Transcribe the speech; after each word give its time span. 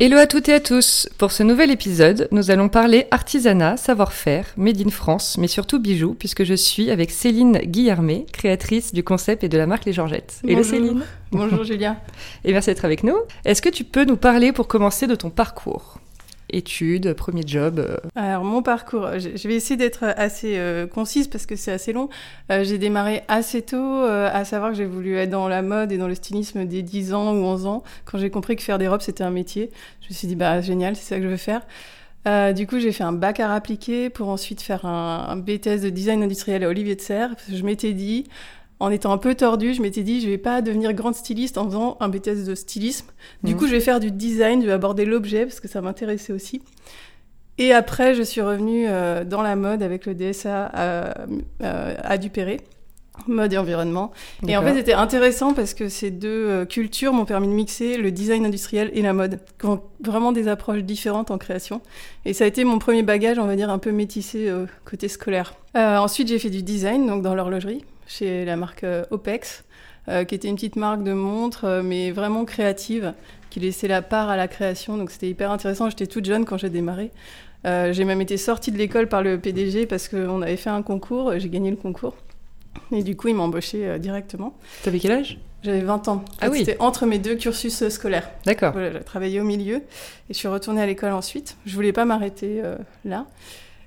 Hello 0.00 0.16
à 0.16 0.28
toutes 0.28 0.48
et 0.48 0.54
à 0.54 0.60
tous. 0.60 1.08
Pour 1.18 1.32
ce 1.32 1.42
nouvel 1.42 1.72
épisode, 1.72 2.28
nous 2.30 2.52
allons 2.52 2.68
parler 2.68 3.08
artisanat, 3.10 3.76
savoir-faire, 3.76 4.46
made 4.56 4.80
in 4.80 4.90
France, 4.90 5.36
mais 5.38 5.48
surtout 5.48 5.80
bijoux, 5.80 6.14
puisque 6.14 6.44
je 6.44 6.54
suis 6.54 6.92
avec 6.92 7.10
Céline 7.10 7.58
Guillermet, 7.58 8.24
créatrice 8.32 8.94
du 8.94 9.02
concept 9.02 9.42
et 9.42 9.48
de 9.48 9.58
la 9.58 9.66
marque 9.66 9.86
Les 9.86 9.92
Georgettes. 9.92 10.40
Hello. 10.46 10.62
Céline. 10.62 11.02
Bonjour 11.32 11.64
Julia. 11.64 11.96
Et 12.44 12.52
merci 12.52 12.70
d'être 12.70 12.84
avec 12.84 13.02
nous. 13.02 13.16
Est-ce 13.44 13.60
que 13.60 13.70
tu 13.70 13.82
peux 13.82 14.04
nous 14.04 14.16
parler 14.16 14.52
pour 14.52 14.68
commencer 14.68 15.08
de 15.08 15.16
ton 15.16 15.30
parcours? 15.30 15.98
Études, 16.50 17.14
premier 17.14 17.42
job 17.46 17.78
euh. 17.78 17.96
Alors 18.14 18.44
mon 18.44 18.62
parcours, 18.62 19.08
je 19.18 19.48
vais 19.48 19.54
essayer 19.54 19.76
d'être 19.76 20.04
assez 20.16 20.58
euh, 20.58 20.86
concise 20.86 21.28
parce 21.28 21.46
que 21.46 21.56
c'est 21.56 21.72
assez 21.72 21.92
long. 21.92 22.08
Euh, 22.50 22.64
j'ai 22.64 22.78
démarré 22.78 23.22
assez 23.28 23.62
tôt, 23.62 24.02
à 24.02 24.44
savoir 24.44 24.70
que 24.70 24.76
j'ai 24.76 24.86
voulu 24.86 25.16
être 25.16 25.30
dans 25.30 25.48
la 25.48 25.62
mode 25.62 25.92
et 25.92 25.98
dans 25.98 26.08
le 26.08 26.14
stylisme 26.14 26.64
dès 26.64 26.82
10 26.82 27.14
ans 27.14 27.32
ou 27.32 27.44
11 27.44 27.66
ans. 27.66 27.82
Quand 28.04 28.18
j'ai 28.18 28.30
compris 28.30 28.56
que 28.56 28.62
faire 28.62 28.78
des 28.78 28.88
robes 28.88 29.00
c'était 29.00 29.24
un 29.24 29.30
métier, 29.30 29.70
je 30.02 30.08
me 30.08 30.14
suis 30.14 30.28
dit 30.28 30.36
bah 30.36 30.60
génial, 30.60 30.96
c'est 30.96 31.04
ça 31.04 31.16
que 31.16 31.22
je 31.22 31.28
veux 31.28 31.36
faire. 31.36 31.62
du 32.54 32.66
coup, 32.66 32.78
j'ai 32.78 32.92
fait 32.92 33.04
un 33.04 33.12
bac 33.12 33.40
à 33.40 33.52
appliqué 33.52 34.10
pour 34.10 34.28
ensuite 34.28 34.60
faire 34.60 34.84
un, 34.84 35.26
un 35.28 35.36
BTS 35.36 35.82
de 35.82 35.90
design 35.90 36.22
industriel 36.22 36.64
à 36.64 36.68
Olivier 36.68 36.94
de 36.96 37.00
Serre. 37.00 37.34
je 37.50 37.62
m'étais 37.62 37.92
dit, 37.92 38.24
en 38.80 38.90
étant 38.90 39.12
un 39.12 39.18
peu 39.18 39.34
tordue, 39.34 39.74
je 39.74 39.82
m'étais 39.82 40.02
dit, 40.02 40.20
je 40.20 40.28
vais 40.28 40.38
pas 40.38 40.62
devenir 40.62 40.92
grande 40.92 41.14
styliste 41.14 41.58
en 41.58 41.64
faisant 41.64 41.96
un 42.00 42.08
BTS 42.08 42.44
de 42.46 42.54
stylisme. 42.54 43.08
Du 43.42 43.52
mhm. 43.52 43.58
coup, 43.58 43.66
je 43.66 43.72
vais 43.72 43.80
faire 43.80 44.00
du 44.00 44.10
design, 44.10 44.62
je 44.62 44.66
vais 44.66 44.72
aborder 44.72 45.04
l'objet 45.04 45.44
parce 45.44 45.60
que 45.60 45.68
ça 45.68 45.80
m'intéressait 45.80 46.32
aussi. 46.32 46.62
Et 47.58 47.72
après, 47.72 48.14
je 48.14 48.22
suis 48.22 48.40
revenue 48.40 48.86
euh, 48.88 49.24
dans 49.24 49.42
la 49.42 49.56
mode 49.56 49.82
avec 49.82 50.06
le 50.06 50.14
DSA 50.14 50.66
à, 50.66 51.14
euh, 51.62 51.94
à 52.00 52.16
Dupéré, 52.16 52.60
mode 53.26 53.52
et 53.52 53.58
environnement. 53.58 54.12
Et 54.46 54.56
en 54.56 54.62
fait, 54.62 54.74
c'était 54.74 54.92
intéressant 54.92 55.54
parce 55.54 55.74
que 55.74 55.88
ces 55.88 56.12
deux 56.12 56.28
euh, 56.28 56.64
cultures 56.64 57.12
m'ont 57.12 57.24
permis 57.24 57.48
de 57.48 57.52
mixer 57.52 57.96
le 57.96 58.12
design 58.12 58.46
industriel 58.46 58.92
et 58.94 59.02
la 59.02 59.12
mode, 59.12 59.40
qui 59.58 59.66
ont 59.66 59.82
vraiment 60.04 60.30
des 60.30 60.46
approches 60.46 60.84
différentes 60.84 61.32
en 61.32 61.38
création. 61.38 61.80
Et 62.24 62.32
ça 62.32 62.44
a 62.44 62.46
été 62.46 62.62
mon 62.62 62.78
premier 62.78 63.02
bagage, 63.02 63.40
on 63.40 63.46
va 63.46 63.56
dire, 63.56 63.70
un 63.70 63.78
peu 63.78 63.90
métissé 63.90 64.48
côté 64.84 65.08
scolaire. 65.08 65.54
ensuite, 65.74 66.28
j'ai 66.28 66.38
fait 66.38 66.50
du 66.50 66.62
design, 66.62 67.08
donc 67.08 67.22
dans 67.22 67.34
l'horlogerie 67.34 67.84
chez 68.08 68.44
la 68.44 68.56
marque 68.56 68.82
euh, 68.82 69.04
OPEX, 69.10 69.64
euh, 70.08 70.24
qui 70.24 70.34
était 70.34 70.48
une 70.48 70.56
petite 70.56 70.76
marque 70.76 71.04
de 71.04 71.12
montres, 71.12 71.64
euh, 71.64 71.82
mais 71.82 72.10
vraiment 72.10 72.44
créative, 72.44 73.12
qui 73.50 73.60
laissait 73.60 73.86
la 73.86 74.02
part 74.02 74.30
à 74.30 74.36
la 74.36 74.48
création. 74.48 74.96
Donc 74.96 75.10
c'était 75.10 75.28
hyper 75.28 75.52
intéressant. 75.52 75.90
J'étais 75.90 76.06
toute 76.06 76.24
jeune 76.24 76.44
quand 76.44 76.56
j'ai 76.56 76.70
démarré. 76.70 77.10
j'ai 77.64 78.04
même 78.04 78.20
été 78.20 78.36
sortie 78.36 78.72
de 78.72 78.78
l'école 78.78 79.08
par 79.08 79.22
le 79.22 79.38
PDG 79.38 79.86
parce 79.86 80.08
qu'on 80.08 80.42
avait 80.42 80.56
fait 80.56 80.70
un 80.70 80.82
concours. 80.82 81.32
J'ai 81.38 81.48
gagné 81.48 81.70
le 81.70 81.76
concours. 81.76 82.16
Et 82.92 83.02
du 83.02 83.16
coup, 83.16 83.28
il 83.28 83.34
m'a 83.34 83.42
embauché 83.42 83.98
directement. 83.98 84.56
T'avais 84.82 84.98
quel 84.98 85.12
âge? 85.12 85.38
J'avais 85.62 85.80
20 85.80 86.08
ans. 86.08 86.24
Ah 86.40 86.48
oui. 86.50 86.60
C'était 86.60 86.76
entre 86.78 87.04
mes 87.06 87.18
deux 87.18 87.34
cursus 87.34 87.88
scolaires. 87.88 88.30
D'accord. 88.46 88.72
Voilà, 88.72 88.92
j'ai 88.92 89.00
travaillé 89.00 89.40
au 89.40 89.44
milieu 89.44 89.76
et 89.76 89.82
je 90.30 90.34
suis 90.34 90.48
retournée 90.48 90.80
à 90.80 90.86
l'école 90.86 91.12
ensuite. 91.12 91.56
Je 91.66 91.74
voulais 91.74 91.92
pas 91.92 92.04
m'arrêter 92.04 92.62
là. 93.04 93.26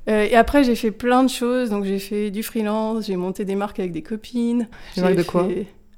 Euh, 0.10 0.28
et 0.30 0.36
après, 0.36 0.64
j'ai 0.64 0.76
fait 0.76 0.92
plein 0.92 1.24
de 1.24 1.30
choses. 1.30 1.70
Donc, 1.70 1.86
j'ai 1.86 2.00
fait 2.00 2.32
du 2.32 2.44
freelance, 2.44 3.06
j'ai 3.06 3.16
monté 3.16 3.46
des 3.46 3.56
marques 3.56 3.80
avec 3.80 3.92
des 3.92 4.02
copines. 4.02 4.68
Des 4.96 5.02
marques 5.02 5.16
de 5.16 5.24
quoi 5.24 5.48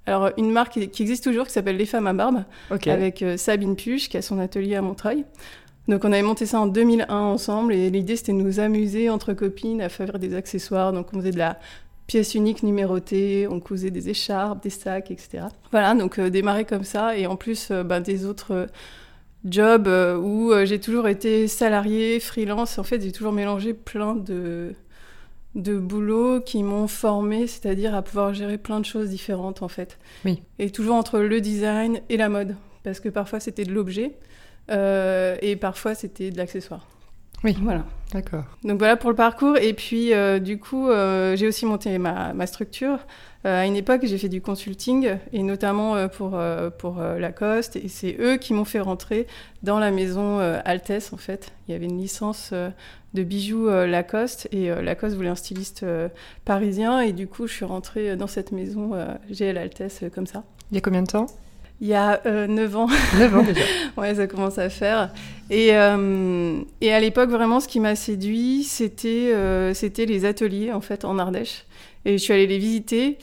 Alors, 0.05 0.31
une 0.37 0.51
marque 0.51 0.89
qui 0.89 1.01
existe 1.01 1.23
toujours, 1.23 1.45
qui 1.45 1.53
s'appelle 1.53 1.77
Les 1.77 1.85
Femmes 1.85 2.07
à 2.07 2.13
Barbe, 2.13 2.43
avec 2.69 3.21
euh, 3.21 3.37
Sabine 3.37 3.75
Puche, 3.75 4.09
qui 4.09 4.17
a 4.17 4.21
son 4.21 4.39
atelier 4.39 4.75
à 4.75 4.81
Montreuil. 4.81 5.25
Donc, 5.87 6.05
on 6.05 6.11
avait 6.11 6.21
monté 6.21 6.45
ça 6.45 6.59
en 6.59 6.67
2001 6.67 7.13
ensemble. 7.13 7.73
Et 7.73 7.89
l'idée, 7.89 8.15
c'était 8.15 8.33
de 8.33 8.37
nous 8.37 8.59
amuser 8.59 9.09
entre 9.09 9.33
copines 9.33 9.81
à 9.81 9.89
faire 9.89 10.19
des 10.19 10.35
accessoires. 10.35 10.93
Donc, 10.93 11.07
on 11.13 11.19
faisait 11.19 11.31
de 11.31 11.39
la 11.39 11.59
pièce 12.07 12.35
unique 12.35 12.63
numérotée, 12.63 13.47
on 13.49 13.61
cousait 13.61 13.89
des 13.89 14.09
écharpes, 14.09 14.61
des 14.63 14.69
sacs, 14.69 15.09
etc. 15.09 15.45
Voilà, 15.71 15.95
donc 15.95 16.19
euh, 16.19 16.29
démarrer 16.29 16.65
comme 16.65 16.83
ça. 16.83 17.17
Et 17.17 17.27
en 17.27 17.37
plus, 17.37 17.71
ben, 17.71 18.01
des 18.01 18.25
autres 18.25 18.67
job 19.45 19.87
euh, 19.87 20.17
où 20.17 20.51
euh, 20.51 20.65
j'ai 20.65 20.79
toujours 20.79 21.07
été 21.07 21.47
salarié, 21.47 22.19
freelance. 22.19 22.77
En 22.77 22.83
fait, 22.83 23.01
j'ai 23.01 23.11
toujours 23.11 23.33
mélangé 23.33 23.73
plein 23.73 24.15
de, 24.15 24.73
de 25.55 25.77
boulots 25.77 26.41
qui 26.41 26.63
m'ont 26.63 26.87
formé, 26.87 27.47
c'est-à-dire 27.47 27.95
à 27.95 28.01
pouvoir 28.01 28.33
gérer 28.33 28.57
plein 28.57 28.79
de 28.79 28.85
choses 28.85 29.09
différentes, 29.09 29.61
en 29.61 29.67
fait. 29.67 29.97
Oui. 30.25 30.41
Et 30.59 30.69
toujours 30.69 30.95
entre 30.95 31.19
le 31.19 31.41
design 31.41 32.01
et 32.09 32.17
la 32.17 32.29
mode. 32.29 32.55
Parce 32.83 32.99
que 32.99 33.09
parfois, 33.09 33.39
c'était 33.39 33.63
de 33.63 33.73
l'objet 33.73 34.13
euh, 34.71 35.35
et 35.41 35.55
parfois, 35.55 35.95
c'était 35.95 36.31
de 36.31 36.37
l'accessoire. 36.37 36.87
Oui, 37.43 37.57
voilà. 37.61 37.83
D'accord. 38.13 38.45
Donc 38.63 38.79
voilà 38.79 38.95
pour 38.95 39.09
le 39.09 39.17
parcours. 39.17 39.57
Et 39.57 39.73
puis, 39.73 40.13
du 40.39 40.59
coup, 40.59 40.87
j'ai 41.35 41.45
aussi 41.45 41.65
monté 41.65 41.97
ma, 41.97 42.31
ma 42.33 42.47
structure. 42.47 42.99
Euh, 43.45 43.61
à 43.61 43.65
une 43.65 43.75
époque, 43.75 44.01
j'ai 44.05 44.17
fait 44.17 44.29
du 44.29 44.41
consulting, 44.41 45.17
et 45.33 45.43
notamment 45.43 45.95
euh, 45.95 46.07
pour, 46.07 46.35
euh, 46.35 47.19
Lacoste, 47.19 47.75
et 47.75 47.89
c'est 47.89 48.15
eux 48.19 48.37
qui 48.37 48.53
m'ont 48.53 48.65
fait 48.65 48.79
rentrer 48.79 49.27
dans 49.63 49.79
la 49.79 49.91
maison 49.91 50.39
Altesse, 50.39 51.13
en 51.13 51.17
fait. 51.17 51.51
Il 51.67 51.71
y 51.71 51.75
avait 51.75 51.85
une 51.85 51.99
licence 51.99 52.53
de 53.13 53.23
bijoux 53.23 53.69
Lacoste, 53.69 54.47
et 54.51 54.69
Lacoste 54.69 55.15
voulait 55.15 55.29
un 55.29 55.35
styliste 55.35 55.85
parisien, 56.43 56.99
et 56.99 57.13
du 57.13 57.27
coup, 57.27 57.47
je 57.47 57.53
suis 57.53 57.65
rentrée 57.65 58.17
dans 58.17 58.27
cette 58.27 58.51
maison 58.51 58.91
GL 59.29 59.57
Altesse 59.57 60.03
comme 60.13 60.27
ça. 60.27 60.43
Il 60.71 60.75
y 60.75 60.77
a 60.79 60.81
combien 60.81 61.01
de 61.01 61.07
temps? 61.07 61.27
Il 61.81 61.87
y 61.87 61.93
a 61.93 62.21
9 62.25 62.75
ans. 62.75 62.87
9 63.17 63.35
ans 63.35 63.43
déjà. 63.43 63.61
ouais, 63.97 64.15
ça 64.15 64.27
commence 64.27 64.57
à 64.57 64.69
faire. 64.69 65.11
Et, 65.49 65.67
et 65.67 66.93
à 66.93 66.99
l'époque, 66.99 67.29
vraiment, 67.29 67.59
ce 67.59 67.67
qui 67.67 67.79
m'a 67.79 67.95
séduit, 67.95 68.63
c'était 68.63 69.33
c'était 69.73 70.05
les 70.05 70.23
ateliers, 70.23 70.71
en 70.71 70.81
fait, 70.81 71.03
en 71.03 71.19
Ardèche. 71.19 71.65
Et 72.05 72.17
je 72.17 72.23
suis 72.23 72.33
allée 72.33 72.47
les 72.47 72.57
visiter. 72.57 73.17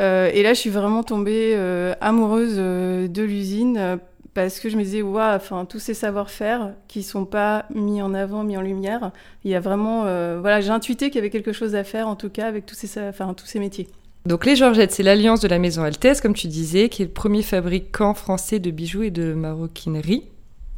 Euh, 0.00 0.30
et 0.32 0.42
là, 0.42 0.54
je 0.54 0.60
suis 0.60 0.70
vraiment 0.70 1.02
tombée 1.02 1.54
euh, 1.54 1.94
amoureuse 2.00 2.56
euh, 2.58 3.08
de 3.08 3.22
l'usine 3.22 3.98
parce 4.34 4.58
que 4.58 4.68
je 4.68 4.76
me 4.76 4.82
disais, 4.82 5.02
waouh, 5.02 5.36
enfin, 5.36 5.64
tous 5.64 5.78
ces 5.78 5.94
savoir-faire 5.94 6.72
qui 6.88 7.04
sont 7.04 7.24
pas 7.24 7.66
mis 7.72 8.02
en 8.02 8.14
avant, 8.14 8.42
mis 8.42 8.56
en 8.56 8.62
lumière, 8.62 9.12
il 9.44 9.52
y 9.52 9.54
a 9.54 9.60
vraiment, 9.60 10.00
voilà, 10.40 10.60
j'ai 10.60 10.70
intuité 10.70 11.06
qu'il 11.06 11.16
y 11.16 11.18
avait 11.18 11.30
quelque 11.30 11.52
chose 11.52 11.76
à 11.76 11.84
faire, 11.84 12.08
en 12.08 12.16
tout 12.16 12.30
cas, 12.30 12.48
avec 12.48 12.66
tous 12.66 12.74
ces, 12.74 13.00
enfin, 13.08 13.32
tous 13.34 13.46
ces 13.46 13.60
métiers. 13.60 13.86
Donc 14.26 14.46
les 14.46 14.56
Georgettes, 14.56 14.92
c'est 14.92 15.02
l'alliance 15.02 15.40
de 15.40 15.48
la 15.48 15.58
maison 15.58 15.82
Altesse, 15.82 16.22
comme 16.22 16.32
tu 16.32 16.46
disais, 16.46 16.88
qui 16.88 17.02
est 17.02 17.04
le 17.04 17.10
premier 17.10 17.42
fabricant 17.42 18.14
français 18.14 18.58
de 18.58 18.70
bijoux 18.70 19.02
et 19.02 19.10
de 19.10 19.34
maroquinerie. 19.34 20.24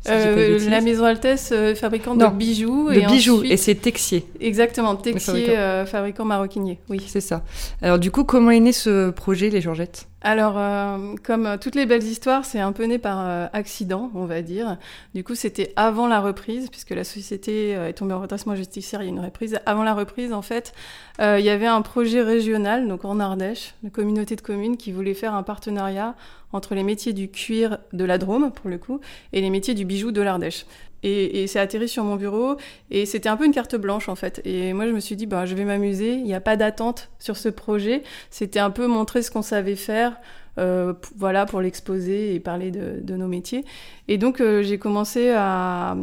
Euh, 0.09 0.59
la 0.69 0.81
maison 0.81 1.05
Altesse, 1.05 1.51
euh, 1.53 1.75
fabricant 1.75 2.17
de 2.17 2.27
bijoux. 2.27 2.91
De 2.91 2.95
et 2.95 3.07
bijoux, 3.07 3.43
et 3.45 3.57
c'est 3.57 3.77
Texier. 3.77 4.25
Exactement, 4.41 4.97
Texier, 4.97 5.33
fabricant. 5.33 5.53
Euh, 5.57 5.87
fabricant 5.87 6.25
maroquinier, 6.25 6.79
oui. 6.89 7.01
C'est 7.07 7.21
ça. 7.21 7.45
Alors 7.83 7.99
du 7.99 8.11
coup, 8.11 8.25
comment 8.25 8.51
est 8.51 8.61
né 8.61 8.73
ce 8.73 9.11
projet, 9.11 9.49
les 9.49 9.61
Georgettes? 9.61 10.09
Alors, 10.27 10.59
euh, 10.59 11.15
comme 11.23 11.47
euh, 11.47 11.57
toutes 11.57 11.77
les 11.77 11.87
belles 11.87 12.03
histoires, 12.03 12.45
c'est 12.45 12.59
un 12.59 12.73
peu 12.73 12.83
né 12.83 12.99
par 12.99 13.21
euh, 13.21 13.47
accident, 13.53 14.11
on 14.13 14.25
va 14.25 14.43
dire. 14.43 14.77
Du 15.15 15.23
coup, 15.23 15.37
c'était 15.37 15.73
avant 15.77 16.09
la 16.09 16.21
reprise, 16.21 16.69
puisque 16.69 16.91
la 16.91 17.05
société 17.05 17.71
est 17.71 17.93
tombée 17.93 18.13
en 18.13 18.21
redressement 18.21 18.57
judiciaire, 18.57 19.03
il 19.03 19.05
y 19.05 19.09
a 19.09 19.13
une 19.13 19.25
reprise. 19.25 19.61
Avant 19.67 19.85
la 19.85 19.95
reprise, 19.95 20.33
en 20.33 20.43
fait, 20.43 20.73
il 21.21 21.45
y 21.45 21.49
avait 21.49 21.67
un 21.67 21.81
projet 21.81 22.23
régional, 22.23 22.89
donc 22.89 23.05
en 23.05 23.21
Ardèche, 23.21 23.75
une 23.85 23.93
communauté 23.93 24.35
de 24.35 24.41
communes 24.41 24.77
qui 24.77 24.91
voulait 24.91 25.15
faire 25.15 25.33
un 25.33 25.45
partenariat 25.45 26.17
entre 26.53 26.75
les 26.75 26.83
métiers 26.83 27.13
du 27.13 27.29
cuir 27.31 27.79
de 27.93 28.05
la 28.05 28.19
Drôme, 28.19 28.51
pour 28.51 28.69
le 28.69 28.79
coup, 28.79 29.01
et 29.33 29.41
les 29.41 29.51
métiers 29.51 29.75
du 29.75 29.85
bijou 29.85 30.11
de 30.11 30.23
l'Ardèche. 30.23 30.67
Et, 31.09 31.47
c'est 31.47 31.61
atterri 31.61 31.89
sur 31.89 32.03
mon 32.03 32.17
bureau 32.17 32.57
et 32.91 33.07
c'était 33.07 33.29
un 33.29 33.37
peu 33.37 33.45
une 33.45 33.55
carte 33.55 33.77
blanche 33.77 34.09
en 34.09 34.17
fait. 34.17 34.41
Et 34.45 34.73
moi 34.73 34.87
je 34.87 34.93
me 34.93 34.99
suis 34.99 35.15
dit 35.15 35.27
bah 35.27 35.47
je 35.47 35.55
vais 35.55 35.65
m'amuser, 35.65 36.15
il 36.15 36.25
n'y 36.25 36.35
a 36.35 36.41
pas 36.41 36.57
d'attente 36.57 37.11
sur 37.21 37.37
ce 37.37 37.49
projet. 37.49 38.03
C'était 38.31 38.59
un 38.59 38.71
peu 38.71 38.89
montrer 38.89 39.23
ce 39.23 39.31
qu'on 39.31 39.43
savait 39.43 39.77
faire, 39.77 40.19
euh, 40.59 40.95
voilà 41.17 41.47
pour 41.47 41.61
l'exposer 41.61 42.35
et 42.35 42.41
parler 42.41 42.73
de, 42.73 43.17
nos 43.17 43.29
métiers. 43.29 43.65
Et 44.09 44.19
donc 44.19 44.41
euh, 44.41 44.63
j'ai 44.63 44.79
commencé 44.79 45.31
à 45.31 45.97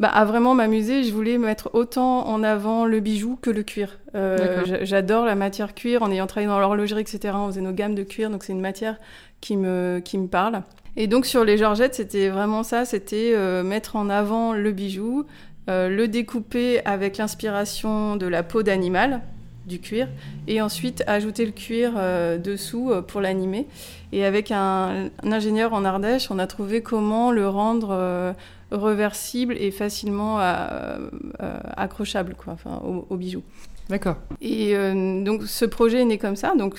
bah, 0.00 0.08
à 0.08 0.24
vraiment 0.24 0.54
m'amuser. 0.54 1.04
Je 1.04 1.12
voulais 1.12 1.38
mettre 1.38 1.70
autant 1.74 2.26
en 2.26 2.42
avant 2.42 2.84
le 2.84 3.00
bijou 3.00 3.38
que 3.40 3.50
le 3.50 3.62
cuir. 3.62 3.98
Euh, 4.14 4.78
j'adore 4.82 5.24
la 5.24 5.34
matière 5.34 5.74
cuir. 5.74 6.02
En 6.02 6.10
ayant 6.10 6.26
travaillé 6.26 6.48
dans 6.48 6.58
l'horlogerie, 6.58 7.02
etc., 7.02 7.34
on 7.36 7.48
faisait 7.48 7.60
nos 7.60 7.72
gammes 7.72 7.94
de 7.94 8.02
cuir, 8.02 8.30
donc 8.30 8.42
c'est 8.42 8.52
une 8.52 8.60
matière 8.60 8.98
qui 9.40 9.56
me, 9.56 10.00
qui 10.04 10.18
me 10.18 10.26
parle. 10.26 10.62
Et 10.96 11.06
donc 11.06 11.26
sur 11.26 11.44
les 11.44 11.58
Georgettes, 11.58 11.94
c'était 11.94 12.28
vraiment 12.28 12.62
ça, 12.62 12.84
c'était 12.84 13.32
euh, 13.34 13.62
mettre 13.62 13.96
en 13.96 14.08
avant 14.08 14.52
le 14.52 14.70
bijou, 14.72 15.26
euh, 15.68 15.88
le 15.88 16.06
découper 16.08 16.84
avec 16.84 17.16
l'inspiration 17.16 18.16
de 18.16 18.26
la 18.26 18.42
peau 18.42 18.62
d'animal. 18.62 19.22
du 19.66 19.80
cuir 19.80 20.08
et 20.46 20.60
ensuite 20.60 21.02
ajouter 21.06 21.46
le 21.46 21.52
cuir 21.52 21.94
dessous 22.38 22.92
pour 23.08 23.22
l'animer. 23.22 23.66
Et 24.12 24.26
avec 24.26 24.50
un, 24.50 25.08
ingénieur 25.22 25.72
en 25.72 25.86
Ardèche, 25.86 26.30
on 26.30 26.38
a 26.38 26.46
trouvé 26.46 26.82
comment 26.82 27.32
le 27.32 27.48
rendre 27.48 28.34
reversible 28.70 29.56
et 29.58 29.70
facilement 29.70 30.38
accrochable 31.76 32.34
quoi, 32.34 32.52
enfin, 32.52 32.82
au, 32.84 33.16
bijou. 33.16 33.42
D'accord. 33.88 34.16
Et 34.42 34.74
donc 35.24 35.44
ce 35.44 35.64
projet 35.64 36.02
est 36.02 36.04
né 36.04 36.18
comme 36.18 36.36
ça. 36.36 36.52
Donc 36.54 36.78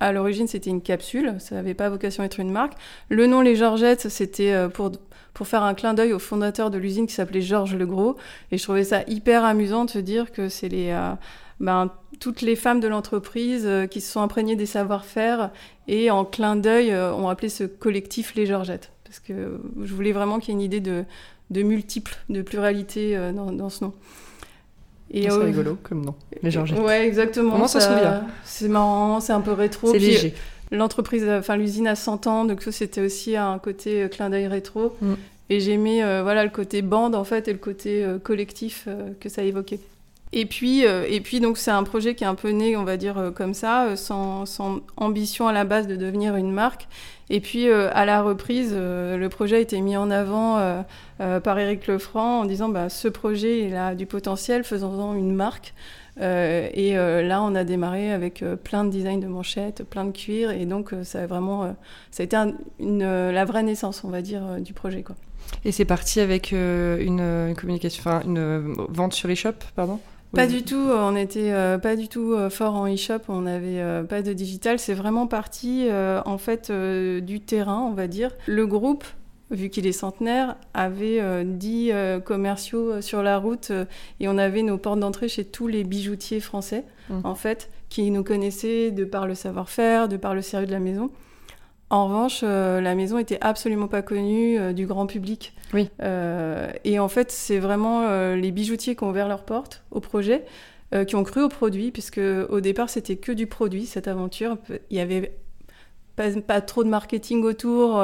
à 0.00 0.12
l'origine, 0.12 0.46
c'était 0.46 0.70
une 0.70 0.82
capsule, 0.82 1.36
ça 1.38 1.54
n'avait 1.54 1.74
pas 1.74 1.88
vocation 1.88 2.22
à 2.22 2.26
être 2.26 2.40
une 2.40 2.50
marque. 2.50 2.74
Le 3.08 3.26
nom 3.26 3.40
Les 3.40 3.56
Georgettes, 3.56 4.08
c'était 4.08 4.52
euh, 4.52 4.68
pour, 4.68 4.92
pour 5.32 5.46
faire 5.46 5.62
un 5.62 5.74
clin 5.74 5.94
d'œil 5.94 6.12
au 6.12 6.18
fondateur 6.18 6.70
de 6.70 6.78
l'usine 6.78 7.06
qui 7.06 7.14
s'appelait 7.14 7.40
Georges 7.40 7.74
Legros. 7.74 8.16
Et 8.52 8.58
je 8.58 8.62
trouvais 8.62 8.84
ça 8.84 9.02
hyper 9.06 9.44
amusant 9.44 9.84
de 9.84 9.90
se 9.90 9.98
dire 9.98 10.32
que 10.32 10.48
c'est 10.48 10.68
les, 10.68 10.90
euh, 10.90 11.12
ben, 11.60 11.90
toutes 12.20 12.42
les 12.42 12.56
femmes 12.56 12.80
de 12.80 12.88
l'entreprise 12.88 13.64
euh, 13.66 13.86
qui 13.86 14.00
se 14.00 14.12
sont 14.12 14.20
imprégnées 14.20 14.56
des 14.56 14.66
savoir-faire 14.66 15.50
et 15.88 16.10
en 16.10 16.24
clin 16.24 16.56
d'œil 16.56 16.94
ont 16.94 17.28
appelé 17.28 17.48
ce 17.48 17.64
collectif 17.64 18.34
Les 18.34 18.44
Georgettes. 18.44 18.90
Parce 19.04 19.20
que 19.20 19.60
je 19.82 19.94
voulais 19.94 20.12
vraiment 20.12 20.40
qu'il 20.40 20.48
y 20.48 20.52
ait 20.52 20.58
une 20.58 20.64
idée 20.64 20.80
de, 20.80 21.04
de 21.50 21.62
multiples, 21.62 22.16
de 22.28 22.42
pluralité 22.42 23.16
dans, 23.32 23.52
dans 23.52 23.70
ce 23.70 23.84
nom. 23.84 23.94
C'est 25.12 25.28
rigolo 25.28 25.78
comme 25.82 26.04
nom, 26.04 26.14
les 26.42 26.50
Georgettes. 26.50 26.78
Ouais, 26.78 27.06
exactement. 27.06 27.52
Comment 27.52 27.68
ça, 27.68 27.80
se 27.80 27.88
souvient 27.88 28.24
C'est 28.44 28.68
marrant, 28.68 29.20
c'est 29.20 29.32
un 29.32 29.40
peu 29.40 29.52
rétro. 29.52 29.92
C'est 29.92 29.98
léger. 29.98 30.34
L'entreprise, 30.72 31.24
enfin 31.28 31.56
l'usine 31.56 31.86
a 31.86 31.94
100 31.94 32.26
ans, 32.26 32.44
donc 32.44 32.62
ça 32.62 32.72
c'était 32.72 33.00
aussi 33.00 33.36
un 33.36 33.58
côté 33.60 34.02
euh, 34.02 34.08
clin 34.08 34.30
d'œil 34.30 34.48
rétro. 34.48 34.96
Mm. 35.00 35.14
Et 35.48 35.60
j'ai 35.60 35.76
mis 35.76 36.02
euh, 36.02 36.22
voilà 36.24 36.42
le 36.42 36.50
côté 36.50 36.82
bande 36.82 37.14
en 37.14 37.22
fait 37.22 37.46
et 37.46 37.52
le 37.52 37.58
côté 37.58 38.04
euh, 38.04 38.18
collectif 38.18 38.88
que 39.20 39.28
ça 39.28 39.42
évoquait. 39.42 39.78
Et 40.38 40.44
puis, 40.44 40.82
et 40.82 41.20
puis 41.22 41.40
donc 41.40 41.56
c'est 41.56 41.70
un 41.70 41.82
projet 41.82 42.14
qui 42.14 42.22
est 42.22 42.26
un 42.26 42.34
peu 42.34 42.50
né, 42.50 42.76
on 42.76 42.84
va 42.84 42.98
dire 42.98 43.32
comme 43.34 43.54
ça, 43.54 43.96
sans, 43.96 44.44
sans, 44.44 44.80
ambition 44.98 45.48
à 45.48 45.52
la 45.52 45.64
base 45.64 45.86
de 45.86 45.96
devenir 45.96 46.36
une 46.36 46.52
marque. 46.52 46.86
Et 47.28 47.40
puis 47.40 47.68
euh, 47.68 47.90
à 47.92 48.04
la 48.04 48.22
reprise, 48.22 48.70
euh, 48.72 49.16
le 49.16 49.28
projet 49.28 49.56
a 49.56 49.58
été 49.58 49.80
mis 49.80 49.96
en 49.96 50.10
avant 50.10 50.58
euh, 50.58 51.40
par 51.40 51.58
Éric 51.58 51.86
Lefranc 51.88 52.40
en 52.40 52.44
disant 52.44 52.68
bah, 52.68 52.88
ce 52.88 53.08
projet 53.08 53.74
a 53.74 53.94
du 53.94 54.06
potentiel, 54.06 54.62
faisons-en 54.62 55.14
une 55.14 55.34
marque. 55.34 55.74
et 56.20 56.94
là, 56.94 57.42
on 57.42 57.54
a 57.54 57.64
démarré 57.64 58.12
avec 58.12 58.44
plein 58.64 58.84
de 58.84 58.90
designs 58.90 59.18
de 59.18 59.26
manchettes, 59.26 59.82
plein 59.84 60.04
de 60.04 60.12
cuir, 60.12 60.50
et 60.50 60.64
donc 60.64 60.94
ça 61.02 61.22
a 61.22 61.26
vraiment, 61.26 61.76
ça 62.10 62.22
a 62.22 62.24
été 62.24 62.36
la 62.78 63.44
vraie 63.44 63.62
naissance, 63.62 64.02
on 64.04 64.08
va 64.08 64.22
dire, 64.22 64.60
du 64.60 64.72
projet. 64.72 65.04
Et 65.64 65.72
c'est 65.72 65.84
parti 65.84 66.20
avec 66.20 66.52
une, 66.52 67.54
communication, 67.58 68.22
une 68.24 68.74
vente 68.88 69.12
sur 69.12 69.28
eShop, 69.28 69.58
pardon? 69.74 70.00
Pas 70.32 70.46
du 70.46 70.62
tout, 70.62 70.76
on 70.76 71.12
n'était 71.12 71.52
euh, 71.52 71.78
pas 71.78 71.96
du 71.96 72.08
tout 72.08 72.32
euh, 72.32 72.50
fort 72.50 72.74
en 72.74 72.92
e-shop, 72.92 73.20
on 73.28 73.42
n'avait 73.42 73.80
euh, 73.80 74.04
pas 74.04 74.22
de 74.22 74.32
digital. 74.32 74.78
C'est 74.78 74.94
vraiment 74.94 75.26
parti 75.26 75.88
en 75.90 76.38
fait 76.38 76.70
du 76.70 77.40
terrain, 77.40 77.80
on 77.80 77.92
va 77.92 78.06
dire. 78.06 78.32
Le 78.46 78.66
groupe, 78.66 79.04
vu 79.50 79.70
qu'il 79.70 79.86
est 79.86 79.92
centenaire, 79.92 80.56
avait 80.74 81.44
10 81.44 81.92
commerciaux 82.24 83.00
sur 83.00 83.22
la 83.22 83.38
route 83.38 83.72
et 84.20 84.28
on 84.28 84.38
avait 84.38 84.62
nos 84.62 84.78
portes 84.78 85.00
d'entrée 85.00 85.28
chez 85.28 85.44
tous 85.44 85.68
les 85.68 85.84
bijoutiers 85.84 86.40
français, 86.40 86.84
mmh. 87.10 87.20
en 87.24 87.34
fait, 87.34 87.70
qui 87.88 88.10
nous 88.10 88.24
connaissaient 88.24 88.90
de 88.90 89.04
par 89.04 89.26
le 89.26 89.34
savoir-faire, 89.34 90.08
de 90.08 90.16
par 90.16 90.34
le 90.34 90.42
sérieux 90.42 90.66
de 90.66 90.72
la 90.72 90.80
maison. 90.80 91.10
En 91.88 92.06
revanche, 92.06 92.40
euh, 92.42 92.80
la 92.80 92.94
maison 92.96 93.18
était 93.18 93.38
absolument 93.40 93.86
pas 93.86 94.02
connue 94.02 94.58
euh, 94.58 94.72
du 94.72 94.86
grand 94.86 95.06
public. 95.06 95.52
Oui. 95.72 95.88
Euh, 96.02 96.68
et 96.84 96.98
en 96.98 97.08
fait, 97.08 97.30
c'est 97.30 97.58
vraiment 97.58 97.86
les 98.34 98.50
bijoutiers 98.50 98.96
qui 98.96 99.04
ont 99.04 99.10
ouvert 99.10 99.28
leurs 99.28 99.44
portes 99.44 99.82
au 99.90 100.00
projet, 100.00 100.44
qui 101.06 101.16
ont 101.16 101.24
cru 101.24 101.42
au 101.42 101.48
produit, 101.48 101.90
puisque 101.90 102.20
au 102.48 102.60
départ, 102.60 102.88
c'était 102.88 103.16
que 103.16 103.32
du 103.32 103.46
produit, 103.46 103.86
cette 103.86 104.06
aventure. 104.06 104.56
Il 104.90 104.96
y 104.96 105.00
avait 105.00 105.36
pas, 106.14 106.30
pas 106.46 106.60
trop 106.60 106.84
de 106.84 106.88
marketing 106.88 107.42
autour. 107.42 108.02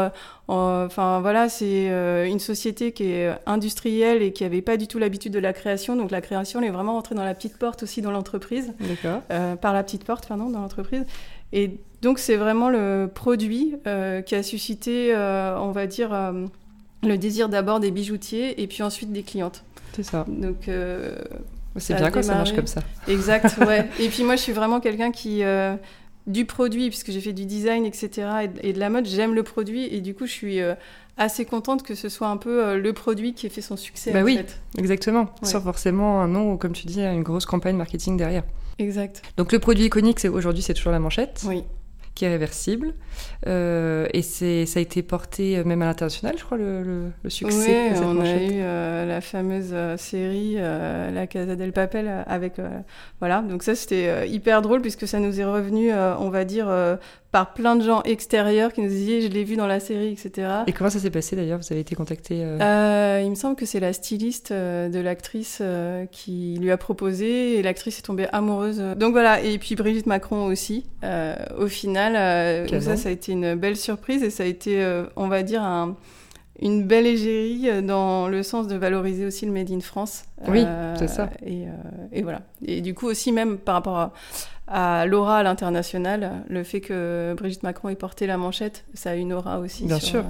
enfin, 0.49 1.20
voilà, 1.20 1.49
c'est 1.49 1.87
une 2.29 2.40
société 2.40 2.90
qui 2.90 3.05
est 3.05 3.32
industrielle 3.46 4.23
et 4.23 4.32
qui 4.32 4.44
avait 4.44 4.62
pas 4.62 4.76
du 4.76 4.88
tout 4.88 4.99
l'habitude 4.99 5.32
de 5.32 5.38
la 5.38 5.52
création. 5.52 5.94
Donc, 5.94 6.11
la 6.11 6.20
création, 6.20 6.61
elle 6.61 6.67
est 6.67 6.70
vraiment 6.70 6.94
rentrée 6.94 7.14
dans 7.14 7.25
la 7.25 7.34
petite 7.34 7.56
porte 7.56 7.84
aussi 7.84 8.02
dans 8.02 8.11
l'entreprise. 8.11 8.73
D'accord. 8.81 9.23
par 9.58 9.73
la 9.73 9.82
petite 9.84 10.05
porte, 10.05 10.26
pardon, 10.26 10.50
dans 10.50 10.61
l'entreprise. 10.61 11.05
Et 11.52 11.78
donc 12.02 12.19
c'est 12.19 12.37
vraiment 12.37 12.69
le 12.69 13.08
produit 13.12 13.76
euh, 13.87 14.22
qui 14.22 14.34
a 14.34 14.43
suscité, 14.43 15.14
euh, 15.14 15.56
on 15.58 15.70
va 15.70 15.87
dire, 15.87 16.12
euh, 16.12 16.46
le 17.02 17.16
désir 17.16 17.49
d'abord 17.49 17.81
des 17.81 17.90
bijoutiers 17.90 18.60
et 18.60 18.66
puis 18.66 18.82
ensuite 18.82 19.12
des 19.12 19.22
clientes. 19.22 19.64
C'est 19.94 20.02
ça. 20.02 20.25
Donc 20.28 20.69
c'est 21.76 21.94
bien 21.94 22.10
quand 22.10 22.22
ça 22.22 22.34
marche 22.34 22.54
comme 22.54 22.66
ça. 22.66 22.81
Exact, 23.08 23.56
ouais. 23.66 23.88
et 24.00 24.08
puis 24.08 24.25
moi 24.25 24.37
je 24.37 24.43
suis 24.43 24.52
vraiment 24.52 24.81
quelqu'un 24.81 25.10
qui 25.10 25.43
du 26.28 26.44
produit, 26.44 26.88
puisque 26.88 27.10
j'ai 27.10 27.20
fait 27.20 27.32
du 27.32 27.46
design, 27.46 27.84
etc., 27.84 28.28
et 28.62 28.72
de, 28.72 28.78
la 28.78 28.90
mode, 28.90 29.06
j'aime 29.06 29.34
le 29.34 29.43
produit, 29.43 29.93
et 29.93 30.00
du 30.00 30.14
coup, 30.14 30.25
je 30.25 30.31
suis 30.31 30.60
assez 31.16 31.44
contente 31.44 31.82
que 31.82 31.96
ce 31.96 32.08
soit 32.08 32.28
un 32.28 32.37
peu 32.37 32.78
le 32.78 32.93
produit 32.93 33.34
qui 33.34 33.46
ait 33.46 33.50
fait 33.50 33.60
son 33.60 33.76
succès. 33.76 34.12
Bah 34.12 34.22
oui, 34.22 34.38
exactement. 34.78 35.31
Sans 35.43 35.60
forcément 35.60 36.22
un 36.22 36.28
nom, 36.28 36.56
comme 36.56 36.75
tu 36.75 36.87
dis, 36.87 37.02
une 37.02 37.25
grosse 37.25 37.44
campagne 37.44 37.76
marketing 37.76 38.16
derrière. 38.16 38.44
Exact. 38.82 39.23
Donc 39.37 39.52
le 39.52 39.58
produit 39.58 39.84
iconique, 39.84 40.25
aujourd'hui, 40.25 40.62
c'est 40.62 40.75
toujours 40.75 40.93
la 40.93 40.99
manchette. 40.99 41.44
Oui 41.46 41.64
qui 42.14 42.25
est 42.25 42.29
réversible. 42.29 42.94
Euh, 43.46 44.06
et 44.12 44.23
c'est, 44.23 44.67
ça 44.67 44.79
a 44.79 44.82
été 44.82 45.02
porté 45.02 45.58
euh, 45.58 45.64
même 45.64 45.82
à 45.82 45.87
l'international, 45.87 46.34
je 46.38 46.44
crois, 46.44 46.58
le, 46.58 47.11
le, 47.23 47.31
succès. 47.31 47.93
Oui, 47.93 47.99
on 48.02 48.20
a 48.20 48.37
eu 48.37 48.61
euh, 48.61 49.06
la 49.06 49.20
fameuse 49.20 49.75
série 49.96 50.55
La 50.55 51.26
Casa 51.26 51.56
del 51.56 51.73
Papel 51.73 52.11
avec. 52.26 52.55
voilà, 53.20 53.43
donc 53.43 53.62
ça 53.62 53.75
c'était 53.75 54.29
hyper 54.29 54.62
drôle 54.62 54.82
puisque 54.82 55.08
ça 55.08 55.19
nous 55.19 55.40
est 55.40 55.44
revenu, 55.44 55.93
on 55.93 56.31
va 56.31 56.44
dire, 56.44 56.69
par 57.32 57.55
plein 57.55 57.76
de 57.76 57.82
gens 57.82 58.02
extérieurs 58.02 58.73
qui 58.73 58.82
nous 58.82 58.88
disaient 58.88 59.23
je 59.23 59.29
l'ai 59.29 59.43
vu 59.43 59.56
dans 59.56 59.67
la 59.67 59.81
série, 59.81 60.12
etc. 60.12 60.49
Et 60.67 60.73
comment 60.73 60.90
ça 60.90 60.99
s'est 60.99 61.11
passé 61.11 61.34
d'ailleurs? 61.34 61.58
Vous 61.58 61.73
avez 61.73 61.81
été 61.81 61.94
contacté 61.94 62.37
Il 62.37 63.31
me 63.31 63.34
semble 63.34 63.56
que 63.56 63.67
c'est 63.67 63.81
la 63.81 63.93
styliste 63.93 64.52
de 64.52 65.00
l'actrice 65.00 65.62
qui 66.12 66.58
lui 66.61 66.70
a 66.70 66.76
proposé 66.76 67.58
et 67.58 67.62
l'actrice 67.62 67.99
est 67.99 68.02
tombée 68.02 68.29
amoureuse. 68.32 68.82
Donc 68.96 69.12
voilà, 69.12 69.40
et 69.40 69.58
puis 69.58 69.75
Brigitte 69.75 70.06
Macron 70.06 70.44
aussi. 70.44 70.84
au 71.58 71.69
final, 71.69 72.12
euh, 72.17 72.81
ça, 72.81 72.96
ça 72.96 73.08
a 73.08 73.12
été 73.12 73.32
une 73.32 73.55
belle 73.55 73.76
surprise 73.76 74.23
et 74.23 74.31
ça 74.31 74.44
a 74.44 74.46
été, 74.46 74.82
euh, 74.82 75.05
on 75.17 75.29
va 75.29 75.43
dire, 75.43 75.62
une 76.62 76.84
belle 76.84 77.06
égérie 77.06 77.68
euh, 77.68 77.82
dans 77.82 78.28
le 78.28 78.42
sens 78.42 78.68
de 78.68 78.76
valoriser 78.76 79.26
aussi 79.26 79.44
le 79.46 79.52
Made 79.52 79.70
in 79.70 79.81
France. 79.81 80.24
Oui, 80.48 80.64
c'est 80.98 81.08
ça. 81.08 81.28
Et, 81.44 82.22
voilà. 82.22 82.42
Et 82.64 82.81
du 82.81 82.94
coup 82.94 83.06
aussi, 83.06 83.32
même 83.32 83.58
par 83.58 83.74
rapport 83.74 83.96
à, 83.96 84.12
à 84.66 85.06
l'aura 85.06 85.38
à 85.38 85.42
l'international, 85.42 86.44
le 86.48 86.64
fait 86.64 86.81
que 86.81 87.34
Brigitte 87.36 87.62
Macron 87.62 87.88
ait 87.88 87.94
porté 87.94 88.26
la 88.26 88.36
manchette, 88.36 88.84
ça 88.94 89.10
a 89.10 89.14
une 89.14 89.32
aura 89.32 89.58
aussi 89.60 89.84
Bien 89.84 89.98
sur 89.98 90.08
sûr. 90.08 90.24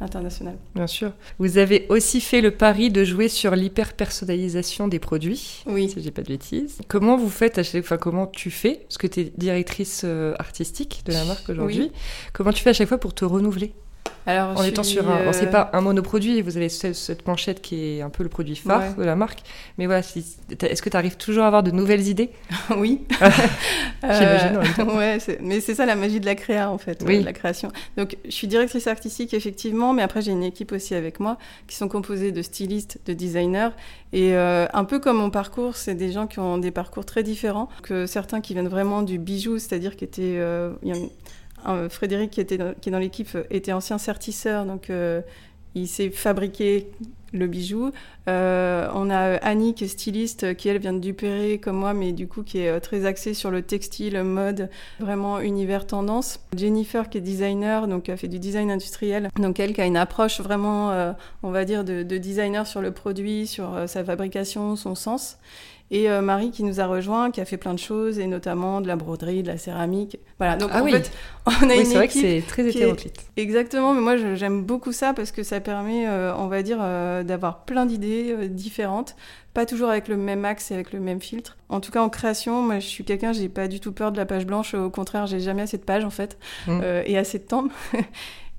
l'international. 0.00 0.56
Bien 0.74 0.86
sûr. 0.86 1.12
Vous 1.38 1.58
avez 1.58 1.86
aussi 1.88 2.20
fait 2.20 2.40
le 2.40 2.50
pari 2.50 2.90
de 2.90 3.04
jouer 3.04 3.28
sur 3.28 3.54
l'hyper-personnalisation 3.56 4.88
des 4.88 4.98
produits. 4.98 5.64
Oui. 5.66 5.90
Si 5.90 6.02
j'ai 6.02 6.10
pas 6.10 6.22
de 6.22 6.28
bêtises. 6.28 6.78
Comment 6.88 7.16
vous 7.16 7.30
faites 7.30 7.58
à 7.58 7.62
chaque 7.62 7.84
fois 7.84 7.98
Comment 7.98 8.26
tu 8.26 8.50
fais 8.50 8.80
Parce 8.88 8.98
que 8.98 9.06
tu 9.06 9.20
es 9.20 9.32
directrice 9.36 10.04
artistique 10.38 11.02
de 11.06 11.12
la 11.12 11.24
marque 11.24 11.48
aujourd'hui. 11.48 11.92
Comment 12.32 12.52
tu 12.52 12.62
fais 12.62 12.70
à 12.70 12.74
chaque 12.74 12.88
fois 12.88 12.98
pour 12.98 13.14
te 13.14 13.24
renouveler? 13.24 13.72
Alors, 14.26 14.58
en 14.58 14.62
étant 14.62 14.82
sur 14.82 15.08
un. 15.10 15.32
c'est 15.32 15.46
euh, 15.46 15.50
pas 15.50 15.70
un 15.72 15.80
monoproduit, 15.80 16.42
vous 16.42 16.58
avez 16.58 16.68
cette, 16.68 17.26
manchette 17.26 17.62
qui 17.62 17.96
est 17.96 18.02
un 18.02 18.10
peu 18.10 18.22
le 18.22 18.28
produit 18.28 18.56
phare 18.56 18.94
de 18.94 19.02
la 19.02 19.16
marque. 19.16 19.40
Mais 19.78 19.86
voilà, 19.86 20.00
est-ce 20.00 20.82
que 20.82 20.90
tu 20.90 20.96
arrives 20.96 21.16
toujours 21.16 21.44
à 21.44 21.46
avoir 21.46 21.62
de 21.62 21.70
nouvelles 21.70 22.06
idées 22.08 22.30
Oui. 22.76 23.00
J'imagine. 24.02 24.60
Euh, 24.78 24.96
ouais, 24.96 25.18
mais 25.40 25.60
c'est 25.60 25.74
ça 25.74 25.86
la 25.86 25.96
magie 25.96 26.20
de 26.20 26.26
la 26.26 26.34
créa, 26.34 26.70
en 26.70 26.76
fait, 26.76 27.02
oui. 27.06 27.20
de 27.20 27.24
la 27.24 27.32
création. 27.32 27.72
Donc, 27.96 28.18
je 28.26 28.30
suis 28.30 28.46
directrice 28.46 28.86
artistique, 28.86 29.32
effectivement, 29.32 29.94
mais 29.94 30.02
après, 30.02 30.20
j'ai 30.20 30.32
une 30.32 30.44
équipe 30.44 30.72
aussi 30.72 30.94
avec 30.94 31.20
moi 31.20 31.38
qui 31.66 31.76
sont 31.76 31.88
composées 31.88 32.30
de 32.30 32.42
stylistes, 32.42 32.98
de 33.06 33.14
designers. 33.14 33.70
Et 34.12 34.34
euh, 34.34 34.66
un 34.74 34.84
peu 34.84 34.98
comme 34.98 35.16
mon 35.16 35.30
parcours, 35.30 35.76
c'est 35.76 35.94
des 35.94 36.12
gens 36.12 36.26
qui 36.26 36.38
ont 36.38 36.58
des 36.58 36.70
parcours 36.70 37.06
très 37.06 37.22
différents. 37.22 37.70
Que 37.82 38.04
certains 38.04 38.42
qui 38.42 38.52
viennent 38.52 38.68
vraiment 38.68 39.00
du 39.00 39.18
bijou, 39.18 39.58
c'est-à-dire 39.58 39.96
qui 39.96 40.04
étaient. 40.04 40.38
Frédéric, 41.88 42.30
qui, 42.30 42.40
était 42.40 42.58
qui 42.80 42.88
est 42.88 42.92
dans 42.92 42.98
l'équipe, 42.98 43.36
était 43.50 43.72
ancien 43.72 43.98
sertisseur, 43.98 44.64
donc 44.64 44.90
euh, 44.90 45.20
il 45.74 45.88
s'est 45.88 46.10
fabriqué 46.10 46.88
le 47.32 47.46
bijou. 47.46 47.92
Euh, 48.26 48.88
on 48.94 49.10
a 49.10 49.36
Annie 49.36 49.74
qui 49.74 49.84
est 49.84 49.88
styliste, 49.88 50.56
qui 50.56 50.68
elle 50.68 50.78
vient 50.78 50.94
de 50.94 50.98
Dupéré 50.98 51.58
comme 51.58 51.76
moi, 51.76 51.92
mais 51.92 52.12
du 52.12 52.26
coup 52.26 52.42
qui 52.42 52.60
est 52.60 52.70
euh, 52.70 52.80
très 52.80 53.04
axée 53.04 53.34
sur 53.34 53.50
le 53.50 53.60
textile, 53.62 54.22
mode, 54.22 54.70
vraiment 54.98 55.38
univers 55.40 55.86
tendance. 55.86 56.40
Jennifer 56.56 57.10
qui 57.10 57.18
est 57.18 57.22
designer, 57.22 57.86
donc 57.86 58.08
a 58.08 58.16
fait 58.16 58.28
du 58.28 58.38
design 58.38 58.70
industriel, 58.70 59.28
donc 59.36 59.60
elle 59.60 59.74
qui 59.74 59.80
a 59.82 59.86
une 59.86 59.98
approche 59.98 60.40
vraiment, 60.40 61.14
on 61.42 61.50
va 61.50 61.64
dire, 61.64 61.84
de, 61.84 62.02
designer 62.02 62.66
sur 62.66 62.80
le 62.80 62.92
produit, 62.92 63.46
sur 63.46 63.84
sa 63.86 64.02
fabrication, 64.04 64.74
son 64.76 64.94
sens. 64.94 65.38
Et 65.90 66.08
Marie 66.20 66.50
qui 66.50 66.64
nous 66.64 66.80
a 66.80 66.86
rejoint, 66.86 67.30
qui 67.30 67.40
a 67.40 67.44
fait 67.44 67.56
plein 67.56 67.72
de 67.74 67.78
choses, 67.78 68.18
et 68.18 68.26
notamment 68.26 68.80
de 68.82 68.86
la 68.88 68.96
broderie, 68.96 69.42
de 69.42 69.48
la 69.48 69.56
céramique. 69.58 70.18
Voilà, 70.38 70.56
donc 70.56 70.70
ah 70.72 70.82
en 70.82 70.84
oui. 70.84 70.92
fait, 70.92 71.10
on 71.46 71.50
a 71.50 71.66
Oui, 71.68 71.78
une 71.80 71.84
c'est 71.86 71.94
vrai 71.94 72.08
que 72.08 72.12
équipe 72.12 72.22
c'est 72.26 72.42
très 72.46 72.66
est- 72.66 72.70
hétéroclite. 72.76 73.26
Exactement, 73.38 73.94
mais 73.94 74.00
moi 74.00 74.16
j'aime 74.34 74.62
beaucoup 74.64 74.92
ça 74.92 75.14
parce 75.14 75.32
que 75.32 75.42
ça 75.42 75.60
permet, 75.60 76.06
euh, 76.06 76.34
on 76.36 76.48
va 76.48 76.62
dire, 76.62 76.78
euh, 76.80 77.22
d'avoir 77.22 77.64
plein 77.64 77.86
d'idées 77.86 78.32
euh, 78.38 78.48
différentes, 78.48 79.16
pas 79.54 79.64
toujours 79.66 79.88
avec 79.88 80.08
le 80.08 80.16
même 80.16 80.44
axe 80.44 80.70
et 80.70 80.74
avec 80.74 80.92
le 80.92 81.00
même 81.00 81.20
filtre. 81.20 81.56
En 81.70 81.80
tout 81.80 81.90
cas 81.90 82.02
en 82.02 82.08
création, 82.10 82.60
moi 82.62 82.78
je 82.80 82.86
suis 82.86 83.04
quelqu'un, 83.04 83.32
j'ai 83.32 83.48
pas 83.48 83.66
du 83.66 83.80
tout 83.80 83.92
peur 83.92 84.12
de 84.12 84.18
la 84.18 84.26
page 84.26 84.44
blanche, 84.46 84.74
au 84.74 84.90
contraire 84.90 85.26
j'ai 85.26 85.40
jamais 85.40 85.62
assez 85.62 85.78
de 85.78 85.82
pages 85.84 86.04
en 86.04 86.10
fait, 86.10 86.36
Mm. 86.66 86.80
euh, 86.82 87.02
et 87.06 87.16
assez 87.16 87.38
de 87.38 87.44
temps. 87.44 87.64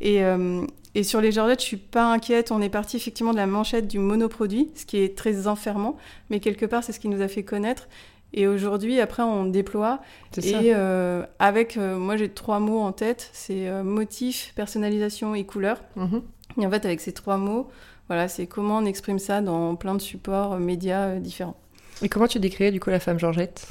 et, 0.01 0.24
euh, 0.24 0.65
et 0.96 1.03
sur 1.03 1.22
les 1.22 1.32
Georgettes, 1.32 1.62
je 1.62 1.65
suis 1.65 1.77
pas 1.77 2.12
inquiète, 2.12 2.51
on 2.51 2.62
est 2.62 2.70
parti 2.70 2.98
effectivement 2.98 3.32
de 3.32 3.38
la 3.38 3.48
manchette 3.48 3.88
du 3.88 4.00
monoproduit, 4.00 4.70
ce 4.75 4.86
qui 4.86 4.98
est 4.98 5.18
très 5.18 5.48
enfermant, 5.48 5.98
mais 6.29 6.39
quelque 6.39 6.65
part 6.65 6.84
c'est 6.84 6.91
ce 6.91 7.00
qui 7.00 7.10
nous 7.10 7.22
a 7.22 7.27
fait 7.27 7.44
connaître. 7.44 7.88
Et 8.34 8.48
aujourd'hui, 8.48 9.00
après, 9.00 9.24
on 9.24 9.46
déploie 9.46 10.01
et 10.38 10.72
euh, 10.75 11.24
avec, 11.39 11.77
euh, 11.77 11.98
moi 11.98 12.15
j'ai 12.15 12.29
trois 12.29 12.60
mots 12.60 12.79
en 12.79 12.91
tête, 12.91 13.29
c'est 13.34 13.68
euh, 13.68 13.84
motif, 13.84 14.53
personnalisation 14.56 15.34
et 15.34 15.46
couleur. 15.46 15.82
Mhm. 15.96 16.22
Et 16.62 16.65
en 16.65 16.70
fait, 16.70 16.86
avec 16.86 17.01
ces 17.01 17.12
trois 17.12 17.38
mots, 17.38 17.70
voilà, 18.08 18.27
c'est 18.27 18.46
comment 18.46 18.77
on 18.77 18.86
exprime 18.86 19.20
ça 19.20 19.41
dans 19.41 19.75
plein 19.75 19.96
de 19.96 20.01
supports 20.01 20.60
médias 20.60 21.15
différents. 21.15 21.58
Et 22.01 22.10
comment 22.10 22.27
tu 22.27 22.39
décrirais 22.39 22.72
du 22.72 22.79
coup 22.79 22.89
la 22.89 23.00
femme 23.00 23.20
Georgette? 23.20 23.68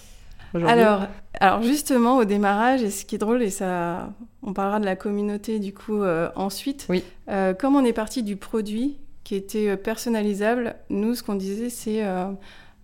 Alors, 0.54 1.06
alors 1.40 1.62
justement, 1.62 2.16
au 2.16 2.24
démarrage, 2.24 2.82
et 2.82 2.90
ce 2.90 3.04
qui 3.04 3.14
est 3.14 3.18
drôle, 3.18 3.42
et 3.42 3.50
ça, 3.50 4.10
on 4.42 4.52
parlera 4.52 4.80
de 4.80 4.84
la 4.84 4.96
communauté 4.96 5.58
du 5.58 5.74
coup 5.74 6.02
euh, 6.02 6.30
ensuite. 6.36 6.86
Oui. 6.88 7.04
Euh, 7.28 7.54
comme 7.54 7.76
on 7.76 7.84
est 7.84 7.92
parti 7.92 8.22
du 8.22 8.36
produit 8.36 8.96
qui 9.24 9.34
était 9.34 9.68
euh, 9.68 9.76
personnalisable, 9.76 10.76
nous, 10.90 11.14
ce 11.14 11.22
qu'on 11.22 11.34
disait, 11.34 11.70
c'est 11.70 12.02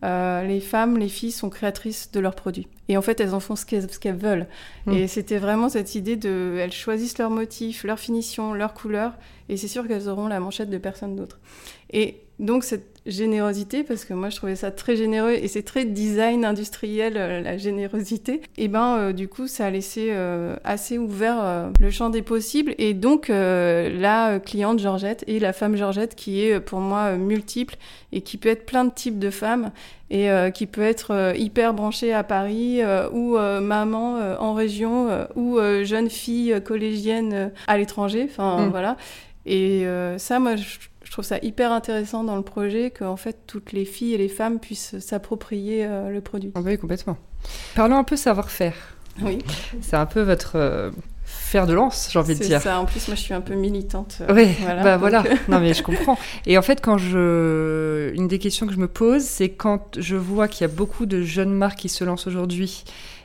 euh, 0.04 0.42
les 0.42 0.60
femmes, 0.60 0.98
les 0.98 1.08
filles 1.08 1.32
sont 1.32 1.48
créatrices 1.48 2.10
de 2.12 2.20
leurs 2.20 2.34
produits. 2.34 2.68
Et 2.88 2.98
en 2.98 3.02
fait, 3.02 3.20
elles 3.20 3.34
en 3.34 3.40
font 3.40 3.56
ce 3.56 3.64
qu'elles 3.64 4.16
veulent. 4.16 4.46
Mm. 4.84 4.92
Et 4.92 5.08
c'était 5.08 5.38
vraiment 5.38 5.70
cette 5.70 5.94
idée 5.94 6.16
de, 6.16 6.58
elles 6.60 6.72
choisissent 6.72 7.16
leur 7.16 7.30
motif, 7.30 7.84
leur 7.84 7.98
finition, 7.98 8.52
leur 8.52 8.74
couleur, 8.74 9.14
et 9.48 9.56
c'est 9.56 9.68
sûr 9.68 9.88
qu'elles 9.88 10.08
auront 10.08 10.26
la 10.26 10.40
manchette 10.40 10.68
de 10.68 10.76
personne 10.76 11.16
d'autre. 11.16 11.40
Et 11.90 12.23
donc 12.38 12.64
cette 12.64 12.94
générosité, 13.06 13.84
parce 13.84 14.04
que 14.04 14.14
moi 14.14 14.30
je 14.30 14.36
trouvais 14.36 14.56
ça 14.56 14.70
très 14.70 14.96
généreux 14.96 15.32
et 15.32 15.46
c'est 15.46 15.62
très 15.62 15.84
design 15.84 16.44
industriel 16.44 17.14
euh, 17.16 17.40
la 17.42 17.58
générosité, 17.58 18.40
et 18.56 18.68
ben 18.68 18.96
euh, 18.96 19.12
du 19.12 19.28
coup 19.28 19.46
ça 19.46 19.66
a 19.66 19.70
laissé 19.70 20.08
euh, 20.10 20.56
assez 20.64 20.96
ouvert 20.96 21.70
le 21.78 21.90
champ 21.90 22.08
des 22.08 22.22
possibles 22.22 22.74
et 22.78 22.94
donc 22.94 23.28
la 23.28 24.38
cliente 24.40 24.78
Georgette 24.78 25.24
et 25.26 25.38
la 25.38 25.52
femme 25.52 25.76
Georgette 25.76 26.14
qui 26.14 26.42
est 26.42 26.60
pour 26.60 26.80
moi 26.80 27.16
multiple 27.16 27.76
et 28.12 28.22
qui 28.22 28.36
peut 28.38 28.48
être 28.48 28.64
plein 28.64 28.84
de 28.84 28.92
types 28.92 29.18
de 29.18 29.30
femmes 29.30 29.70
et 30.10 30.28
qui 30.54 30.66
peut 30.66 30.82
être 30.82 31.34
hyper 31.36 31.74
branchée 31.74 32.12
à 32.12 32.22
Paris 32.22 32.80
ou 33.12 33.36
maman 33.36 34.18
en 34.38 34.54
région 34.54 35.26
ou 35.34 35.58
jeune 35.82 36.10
fille 36.10 36.54
collégienne 36.64 37.52
à 37.66 37.76
l'étranger, 37.78 38.26
enfin 38.30 38.66
Mm. 38.66 38.70
voilà. 38.70 38.96
Et 39.46 39.86
ça, 40.18 40.38
moi, 40.38 40.56
je, 40.56 40.78
je 41.04 41.10
trouve 41.12 41.24
ça 41.24 41.38
hyper 41.42 41.70
intéressant 41.72 42.24
dans 42.24 42.36
le 42.36 42.42
projet 42.42 42.90
qu'en 42.90 43.16
fait 43.16 43.38
toutes 43.46 43.72
les 43.72 43.84
filles 43.84 44.14
et 44.14 44.18
les 44.18 44.28
femmes 44.28 44.58
puissent 44.58 44.98
s'approprier 44.98 45.84
euh, 45.86 46.10
le 46.10 46.20
produit. 46.20 46.50
Ah 46.54 46.60
bah 46.60 46.70
oui, 46.70 46.78
complètement. 46.78 47.16
Parlons 47.76 47.96
un 47.96 48.04
peu 48.04 48.16
savoir-faire. 48.16 48.74
Oui, 49.22 49.38
C'est 49.80 49.94
un 49.96 50.06
peu 50.06 50.22
votre 50.22 50.56
euh, 50.56 50.90
fer 51.24 51.66
de 51.68 51.72
lance, 51.72 52.08
j'ai 52.10 52.18
envie 52.18 52.34
de 52.34 52.42
c'est 52.42 52.48
dire. 52.48 52.60
ça. 52.60 52.80
En 52.80 52.84
plus, 52.84 53.06
moi, 53.06 53.14
je 53.14 53.20
suis 53.20 53.32
un 53.34 53.40
peu 53.40 53.54
militante. 53.54 54.18
euh, 54.22 54.34
Oui, 54.34 54.48
voilà, 54.60 54.82
bah 54.82 54.92
donc, 54.92 55.00
voilà. 55.00 55.22
euh, 55.24 55.36
Non 55.48 55.60
mais 55.60 55.72
je 55.72 55.82
comprends. 55.84 56.18
Et 56.46 56.58
en 56.58 56.62
fait, 56.62 56.80
quand 56.80 56.98
je, 56.98 58.12
une 58.14 58.26
des 58.26 58.38
questions 58.40 58.66
que 58.66 58.72
je 58.72 58.78
me 58.78 58.88
pose, 58.88 59.22
c'est 59.22 59.50
quand 59.50 59.98
je 60.00 60.16
vois 60.16 60.48
qu'il 60.48 60.62
y 60.62 60.70
a 60.70 60.74
beaucoup 60.74 61.06
de 61.06 61.22
jeunes 61.22 61.52
marques 61.52 61.78
qui 61.78 61.88
se 61.88 62.02
lancent 62.02 62.26
aujourd'hui 62.26 62.82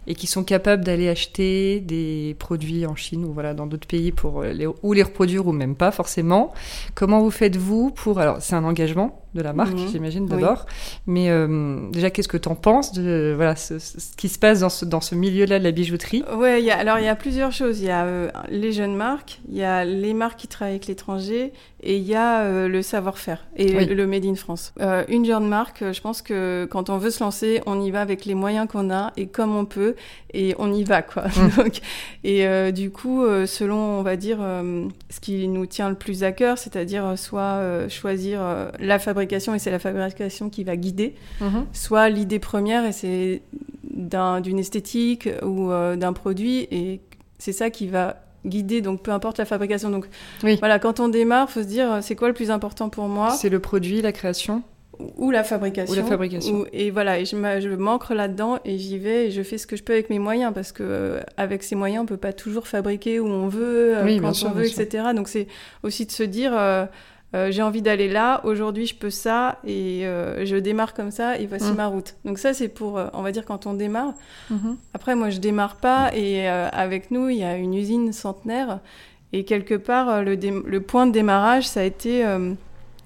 et 0.08 0.16
qui 0.16 0.28
sont 0.28 0.44
capables 0.44 0.84
d'aller 0.84 1.10
acheter 1.10 1.80
des 1.80 2.36
produits 2.40 2.86
en 2.86 2.96
Chine 2.96 3.26
ou 3.26 3.34
voilà 3.34 3.54
dans 3.54 3.68
d'autres 3.68 3.88
pays 3.88 4.12
pour 4.12 4.44
les 4.44 4.68
ou 4.68 4.94
les 4.94 5.04
reproduire 5.04 5.48
ou 5.48 5.52
même 5.52 5.76
pas 5.76 5.92
forcément. 5.92 6.54
Comment 6.96 7.22
vous 7.22 7.32
faites-vous 7.32 7.92
pour 7.92 8.20
alors 8.20 8.38
c'est 8.42 8.56
un 8.56 8.64
engagement 8.64 9.19
de 9.36 9.42
la 9.42 9.54
marque, 9.54 9.74
Mhm. 9.74 9.88
j'imagine 9.92 10.24
Oui. 10.24 10.30
d'abord. 10.30 10.66
Mais 11.06 11.30
euh, 11.30 11.90
déjà, 11.92 12.10
qu'est-ce 12.10 12.28
que 12.28 12.38
tu 12.38 12.50
en 12.50 12.56
penses 12.56 12.94
de 12.94 13.34
voilà 13.36 13.56
ce, 13.56 13.78
ce- 13.78 14.00
ce 14.00 14.16
qui 14.18 14.28
se 14.28 14.40
passe 14.40 14.62
dans 14.62 14.70
ce 14.70 14.86
dans 14.86 15.02
ce 15.02 15.14
milieu-là 15.16 15.60
de 15.60 15.64
la 15.64 15.72
bijouterie? 15.72 16.24
A, 16.28 16.76
alors 16.78 16.98
il 17.00 17.06
y 17.06 17.08
a 17.08 17.16
plusieurs 17.16 17.52
choses. 17.52 17.80
Il 17.82 17.86
y 17.86 17.92
a 17.92 18.06
euh, 18.06 18.30
les 18.50 18.72
jeunes 18.72 18.96
marques, 18.96 19.40
il 19.50 19.56
y 19.58 19.64
a 19.64 19.86
les 19.86 20.14
marques 20.16 20.40
qui 20.40 20.48
travaillent 20.48 20.74
avec 20.76 20.88
l'étranger 20.88 21.54
et 21.84 21.96
il 21.98 22.04
y 22.04 22.16
a 22.16 22.42
euh, 22.42 22.68
le 22.68 22.82
savoir-faire 22.82 23.46
et 23.56 23.76
Oui. 23.76 23.86
le, 23.86 24.08
Made 24.08 24.26
in 24.26 24.36
France. 24.36 24.74
Une 25.08 25.26
jeune 25.26 25.48
marque, 25.48 25.84
je 25.94 26.02
pense 26.02 26.22
que 26.24 26.68
quand 26.72 26.90
on 26.90 26.98
veut 26.98 27.12
se 27.12 27.24
lancer, 27.24 27.62
on 27.68 27.80
y 27.82 27.92
va 27.92 28.02
avec 28.02 28.26
les 28.26 28.34
moyens 28.36 28.68
qu'on 28.68 28.90
a 28.90 29.14
et 29.16 29.28
comme 29.28 29.56
on 29.56 29.66
peut 29.66 29.96
et 30.34 30.56
on 30.58 30.74
y 30.74 30.84
va 30.84 31.02
quoi. 31.04 31.24
Mm. 31.28 31.50
Donc, 31.58 31.80
et 32.24 32.72
du 32.72 32.90
coup, 32.90 33.24
selon 33.46 33.78
on 33.78 34.02
va 34.02 34.16
dire 34.16 34.40
ce 35.10 35.20
qui 35.20 35.48
nous 35.48 35.68
tient 35.68 35.90
le 35.90 35.96
plus 35.96 36.24
à 36.24 36.32
cœur, 36.32 36.58
c'est-à-dire 36.58 37.14
soit 37.18 37.88
choisir 37.90 38.40
la 38.80 38.98
fabrication 39.00 39.19
et 39.22 39.60
c'est 39.60 39.72
la 39.72 39.80
fabrication 39.80 40.50
qui 40.50 40.64
va 40.64 40.76
guider 40.76 41.16
soit 41.74 42.10
l'idée 42.10 42.40
première 42.40 42.86
et 42.86 42.92
c'est 42.92 43.42
d'un- 43.84 44.42
d'une 44.42 44.60
esthétique 44.60 45.30
ou 45.44 45.72
euh, 45.72 45.96
d'un 45.96 46.14
produit 46.14 46.68
et 46.72 47.02
c'est 47.38 47.52
ça 47.54 47.70
qui 47.70 47.88
va 47.88 48.24
guider 48.46 48.82
donc 48.82 49.02
peu 49.02 49.12
importe 49.12 49.38
la 49.38 49.46
fabrication 49.46 49.90
donc 49.90 50.06
Oui. 50.44 50.56
voilà 50.60 50.80
quand 50.80 51.00
on 51.00 51.10
démarre 51.10 51.50
faut 51.50 51.62
se 51.62 51.68
dire 51.68 51.92
euh, 51.92 52.00
c'est 52.02 52.16
quoi 52.16 52.28
le 52.30 52.34
plus 52.34 52.52
important 52.52 52.88
pour 52.90 53.08
moi? 53.08 53.32
C'est 53.32 53.50
le 53.50 53.60
produit, 53.60 54.02
la 54.02 54.12
création? 54.12 54.64
ou 55.18 55.32
la 55.32 55.46
fabrication 55.46 55.94
Ou 55.94 55.96
la 55.96 56.04
fabrication. 56.04 56.54
ou- 56.60 56.66
et 56.74 56.92
voilà 56.92 57.20
et 57.20 57.26
je, 57.26 57.36
je 57.38 57.70
m'ancre 57.70 58.14
là-dedans 58.14 58.60
et 58.66 58.78
j'y 58.78 58.98
vais 58.98 59.28
et 59.28 59.32
je 59.32 59.42
fais 59.44 59.58
ce 59.58 59.66
que 59.66 59.78
je 59.78 59.84
peux 59.84 59.94
avec 59.94 60.10
mes 60.10 60.20
moyens 60.20 60.54
parce 60.54 60.74
que 60.74 60.84
euh, 60.84 61.22
avec 61.38 61.64
ces 61.64 61.76
moyens 61.76 62.04
on 62.04 62.06
peut 62.06 62.18
pas 62.18 62.34
toujours 62.34 62.68
fabriquer 62.68 63.20
où 63.22 63.26
on 63.28 63.48
veut 63.48 63.98
euh, 63.98 64.04
Oui, 64.04 64.20
quand 64.22 64.34
sûr, 64.34 64.50
on 64.50 64.52
veut 64.52 64.66
sûr. 64.66 64.82
etc 64.82 65.06
donc 65.16 65.30
c'est 65.30 65.48
aussi 65.84 66.06
de 66.06 66.12
se 66.12 66.24
dire 66.24 66.52
euh, 67.36 67.52
j'ai 67.52 67.62
envie 67.62 67.82
d'aller 67.82 68.08
là, 68.08 68.42
aujourd'hui 68.44 68.86
je 68.86 68.96
peux 68.96 69.10
ça, 69.10 69.60
et 69.66 70.06
euh, 70.06 70.46
je 70.46 70.56
démarre 70.56 70.94
comme 70.94 71.12
ça, 71.12 71.38
et 71.38 71.46
voici 71.46 71.72
Mm. 71.72 71.76
ma 71.76 71.88
route. 71.88 72.16
Donc 72.26 72.40
ça 72.40 72.54
c'est 72.54 72.70
pour, 72.70 72.98
euh, 72.98 73.08
on 73.14 73.22
va 73.22 73.32
dire, 73.32 73.46
quand 73.46 73.68
on 73.68 73.74
démarre. 73.74 74.14
Après 74.94 75.16
moi 75.16 75.30
je 75.30 75.40
démarre 75.40 75.76
pas, 75.76 76.12
et 76.16 76.48
avec 76.48 77.12
nous 77.12 77.30
il 77.30 77.38
y 77.38 77.44
a 77.44 77.56
une 77.56 77.74
usine 77.74 78.12
centenaire, 78.14 78.80
et 79.32 79.44
quelque 79.44 79.76
part 79.76 80.24
le, 80.24 80.80
point 80.80 81.06
de 81.06 81.12
démarrage 81.12 81.68
ça 81.68 81.82
a 81.82 81.84
été, 81.84 82.26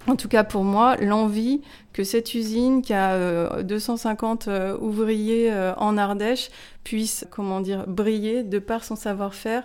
en 0.08 0.16
tout 0.16 0.28
cas 0.28 0.44
pour 0.44 0.64
moi, 0.64 0.96
l'envie 0.98 1.62
que 1.94 2.04
cette 2.04 2.34
usine 2.34 2.82
qui 2.82 2.94
a 2.94 3.14
euh, 3.14 3.64
250 3.64 4.48
euh, 4.48 4.78
ouvriers 4.80 5.52
euh, 5.52 5.74
en 5.76 5.98
Ardèche 5.98 6.50
puisse, 6.84 7.26
comment 7.30 7.62
dire, 7.62 7.86
briller 7.88 8.44
de 8.44 8.60
par 8.60 8.84
son 8.84 8.96
savoir-faire 8.96 9.64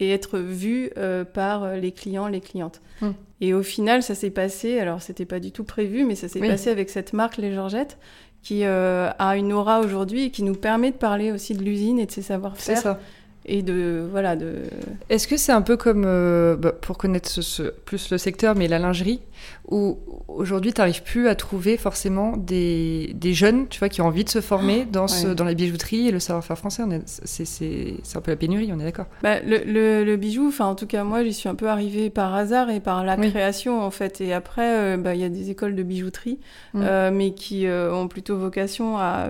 et 0.00 0.10
être 0.10 0.38
vue 0.38 0.90
euh, 0.96 1.24
par 1.24 1.64
euh, 1.64 1.76
les 1.76 1.92
clients, 1.92 2.26
les 2.26 2.40
clientes. 2.40 2.80
Mm. 3.00 3.10
Et 3.42 3.54
au 3.54 3.62
final, 3.62 4.02
ça 4.02 4.14
s'est 4.14 4.30
passé, 4.30 4.78
alors 4.78 5.00
c'était 5.00 5.24
pas 5.24 5.40
du 5.40 5.52
tout 5.52 5.64
prévu, 5.64 6.04
mais 6.04 6.14
ça 6.14 6.28
s'est 6.28 6.40
Oui. 6.40 6.48
passé 6.48 6.70
avec 6.70 6.90
cette 6.90 7.12
marque 7.12 7.36
Les 7.36 7.54
Georgettes 7.54 7.98
qui 8.42 8.64
euh, 8.64 9.10
a 9.18 9.36
une 9.36 9.52
aura 9.52 9.80
aujourd'hui 9.80 10.24
et 10.24 10.30
qui 10.30 10.42
nous 10.42 10.54
permet 10.54 10.90
de 10.90 10.96
parler 10.96 11.30
aussi 11.30 11.54
de 11.54 11.62
l'usine 11.62 11.98
et 11.98 12.06
de 12.06 12.10
ses 12.10 12.22
C'est 12.22 12.28
savoir-faire 12.28 12.78
ça. 12.78 13.00
Et 13.50 13.62
de 13.62 14.06
voilà 14.10 14.36
de 14.36 14.54
Est-ce 15.08 15.26
que 15.28 15.36
c'est 15.36 15.52
un 15.52 15.62
peu 15.62 15.76
comme, 15.76 16.04
euh, 16.06 16.56
bah, 16.56 16.72
pour 16.72 16.96
connaître 16.98 17.28
ce- 17.28 17.42
ce- 17.42 17.62
plus 17.84 18.10
le 18.10 18.18
secteur, 18.18 18.54
mais 18.54 18.68
la 18.68 18.78
lingerie, 18.78 19.20
où 19.68 19.98
aujourd'hui 20.28 20.72
tu 20.72 20.80
n'arrives 20.80 21.02
plus 21.02 21.28
à 21.28 21.34
trouver 21.34 21.76
forcément 21.76 22.36
des, 22.36 23.12
des 23.14 23.32
jeunes, 23.34 23.66
tu 23.68 23.78
vois, 23.78 23.88
qui 23.88 24.00
ont 24.02 24.06
envie 24.06 24.24
de 24.24 24.28
se 24.30 24.40
former 24.40 24.84
dans, 24.84 25.08
ce, 25.08 25.28
ouais. 25.28 25.34
dans 25.34 25.44
la 25.44 25.54
bijouterie 25.54 26.08
et 26.08 26.10
le 26.10 26.20
savoir-faire 26.20 26.58
français? 26.58 26.82
C'est 27.24 28.16
un 28.16 28.20
peu 28.20 28.30
la 28.30 28.36
pénurie, 28.36 28.70
on 28.72 28.78
est 28.80 28.84
d'accord? 28.84 29.06
Bah, 29.22 29.40
le, 29.40 29.58
le, 29.66 30.04
le 30.04 30.16
bijou, 30.16 30.48
enfin 30.48 30.66
en 30.66 30.74
tout 30.74 30.86
cas 30.86 31.04
moi 31.04 31.24
j'y 31.24 31.32
suis 31.32 31.48
un 31.48 31.54
peu 31.54 31.68
arrivée 31.68 32.10
par 32.10 32.34
hasard 32.34 32.70
et 32.70 32.80
par 32.80 33.04
la 33.04 33.16
Oui. 33.18 33.30
création 33.30 33.80
en 33.82 33.90
fait. 33.90 34.20
Et 34.20 34.32
après 34.32 34.78
euh, 34.78 34.96
bah, 34.96 35.14
il 35.14 35.20
y 35.20 35.24
a 35.24 35.28
des 35.28 35.50
écoles 35.50 35.74
de 35.74 35.82
bijouterie, 35.82 36.38
Mm. 36.72 36.82
euh, 36.84 37.10
mais 37.12 37.32
qui 37.34 37.66
ont 37.68 38.06
plutôt 38.06 38.36
vocation 38.36 38.96
à 38.96 39.26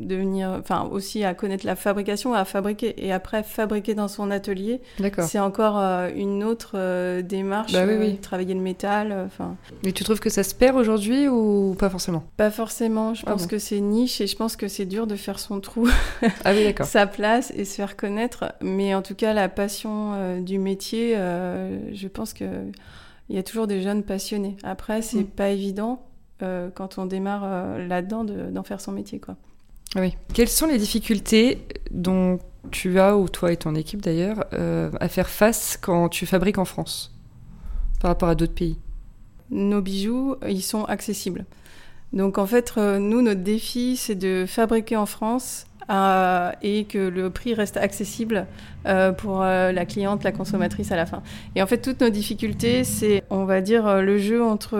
devenir, 0.00 0.56
enfin 0.58 0.88
aussi 0.90 1.22
à 1.24 1.34
connaître 1.34 1.66
la 1.66 1.76
fabrication, 1.76 2.32
à 2.34 2.44
fabriquer 2.46 2.94
et 3.04 3.12
après 3.12 3.42
fabriquer 3.58 3.94
dans 3.94 4.06
son 4.06 4.30
atelier. 4.30 4.80
C'est 5.18 5.40
encore 5.40 5.78
euh, 5.78 6.10
une 6.14 6.44
autre 6.44 6.72
euh, 6.76 7.22
démarche. 7.22 7.72
Bah 7.72 7.84
oui, 7.86 7.94
euh, 7.94 7.98
oui. 8.00 8.16
Travailler 8.18 8.54
le 8.54 8.60
métal, 8.60 9.12
enfin 9.26 9.56
Et 9.84 9.92
tu 9.92 10.04
trouves 10.04 10.20
que 10.20 10.30
ça 10.30 10.44
se 10.44 10.54
perd 10.54 10.76
aujourd'hui 10.76 11.26
ou 11.26 11.74
pas 11.76 11.90
forcément? 11.90 12.22
Pas 12.36 12.52
forcément. 12.52 13.14
Je 13.14 13.24
Ah 13.26 13.32
pense 13.32 13.42
bon. 13.42 13.48
que 13.48 13.58
c'est 13.58 13.80
niche 13.80 14.20
et 14.20 14.28
je 14.28 14.36
pense 14.36 14.54
que 14.54 14.68
c'est 14.68 14.86
dur 14.86 15.08
de 15.08 15.16
faire 15.16 15.40
son 15.40 15.58
trou. 15.60 15.88
Ah 16.44 16.52
oui, 16.52 16.72
sa 16.84 17.06
place 17.08 17.52
et 17.56 17.64
se 17.64 17.74
faire 17.74 17.96
connaître. 17.96 18.52
Mais 18.62 18.94
en 18.94 19.02
tout 19.02 19.16
cas, 19.16 19.32
la 19.32 19.48
passion 19.48 20.40
du 20.40 20.58
métier, 20.60 21.14
je 21.16 22.06
pense 22.08 22.32
que 22.32 22.44
il 23.28 23.36
y 23.36 23.38
a 23.38 23.42
toujours 23.42 23.66
des 23.66 23.82
jeunes 23.82 24.04
passionnés. 24.04 24.56
Après, 24.62 25.02
c'est 25.02 25.18
Mm. 25.18 25.24
pas 25.26 25.48
évident 25.50 26.00
euh, 26.42 26.70
quand 26.72 26.98
on 26.98 27.04
démarre 27.06 27.42
euh, 27.44 27.86
là-dedans 27.88 28.22
de- 28.24 28.50
d'en 28.50 28.62
faire 28.62 28.80
son 28.80 28.92
métier, 28.92 29.18
quoi. 29.18 29.34
Ah 29.96 30.00
oui. 30.00 30.14
Quelles 30.34 30.48
sont 30.48 30.66
les 30.66 30.78
difficultés 30.78 31.58
dont 31.90 32.38
tu 32.70 32.98
as, 32.98 33.16
ou 33.16 33.28
toi 33.28 33.52
et 33.52 33.56
ton 33.56 33.74
équipe 33.74 34.02
d'ailleurs, 34.02 34.44
euh, 34.52 34.90
à 35.00 35.08
faire 35.08 35.28
face 35.28 35.78
quand 35.80 36.08
tu 36.08 36.26
fabriques 36.26 36.58
en 36.58 36.64
France 36.64 37.14
par 38.00 38.10
rapport 38.10 38.28
à 38.28 38.34
d'autres 38.34 38.54
pays? 38.54 38.78
Nos 39.50 39.80
bijoux, 39.80 40.36
ils 40.46 40.62
sont 40.62 40.84
accessibles. 40.84 41.46
Donc 42.12 42.38
en 42.38 42.46
fait, 42.46 42.76
nous, 42.76 43.22
notre 43.22 43.42
défi, 43.42 43.96
c'est 43.96 44.14
de 44.14 44.44
fabriquer 44.46 44.96
en 44.96 45.06
France 45.06 45.66
euh, 45.90 46.52
et 46.60 46.84
que 46.84 46.98
le 46.98 47.30
prix 47.30 47.54
reste 47.54 47.78
accessible 47.78 48.46
euh, 48.86 49.10
pour 49.12 49.42
euh, 49.42 49.72
la 49.72 49.86
cliente, 49.86 50.22
la 50.22 50.32
consommatrice 50.32 50.92
à 50.92 50.96
la 50.96 51.06
fin. 51.06 51.22
Et 51.54 51.62
en 51.62 51.66
fait, 51.66 51.78
toutes 51.78 52.02
nos 52.02 52.10
difficultés, 52.10 52.84
c'est, 52.84 53.22
on 53.30 53.46
va 53.46 53.62
dire, 53.62 54.02
le 54.02 54.18
jeu 54.18 54.44
entre 54.44 54.76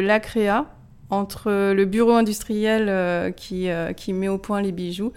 la 0.00 0.20
créa, 0.20 0.66
entre 1.12 1.72
le 1.72 1.84
bureau 1.84 2.12
industriel 2.12 3.32
qui, 3.36 3.68
qui 3.96 4.12
met 4.12 4.28
au 4.28 4.38
point 4.38 4.62
les 4.62 4.72
bijoux 4.72 5.12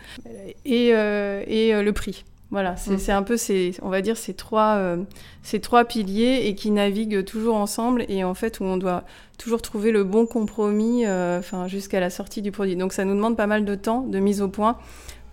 et, 0.66 0.90
et 0.90 1.82
le 1.82 1.92
prix. 1.92 2.26
Voilà, 2.52 2.76
c'est 2.78 3.08
mm. 3.08 3.18
un 3.18 3.24
peu, 3.24 3.38
ces, 3.38 3.74
on 3.82 3.90
va 3.90 4.02
dire, 4.02 4.18
ces 4.18 4.34
trois, 4.34 4.98
ces 5.42 5.60
trois 5.60 5.84
piliers 5.86 6.46
et 6.46 6.56
qui 6.56 6.70
naviguent 6.70 7.26
toujours 7.26 7.56
ensemble 7.56 8.06
et 8.08 8.24
en 8.24 8.34
fait 8.34 8.60
où 8.60 8.66
on 8.66 8.78
doit 8.78 9.04
toujours 9.38 9.62
trouver 9.62 9.92
le 9.92 10.04
bon 10.04 10.26
compromis 10.26 11.08
enfin 11.08 11.68
jusqu'à 11.68 12.00
la 12.00 12.10
sortie 12.10 12.42
du 12.42 12.52
produit. 12.52 12.76
Donc 12.76 12.94
ça 12.94 13.04
nous 13.06 13.16
demande 13.16 13.36
pas 13.36 13.48
mal 13.48 13.66
de 13.66 13.76
temps 13.76 14.02
de 14.02 14.20
mise 14.20 14.42
au 14.42 14.48
point 14.48 14.78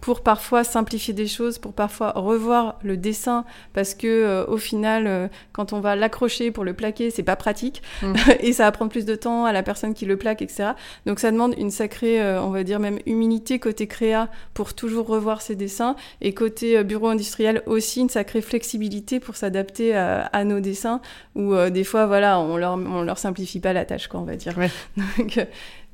pour 0.03 0.23
parfois 0.23 0.65
simplifier 0.65 1.15
des 1.15 1.29
choses, 1.29 1.59
pour 1.59 1.73
parfois 1.73 2.11
revoir 2.17 2.77
le 2.83 2.97
dessin, 2.97 3.45
parce 3.73 3.95
que 3.95 4.09
euh, 4.09 4.45
au 4.47 4.57
final, 4.57 5.07
euh, 5.07 5.29
quand 5.53 5.73
on 5.73 5.79
va 5.79 5.95
l'accrocher 5.95 6.51
pour 6.51 6.65
le 6.65 6.75
plaquer, 6.75 7.11
c'est 7.11 7.23
pas 7.23 7.37
pratique 7.37 7.83
mm. 8.03 8.15
et 8.41 8.53
ça 8.53 8.65
va 8.65 8.73
prendre 8.73 8.91
plus 8.91 9.05
de 9.05 9.15
temps 9.15 9.45
à 9.45 9.53
la 9.53 9.63
personne 9.63 9.95
qui 9.95 10.05
le 10.05 10.17
plaque, 10.17 10.43
etc. 10.43 10.71
Donc 11.07 11.21
ça 11.21 11.31
demande 11.31 11.55
une 11.57 11.71
sacrée, 11.71 12.21
euh, 12.21 12.43
on 12.43 12.51
va 12.51 12.65
dire 12.65 12.81
même 12.81 12.99
humilité 13.07 13.61
côté 13.61 13.87
créa 13.87 14.29
pour 14.55 14.75
toujours 14.75 15.07
revoir 15.07 15.41
ses 15.41 15.55
dessins 15.55 15.95
et 16.21 16.35
côté 16.35 16.83
bureau 16.83 17.07
industriel 17.07 17.63
aussi 17.67 18.01
une 18.01 18.09
sacrée 18.09 18.43
flexibilité 18.43 19.21
pour 19.21 19.37
s'adapter 19.37 19.95
à, 19.95 20.45
nos 20.45 20.59
dessins 20.59 21.01
où 21.37 21.55
des 21.71 21.85
fois 21.85 22.07
voilà 22.07 22.41
on 22.41 22.57
leur 22.57 22.73
on 22.73 23.03
leur 23.03 23.19
simplifie 23.19 23.61
pas 23.61 23.73
la 23.73 23.85
tâche 23.85 24.09
quoi 24.09 24.19
on 24.19 24.25
va 24.25 24.35
dire. 24.35 24.55
Donc 25.19 25.39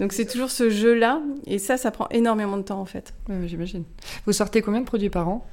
donc 0.00 0.12
c'est 0.12 0.26
toujours 0.26 0.50
ce 0.50 0.70
jeu-là, 0.70 1.20
et 1.46 1.58
ça, 1.58 1.76
ça 1.76 1.90
prend 1.90 2.08
énormément 2.10 2.56
de 2.56 2.62
temps 2.62 2.80
en 2.80 2.86
fait. 2.86 3.14
Oui, 3.28 3.48
j'imagine. 3.48 3.84
Vous 4.26 4.32
sortez 4.32 4.62
combien 4.62 4.80
de 4.80 4.86
produits 4.86 5.10
par 5.10 5.28
an? 5.28 5.46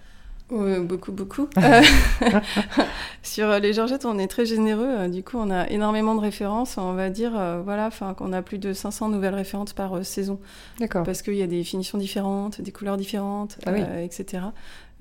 Beaucoup, 0.50 1.12
beaucoup. 1.12 1.50
Euh, 1.58 1.82
sur 3.24 3.50
les 3.60 3.74
Georgettes, 3.74 4.06
on 4.06 4.20
est 4.20 4.28
très 4.28 4.46
généreux. 4.46 4.88
Euh, 4.88 5.08
du 5.08 5.24
coup, 5.24 5.38
on 5.38 5.50
a 5.50 5.68
énormément 5.70 6.14
de 6.16 6.22
références. 6.22 6.78
On 6.78 6.94
va 6.94 7.10
dire, 7.10 7.32
euh, 7.36 7.62
voilà, 7.64 7.88
enfin, 7.88 8.14
qu'on 8.14 8.32
a 8.34 8.42
plus 8.42 8.60
de 8.60 8.72
500 8.72 9.10
nouvelles 9.10 9.34
références 9.34 9.74
par 9.74 10.06
saison. 10.06 10.40
D'accord. 10.80 11.04
Parce 11.04 11.22
qu'il 11.22 11.36
y 11.36 11.42
a 11.42 11.48
des 11.48 11.64
finitions 11.64 11.98
différentes, 11.98 12.62
des 12.62 12.72
couleurs 12.72 12.98
différentes, 12.98 13.58
ah 13.66 14.02
etc. 14.02 14.44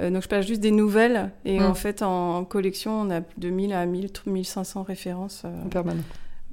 donc, 0.01 0.23
je 0.23 0.29
passe 0.29 0.47
juste 0.47 0.61
des 0.61 0.71
nouvelles. 0.71 1.31
Et 1.45 1.61
hmm. 1.61 1.65
en 1.65 1.75
fait, 1.75 2.03
en 2.03 2.45
collection, 2.45 3.03
on 3.03 3.11
a 3.11 3.21
de 3.37 3.51
1000 3.51 3.73
à 3.75 3.85
1000, 3.85 4.11
1500 4.27 4.83
références. 4.83 5.45
en 5.45 5.69
permanence. 5.69 6.05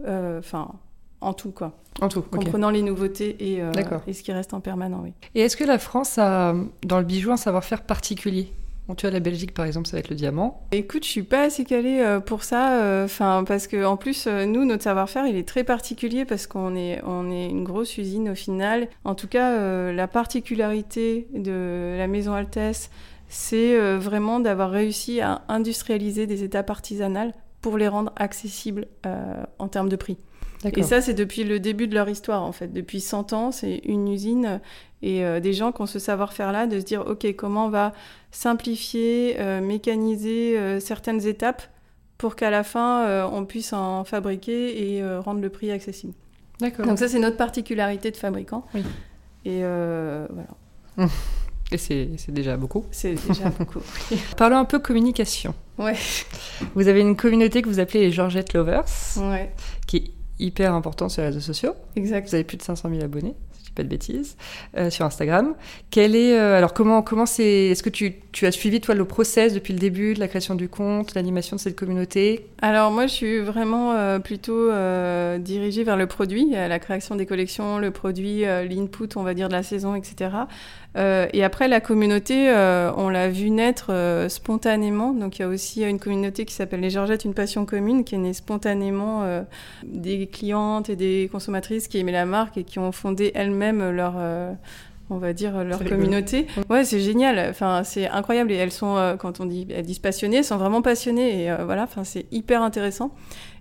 Enfin, 0.05 0.73
en 1.21 1.33
tout, 1.33 1.51
quoi. 1.51 1.73
En 2.01 2.09
tout, 2.09 2.21
Comprenant 2.21 2.69
les 2.69 2.81
nouveautés 2.81 3.35
et, 3.39 3.61
euh, 3.61 3.71
et, 4.07 4.13
ce 4.13 4.23
qui 4.23 4.31
reste 4.31 4.53
en 4.53 4.59
permanent, 4.59 5.01
oui. 5.03 5.13
Et 5.35 5.41
est-ce 5.41 5.55
que 5.55 5.63
la 5.63 5.77
France 5.77 6.17
a, 6.17 6.55
dans 6.83 6.97
le 6.97 7.05
bijou, 7.05 7.31
un 7.31 7.37
savoir-faire 7.37 7.83
particulier? 7.83 8.51
Tu 8.97 9.05
vois, 9.05 9.11
la 9.11 9.21
Belgique, 9.21 9.53
par 9.53 9.65
exemple, 9.65 9.87
ça 9.87 9.95
va 9.95 9.99
être 9.99 10.09
le 10.09 10.17
diamant. 10.17 10.67
Écoute, 10.73 11.05
je 11.05 11.09
suis 11.09 11.23
pas 11.23 11.43
assez 11.43 11.63
calée 11.63 12.01
euh, 12.01 12.19
pour 12.19 12.43
ça, 12.43 12.81
euh, 12.81 13.07
parce 13.47 13.67
que 13.67 13.85
en 13.85 13.95
plus, 13.95 14.27
nous, 14.27 14.65
notre 14.65 14.83
savoir-faire, 14.83 15.25
il 15.27 15.37
est 15.37 15.47
très 15.47 15.63
particulier 15.63 16.25
parce 16.25 16.45
qu'on 16.45 16.75
est, 16.75 17.01
on 17.05 17.31
est 17.31 17.47
une 17.47 17.63
grosse 17.63 17.97
usine 17.97 18.29
au 18.29 18.35
final. 18.35 18.89
En 19.05 19.15
tout 19.15 19.27
cas, 19.27 19.91
la 19.93 20.07
particularité 20.07 21.27
de 21.33 21.95
la 21.97 22.07
maison 22.07 22.33
Altesse, 22.33 22.89
c'est 23.29 23.77
vraiment 23.97 24.41
d'avoir 24.41 24.71
réussi 24.71 25.21
à 25.21 25.43
industrialiser 25.47 26.27
des 26.27 26.43
étapes 26.43 26.69
artisanales 26.69 27.33
pour 27.61 27.77
les 27.77 27.87
rendre 27.87 28.11
accessibles 28.17 28.87
en 29.57 29.67
termes 29.69 29.89
de 29.89 29.95
prix. 29.95 30.17
Et 30.75 30.83
ça, 30.83 31.01
c'est 31.01 31.13
depuis 31.13 31.43
le 31.43 31.59
début 31.59 31.87
de 31.87 31.95
leur 31.95 32.07
histoire, 32.09 32.43
en 32.43 32.51
fait. 32.51 32.67
Depuis 32.67 33.01
100 33.01 33.33
ans, 33.33 33.51
c'est 33.51 33.81
une 33.85 34.07
usine 34.07 34.59
et 35.01 35.25
euh, 35.25 35.39
des 35.39 35.53
gens 35.53 35.71
qui 35.71 35.81
ont 35.81 35.87
ce 35.87 35.99
savoir-faire-là 35.99 36.67
de 36.67 36.79
se 36.79 36.85
dire, 36.85 37.05
OK, 37.07 37.25
comment 37.35 37.65
on 37.65 37.69
va 37.69 37.93
simplifier, 38.31 39.37
euh, 39.39 39.61
mécaniser 39.61 40.57
euh, 40.57 40.79
certaines 40.79 41.25
étapes 41.25 41.63
pour 42.17 42.35
qu'à 42.35 42.51
la 42.51 42.63
fin, 42.63 43.25
on 43.33 43.45
puisse 43.45 43.73
en 43.73 44.03
fabriquer 44.03 44.95
et 44.95 45.17
rendre 45.17 45.41
le 45.41 45.49
prix 45.49 45.71
accessible. 45.71 46.13
D'accord. 46.59 46.85
Donc 46.85 46.99
ça, 46.99 47.07
c'est 47.07 47.17
notre 47.17 47.35
particularité 47.35 48.11
de 48.11 48.15
fabricant. 48.15 48.63
Oui. 48.75 48.83
Et 49.43 49.61
voilà. 49.63 51.09
Et 51.71 51.77
c'est 51.77 52.29
déjà 52.29 52.57
beaucoup. 52.57 52.85
C'est 52.91 53.15
déjà 53.15 53.49
beaucoup. 53.57 53.79
Parlons 54.37 54.57
un 54.57 54.65
peu 54.65 54.77
communication. 54.77 55.55
Ouais. 55.77 55.95
Vous 56.75 56.89
avez 56.89 56.99
une 56.99 57.15
communauté 57.15 57.61
que 57.61 57.69
vous 57.69 57.79
appelez 57.79 58.01
les 58.01 58.11
Georgette 58.11 58.53
Lovers. 58.53 58.85
Ouais. 59.17 59.51
Hyper 60.39 60.73
important 60.73 61.09
sur 61.09 61.21
les 61.21 61.27
réseaux 61.27 61.39
sociaux. 61.39 61.73
Exact. 61.95 62.27
Vous 62.27 62.35
avez 62.35 62.43
plus 62.43 62.57
de 62.57 62.63
500 62.63 62.89
000 62.89 63.03
abonnés, 63.03 63.35
si 63.51 63.59
je 63.59 63.65
dis 63.65 63.71
pas 63.71 63.83
de 63.83 63.87
bêtises, 63.87 64.37
euh, 64.75 64.89
sur 64.89 65.05
Instagram. 65.05 65.53
Quel 65.91 66.15
est, 66.15 66.37
euh, 66.37 66.57
alors 66.57 66.73
comment, 66.73 67.01
comment 67.01 67.25
c'est, 67.25 67.67
est-ce 67.67 67.83
que 67.83 67.89
tu, 67.89 68.15
tu, 68.31 68.45
as 68.47 68.51
suivi 68.51 68.81
toi 68.81 68.95
le 68.95 69.05
process 69.05 69.53
depuis 69.53 69.73
le 69.73 69.79
début 69.79 70.13
de 70.13 70.19
la 70.19 70.27
création 70.27 70.55
du 70.55 70.67
compte, 70.67 71.13
l'animation 71.13 71.55
de 71.57 71.61
cette 71.61 71.75
communauté? 71.75 72.47
Alors 72.61 72.91
moi, 72.91 73.07
je 73.07 73.13
suis 73.13 73.39
vraiment 73.39 73.93
euh, 73.93 74.19
plutôt 74.19 74.69
dirigée 75.39 75.83
vers 75.83 75.97
le 75.97 76.07
produit, 76.07 76.51
la 76.51 76.79
création 76.79 77.15
des 77.15 77.25
collections, 77.25 77.77
le 77.77 77.91
produit, 77.91 78.41
l'input, 78.41 79.09
on 79.15 79.23
va 79.23 79.33
dire 79.33 79.47
de 79.47 79.53
la 79.53 79.63
saison, 79.63 79.95
etc. 79.95 80.29
Euh, 80.97 81.27
et 81.31 81.43
après, 81.43 81.67
la 81.67 81.79
communauté, 81.79 82.49
euh, 82.49 82.91
on 82.97 83.09
l'a 83.09 83.29
vu 83.29 83.49
naître 83.49 83.87
euh, 83.91 84.27
spontanément. 84.29 85.13
Donc, 85.13 85.39
il 85.39 85.43
y 85.43 85.45
a 85.45 85.47
aussi 85.47 85.83
une 85.83 85.99
communauté 85.99 86.45
qui 86.45 86.53
s'appelle 86.53 86.81
Les 86.81 86.89
Georgettes, 86.89 87.25
une 87.25 87.33
passion 87.33 87.65
commune, 87.65 88.03
qui 88.03 88.15
est 88.15 88.17
née 88.17 88.33
spontanément 88.33 89.41
des 89.83 90.27
clientes 90.27 90.89
et 90.89 90.95
des 90.95 91.29
consommatrices 91.31 91.87
qui 91.87 91.97
aimaient 91.97 92.11
la 92.11 92.25
marque 92.25 92.57
et 92.57 92.63
qui 92.63 92.79
ont 92.79 92.91
fondé 92.91 93.31
elles-mêmes 93.35 93.89
leur 93.89 94.15
on 95.09 95.17
va 95.17 95.33
dire 95.33 95.63
leur 95.63 95.83
communauté. 95.83 96.47
Ouais, 96.69 96.85
c'est 96.85 96.99
génial. 96.99 97.49
Enfin, 97.49 97.83
c'est 97.83 98.07
incroyable 98.07 98.51
et 98.51 98.55
elles 98.55 98.71
sont 98.71 99.15
quand 99.19 99.39
on 99.39 99.45
dit 99.45 99.67
elles 99.69 99.85
disent 99.85 99.99
passionnées, 99.99 100.37
elles 100.37 100.45
sont 100.45 100.57
vraiment 100.57 100.81
passionnées 100.81 101.45
et 101.45 101.55
voilà, 101.63 101.83
enfin 101.83 102.03
c'est 102.03 102.25
hyper 102.31 102.61
intéressant. 102.61 103.11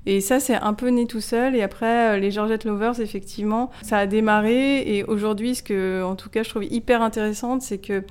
Et 0.06 0.20
ça, 0.20 0.40
c'est 0.40 0.54
un 0.54 0.74
peu 0.74 0.88
né 0.88 1.06
tout 1.06 1.20
seul. 1.20 1.54
Et 1.54 1.62
après, 1.62 2.16
euh, 2.16 2.18
les 2.18 2.30
Georgette 2.30 2.64
Lovers, 2.64 3.00
effectivement, 3.00 3.70
ça 3.82 3.98
a 3.98 4.06
démarré. 4.06 4.96
Et 4.96 5.04
aujourd'hui, 5.04 5.54
ce 5.54 5.62
que, 5.62 6.02
en 6.02 6.16
tout 6.16 6.30
cas, 6.30 6.42
je 6.42 6.50
trouve 6.50 6.64
hyper 6.64 7.02
intéressant, 7.02 7.60
c'est 7.60 7.78
que 7.78 8.02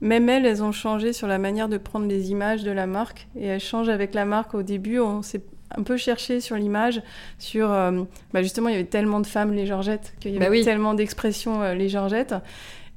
même 0.00 0.28
elles, 0.28 0.46
elles 0.46 0.62
ont 0.62 0.72
changé 0.72 1.12
sur 1.12 1.26
la 1.26 1.38
manière 1.38 1.68
de 1.68 1.78
prendre 1.78 2.06
les 2.06 2.30
images 2.30 2.62
de 2.62 2.70
la 2.70 2.86
marque. 2.86 3.26
Et 3.36 3.46
elles 3.46 3.60
changent 3.60 3.88
avec 3.88 4.14
la 4.14 4.24
marque. 4.24 4.54
Au 4.54 4.62
début, 4.62 5.00
on 5.00 5.22
s'est 5.22 5.42
un 5.76 5.82
peu 5.82 5.96
cherché 5.96 6.40
sur 6.40 6.54
l'image, 6.54 7.02
sur 7.38 7.72
euh, 7.72 8.02
bah 8.32 8.42
justement, 8.42 8.68
il 8.68 8.72
y 8.72 8.76
avait 8.76 8.84
tellement 8.84 9.18
de 9.18 9.26
femmes 9.26 9.52
les 9.52 9.66
Georgettes, 9.66 10.14
qu'il 10.20 10.32
y 10.32 10.38
bah 10.38 10.46
avait 10.46 10.62
tellement 10.62 10.94
d'expressions 10.94 11.60
euh, 11.60 11.74
les 11.74 11.88
Georgettes. 11.88 12.36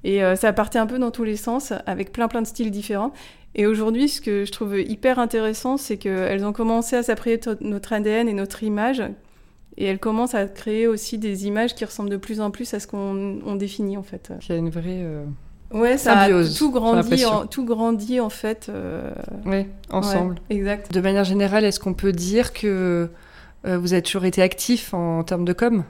Et 0.06 0.22
ça 0.38 0.54
partait 0.54 0.80
un 0.80 0.86
peu 0.86 0.98
dans 0.98 1.12
tous 1.12 1.26
les 1.26 1.36
sens, 1.36 1.74
avec 1.86 2.14
plein 2.14 2.30
plein 2.30 2.42
de 2.42 2.48
styles 2.48 2.72
différents. 2.72 3.12
Et 3.56 3.66
aujourd'hui, 3.66 4.10
ce 4.10 4.22
que 4.22 4.46
je 4.46 4.52
trouve 4.52 4.80
hyper 4.80 5.20
intéressant, 5.20 5.78
c'est 5.78 5.98
qu'elles 5.98 6.46
ont 6.46 6.54
commencé 6.54 6.96
à 6.96 7.04
s'approprier 7.04 7.40
notre 7.62 7.94
ADN 7.94 8.28
et 8.28 8.34
notre 8.34 8.64
image. 8.64 9.04
Et 9.78 9.86
elles 9.86 10.00
commencent 10.00 10.36
à 10.36 10.46
créer 10.46 10.88
aussi 10.88 11.18
des 11.18 11.48
images 11.48 11.74
qui 11.74 11.86
ressemblent 11.86 12.10
de 12.10 12.18
plus 12.18 12.42
en 12.42 12.52
plus 12.52 12.74
à 12.74 12.80
ce 12.80 12.88
qu'on 12.88 13.56
définit, 13.56 13.98
en 13.98 14.04
fait. 14.04 14.32
Il 14.48 14.52
y 14.52 14.56
a 14.56 14.58
une 14.58 14.70
vraie. 14.70 15.02
Euh, 15.04 15.24
ouais, 15.72 15.98
ça 15.98 16.20
a 16.20 16.30
tout 16.44 16.72
grandi, 16.72 17.26
en, 17.26 17.48
tout 17.48 17.66
grandi 17.66 18.20
en 18.20 18.30
fait. 18.30 18.68
Euh... 18.70 19.12
Oui, 19.46 19.66
ensemble. 19.90 20.36
exact. 20.50 20.94
De 20.94 21.02
manière 21.02 21.24
générale, 21.24 21.64
est-ce 21.64 21.80
qu'on 21.80 21.94
peut 21.94 22.12
dire 22.12 22.54
que 22.54 23.10
euh, 23.66 23.78
vous 23.78 23.94
avez 23.94 24.02
toujours 24.02 24.26
été 24.26 24.42
actif 24.42 24.94
en 24.94 25.24
termes 25.24 25.46
de 25.46 25.54
com? 25.54 25.84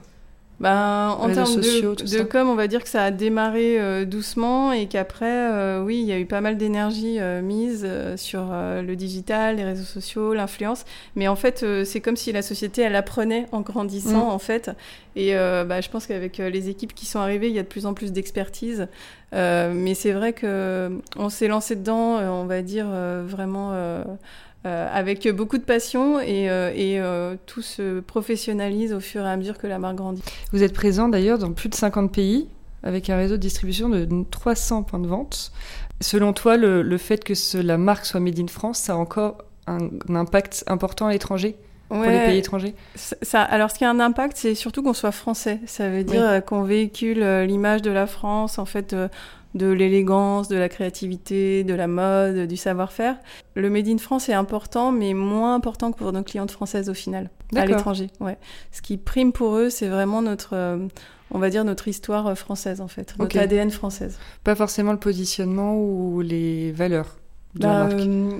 Ben, 0.59 1.15
en 1.17 1.33
termes 1.33 1.55
de, 1.55 2.17
de 2.17 2.23
com, 2.23 2.49
on 2.49 2.55
va 2.55 2.67
dire 2.67 2.83
que 2.83 2.89
ça 2.89 3.03
a 3.03 3.11
démarré 3.11 3.79
euh, 3.79 4.03
doucement 4.03 4.73
et 4.73 4.87
qu'après, 4.87 5.25
euh, 5.25 5.81
oui, 5.81 5.99
il 6.01 6.05
y 6.05 6.11
a 6.11 6.19
eu 6.19 6.25
pas 6.25 6.41
mal 6.41 6.57
d'énergie 6.57 7.17
euh, 7.19 7.41
mise 7.41 7.87
sur 8.17 8.47
le 8.51 8.95
digital, 8.95 9.55
les 9.55 9.63
réseaux 9.63 9.85
sociaux, 9.85 10.33
l'influence. 10.33 10.83
Mais 11.15 11.29
en 11.29 11.37
fait, 11.37 11.65
c'est 11.85 12.01
comme 12.01 12.17
si 12.17 12.31
la 12.33 12.41
société, 12.41 12.81
elle 12.81 12.95
apprenait 12.95 13.45
en 13.51 13.61
grandissant, 13.61 14.27
mm. 14.27 14.31
en 14.31 14.39
fait. 14.39 14.71
Et 15.15 15.33
bah, 15.33 15.81
je 15.81 15.89
pense 15.89 16.07
qu'avec 16.07 16.37
les 16.37 16.69
équipes 16.69 16.93
qui 16.93 17.05
sont 17.05 17.19
arrivées, 17.19 17.47
il 17.47 17.55
y 17.55 17.59
a 17.59 17.63
de 17.63 17.67
plus 17.67 17.85
en 17.85 17.93
plus 17.93 18.11
d'expertise. 18.11 18.87
mais 19.33 19.93
c'est 19.93 20.11
vrai 20.11 20.33
que 20.33 20.91
on 21.17 21.29
s'est 21.29 21.47
lancé 21.47 21.75
dedans, 21.75 22.19
on 22.19 22.45
va 22.45 22.61
dire 22.61 22.87
vraiment 23.25 23.71
euh, 23.73 24.03
avec 24.65 25.27
beaucoup 25.29 25.57
de 25.57 25.63
passion 25.63 26.19
et, 26.19 26.49
euh, 26.49 26.71
et 26.75 26.99
euh, 26.99 27.35
tout 27.45 27.61
se 27.61 28.01
professionnalise 28.01 28.93
au 28.93 28.99
fur 28.99 29.25
et 29.25 29.29
à 29.29 29.37
mesure 29.37 29.57
que 29.57 29.67
la 29.67 29.79
marque 29.79 29.95
grandit. 29.95 30.21
Vous 30.51 30.63
êtes 30.63 30.73
présent 30.73 31.07
d'ailleurs 31.07 31.39
dans 31.39 31.53
plus 31.53 31.69
de 31.69 31.75
50 31.75 32.11
pays 32.11 32.47
avec 32.83 33.09
un 33.09 33.17
réseau 33.17 33.35
de 33.35 33.41
distribution 33.41 33.89
de 33.89 34.07
300 34.29 34.83
points 34.83 34.99
de 34.99 35.07
vente. 35.07 35.51
Selon 36.01 36.33
toi, 36.33 36.57
le, 36.57 36.81
le 36.81 36.97
fait 36.97 37.23
que 37.23 37.33
la 37.61 37.77
marque 37.77 38.05
soit 38.05 38.19
made 38.19 38.39
in 38.39 38.47
France, 38.47 38.79
ça 38.79 38.93
a 38.93 38.95
encore 38.95 39.39
un, 39.67 39.89
impact 40.13 40.63
important 40.67 41.07
à 41.07 41.11
l'étranger 41.11 41.57
pour 41.89 42.03
les 42.03 42.19
pays 42.19 42.37
étrangers? 42.37 42.75
Ça, 42.95 43.41
Alors, 43.41 43.71
ce 43.71 43.79
qui 43.79 43.83
a 43.83 43.89
un 43.89 43.99
impact, 43.99 44.37
c'est 44.37 44.55
surtout 44.55 44.83
qu'on 44.83 44.93
soit 44.93 45.11
français. 45.11 45.59
Ça 45.65 45.89
veut 45.89 46.03
dire 46.03 46.43
qu'on 46.45 46.63
véhicule 46.63 47.23
l'image 47.43 47.81
de 47.81 47.91
la 47.91 48.07
France, 48.07 48.59
en 48.59 48.65
fait, 48.65 48.95
de 49.55 49.67
l'élégance, 49.67 50.47
de 50.47 50.57
la 50.57 50.69
créativité, 50.69 51.63
de 51.63 51.73
la 51.73 51.87
mode, 51.87 52.47
du 52.47 52.57
savoir-faire. 52.57 53.17
Le 53.55 53.69
Made 53.69 53.87
in 53.87 53.97
France 53.97 54.29
est 54.29 54.33
important, 54.33 54.91
mais 54.91 55.13
moins 55.13 55.55
important 55.55 55.91
que 55.91 55.97
pour 55.97 56.11
nos 56.11 56.23
clientes 56.23 56.51
françaises 56.51 56.89
au 56.89 56.93
final, 56.93 57.29
à 57.55 57.65
l'étranger. 57.65 58.09
Ouais. 58.19 58.37
Ce 58.71 58.81
qui 58.81 58.97
prime 58.97 59.31
pour 59.31 59.55
eux, 59.55 59.69
c'est 59.69 59.87
vraiment 59.87 60.21
notre, 60.21 60.53
euh, 60.53 60.77
on 61.31 61.39
va 61.39 61.49
dire 61.49 61.63
notre 61.63 61.87
histoire 61.87 62.37
française 62.37 62.79
en 62.79 62.87
fait, 62.87 63.15
notre 63.17 63.37
ADN 63.37 63.71
française. 63.71 64.19
Pas 64.43 64.55
forcément 64.55 64.91
le 64.91 64.99
positionnement 64.99 65.75
ou 65.77 66.21
les 66.21 66.71
valeurs 66.71 67.17
de 67.55 67.63
la 67.63 67.69
bah, 67.69 67.83
marque. 67.85 68.07
Euh, 68.07 68.39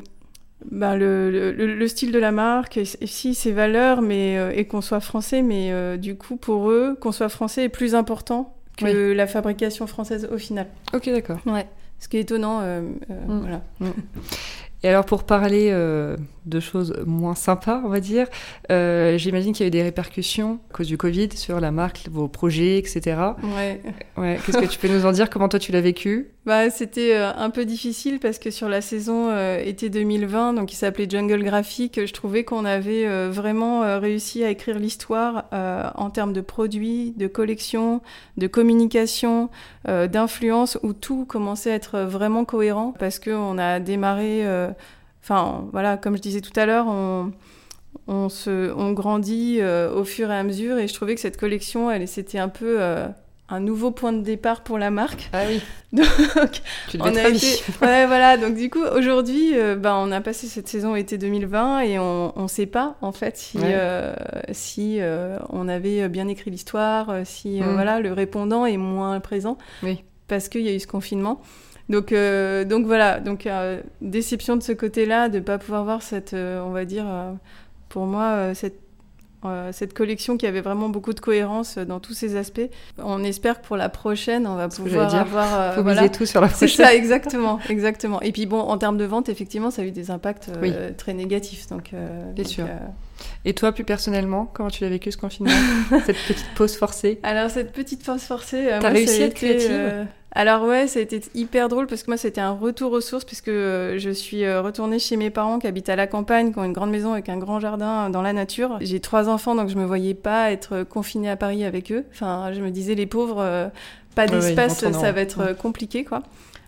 bah, 0.72 0.96
le, 0.96 1.52
le, 1.52 1.88
style 1.88 2.12
de 2.12 2.20
la 2.20 2.32
marque, 2.32 2.78
et, 2.78 2.86
si 2.86 3.34
ses 3.34 3.54
valeurs, 3.54 4.02
mais 4.02 4.38
euh, 4.38 4.52
et 4.54 4.66
qu'on 4.66 4.82
soit 4.82 5.00
français, 5.00 5.42
mais 5.42 5.98
du 5.98 6.16
coup 6.18 6.36
pour 6.36 6.70
eux, 6.70 6.96
qu'on 7.02 7.12
soit 7.12 7.30
français 7.30 7.64
est 7.64 7.70
plus 7.70 7.96
important 7.96 8.59
que 8.80 9.14
la 9.14 9.28
fabrication 9.28 9.88
française 9.88 10.28
au 10.32 10.38
final. 10.38 10.68
Ok, 10.94 11.10
d'accord. 11.10 11.40
Ouais. 11.46 11.68
Ce 12.00 12.08
qui 12.08 12.18
est 12.18 12.22
étonnant, 12.22 12.62
euh, 12.62 12.82
euh, 13.10 13.26
mm. 13.28 13.40
voilà. 13.42 13.62
Mm. 13.80 13.90
Et 14.84 14.88
alors 14.88 15.06
pour 15.06 15.26
parler 15.26 15.70
euh, 15.72 16.16
de 16.50 16.60
choses 16.60 16.94
moins 17.06 17.36
sympas, 17.36 17.82
on 17.86 17.90
va 17.90 18.00
dire, 18.00 18.28
euh, 18.72 19.18
j'imagine 19.18 19.54
qu'il 19.54 19.64
y 19.64 19.66
a 19.66 19.68
eu 19.68 19.72
des 19.72 19.84
répercussions 19.84 20.60
à 20.70 20.74
cause 20.74 20.88
du 20.88 20.98
Covid 20.98 21.30
sur 21.36 21.60
la 21.60 21.72
marque, 21.72 22.08
vos 22.12 22.28
projets, 22.28 22.78
etc. 22.78 23.18
Ouais. 23.44 23.82
ouais. 24.18 24.40
Qu'est-ce 24.46 24.58
que 24.58 24.66
tu 24.66 24.80
peux 24.80 24.88
nous 24.88 25.06
en 25.06 25.12
dire? 25.12 25.30
Comment 25.30 25.48
toi 25.48 25.60
tu 25.60 25.72
l'as 25.72 25.82
vécu? 25.82 26.32
Bah, 26.46 26.70
C'était 26.70 27.16
euh, 27.16 27.32
un 27.36 27.50
peu 27.50 27.66
difficile 27.66 28.20
parce 28.20 28.40
que 28.40 28.52
sur 28.52 28.70
la 28.70 28.82
saison 28.82 29.30
été 29.60 29.90
2020, 29.90 30.54
donc 30.54 30.70
qui 30.70 30.76
s'appelait 30.76 31.08
Jungle 31.10 31.44
Graphic, 31.44 32.06
je 32.06 32.14
trouvais 32.14 32.44
qu'on 32.44 32.66
avait 32.66 33.30
vraiment 33.30 34.00
réussi 34.00 34.44
à 34.44 34.50
écrire 34.50 34.80
l'histoire 34.80 35.46
en 35.52 36.10
termes 36.10 36.34
de 36.34 36.42
produits, 36.42 37.14
de 37.18 37.28
collection, 37.28 38.02
de 38.38 38.48
communication, 38.48 39.50
d'influence, 39.86 40.78
où 40.84 40.94
tout 40.94 41.26
commençait 41.26 41.72
à 41.72 41.76
être 41.76 42.00
vraiment 42.00 42.46
cohérent 42.46 42.94
parce 42.98 43.20
qu'on 43.20 43.58
a 43.58 43.80
démarré 43.80 44.44
Enfin, 45.30 45.68
voilà, 45.72 45.96
comme 45.96 46.18
je 46.18 46.24
disais 46.24 46.42
tout 46.42 46.58
à 46.60 46.66
l'heure, 46.66 46.88
on, 46.88 47.32
on, 48.08 48.30
se, 48.30 48.74
on 48.74 48.94
grandit 48.94 49.58
euh, 49.60 49.94
au 49.94 50.04
fur 50.04 50.32
et 50.32 50.36
à 50.36 50.42
mesure 50.42 50.80
et 50.80 50.88
je 50.88 50.94
trouvais 50.96 51.14
que 51.14 51.22
cette 51.22 51.38
collection, 51.38 51.92
elle, 51.92 52.08
c'était 52.08 52.40
un 52.40 52.50
peu 52.50 52.82
euh, 52.82 53.08
un 53.48 53.60
nouveau 53.60 53.92
point 53.92 54.12
de 54.12 54.24
départ 54.24 54.64
pour 54.64 54.80
la 54.80 54.90
marque. 54.90 55.30
Ah 55.32 55.44
oui. 55.48 55.62
Donc, 55.94 56.62
on 57.00 57.16
a 57.16 57.30
été... 57.30 57.46
ouais, 57.84 58.08
voilà. 58.08 58.38
Donc 58.38 58.56
du 58.56 58.72
coup, 58.72 58.82
aujourd'hui, 58.84 59.56
euh, 59.56 59.76
ben, 59.76 59.96
on 59.98 60.12
a 60.12 60.20
passé 60.20 60.48
cette 60.48 60.68
saison 60.68 60.96
été 60.96 61.20
2020 61.20 61.82
et 61.82 62.00
on 62.00 62.34
ne 62.36 62.48
sait 62.48 62.66
pas 62.66 62.96
en 63.02 63.12
fait 63.12 63.38
si, 63.38 63.60
si 64.52 65.00
on 65.50 65.68
avait 65.68 66.10
bien 66.10 66.28
écrit 66.28 66.50
l'histoire, 66.50 67.22
si 67.24 67.62
mm. 67.62 67.74
voilà 67.74 68.00
le 68.00 68.14
répondant 68.14 68.66
est 68.66 68.78
moins 68.78 69.20
présent. 69.20 69.60
Oui. 69.84 70.04
Parce 70.28 70.50
qu'il 70.50 70.62
y 70.62 70.70
a 70.70 70.74
eu 70.74 70.80
ce 70.80 70.88
confinement. 70.88 71.40
Donc, 71.90 72.12
euh, 72.12 72.66
donc 72.66 72.86
voilà, 72.86 73.20
donc 73.20 73.48
euh, 73.48 73.82
déception 74.02 74.56
de 74.56 74.64
ce 74.64 74.72
côté-là, 74.72 75.28
de 75.28 75.40
ne 75.40 75.44
pas 75.44 75.58
pouvoir 75.58 75.84
voir 75.84 76.04
cette, 76.04 76.36
euh, 76.36 76.62
on 76.62 76.70
va 76.70 76.86
dire, 76.86 77.06
pour 77.90 78.06
moi, 78.06 78.54
cette, 78.54 78.80
cette 79.72 79.94
collection 79.96 80.38
qui 80.38 80.46
avait 80.46 80.62
vraiment 80.62 80.90
beaucoup 80.90 81.14
de 81.14 81.20
cohérence 81.20 81.80
dans 81.80 82.00
tous 82.00 82.14
ses 82.14 82.36
aspects. 82.36 82.70
On 83.00 83.24
espère 83.24 83.60
que 83.60 83.66
pour 83.66 83.76
la 83.76 83.90
prochaine, 83.90 84.46
on 84.46 84.56
va 84.56 84.70
pouvoir 84.70 85.16
avoir. 85.16 85.74
Faut 85.74 85.82
voilà. 85.82 86.08
tout 86.10 86.28
sur 86.28 86.42
la 86.42 86.48
prochaine. 86.48 86.68
C'est 86.68 86.84
ça, 86.84 86.94
exactement, 86.94 87.60
exactement. 87.70 88.22
Et 88.22 88.32
puis 88.32 88.46
bon, 88.46 88.60
en 88.60 88.78
termes 88.78 88.98
de 88.98 89.06
vente, 89.06 89.28
effectivement, 89.28 89.72
ça 89.72 89.82
a 89.82 89.86
eu 89.86 89.92
des 89.92 90.12
impacts 90.12 90.52
très 90.98 91.14
négatifs. 91.14 91.68
Donc, 91.70 91.92
Bien 92.36 92.46
sûr. 92.46 92.66
Et 93.44 93.54
toi, 93.54 93.74
plus 93.74 93.84
personnellement, 93.84 94.46
comment 94.46 94.70
tu 94.70 94.84
l'as 94.84 94.90
vécu 94.90 95.12
ce 95.12 95.18
confinement 95.18 95.52
Cette 96.06 96.16
petite 96.28 96.54
pause 96.56 96.78
forcée? 96.78 97.20
Alors, 97.24 97.50
cette 97.50 97.74
petite 97.74 98.06
pause 98.06 98.22
forcée. 98.22 98.70
T'as 98.80 98.90
réussi 98.90 99.24
à 99.24 99.26
être 99.26 99.34
créative? 99.34 100.08
Alors 100.32 100.64
ouais, 100.64 100.88
ça 100.88 101.00
a 101.00 101.02
été 101.02 101.22
hyper 101.34 101.70
drôle 101.70 101.88
parce 101.88 102.04
que 102.04 102.12
moi 102.12 102.18
c'était 102.18 102.42
un 102.42 102.52
retour 102.52 102.92
aux 102.92 103.02
sources 103.02 103.26
puisque 103.26 103.48
euh, 103.48 103.98
je 103.98 104.12
suis 104.12 104.44
euh, 104.44 104.62
retournée 104.62 105.00
chez 105.00 105.18
mes 105.18 105.32
parents 105.32 105.58
qui 105.58 105.66
habitent 105.66 105.90
à 105.90 105.96
la 105.96 106.06
campagne, 106.06 106.54
qui 106.54 106.60
ont 106.60 106.64
une 106.64 106.74
grande 106.74 106.92
maison 106.92 107.14
avec 107.14 107.30
un 107.30 107.38
grand 107.38 107.60
jardin 107.60 108.08
euh, 108.08 108.10
dans 108.10 108.22
la 108.22 108.32
nature. 108.32 108.78
J'ai 108.80 109.00
trois 109.00 109.28
enfants 109.28 109.56
donc 109.56 109.70
je 109.70 109.76
me 109.76 109.86
voyais 109.86 110.14
pas 110.14 110.52
être 110.52 110.84
confinée 110.84 111.30
à 111.30 111.36
Paris 111.36 111.64
avec 111.64 111.92
eux. 111.92 112.06
Enfin, 112.12 112.52
je 112.54 112.62
me 112.62 112.70
disais 112.70 112.94
les 112.94 113.08
pauvres, 113.08 113.72
pas 114.14 114.28
d'espace, 114.28 114.80
ça 114.92 115.12
va 115.12 115.22
être 115.22 115.56
compliqué 115.58 116.04
quoi. 116.04 116.22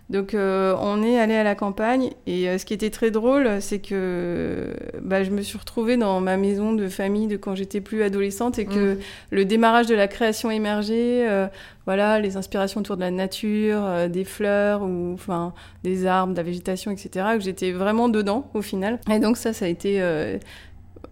Donc 0.10 0.34
euh, 0.34 0.76
on 0.80 1.04
est 1.04 1.18
allé 1.18 1.36
à 1.36 1.44
la 1.44 1.56
campagne 1.56 2.10
et 2.28 2.50
euh, 2.50 2.58
ce 2.58 2.66
qui 2.66 2.74
était 2.74 2.90
très 2.90 3.12
drôle, 3.12 3.62
c'est 3.62 3.80
que 3.80 4.74
bah, 5.02 5.24
je 5.24 5.32
me 5.32 5.42
suis 5.42 5.58
retrouvée 5.58 5.96
dans 5.96 6.20
ma 6.20 6.36
maison 6.36 6.74
de 6.74 6.90
famille 6.90 7.28
de 7.28 7.38
quand 7.38 7.56
j'étais 7.56 7.80
plus 7.80 8.04
adolescente 8.04 8.60
et 8.60 8.66
que 8.66 8.96
mm. 8.96 9.00
le 9.32 9.46
démarrage 9.46 9.88
de 9.88 9.96
la 9.96 10.10
création 10.10 10.52
émergeait, 10.52 11.30
euh, 11.30 11.48
voilà, 11.86 12.20
les 12.20 12.36
inspirations 12.36 12.82
autour 12.82 12.98
de 12.98 13.02
la 13.02 13.12
nature, 13.12 14.10
des 14.10 14.26
fleurs 14.26 14.82
ou 14.84 15.14
enfin 15.14 15.54
des 15.84 16.06
arbres, 16.06 16.34
de 16.34 16.38
la 16.38 16.44
végétation, 16.44 16.92
etc. 16.92 17.26
Que 17.36 17.44
j'étais 17.44 17.72
vraiment 17.72 18.10
dedans 18.10 18.50
au 18.54 18.62
final. 18.62 19.00
Et 19.10 19.20
donc 19.20 19.38
ça, 19.38 19.54
ça 19.54 19.66
a 19.66 19.68
été, 19.70 20.04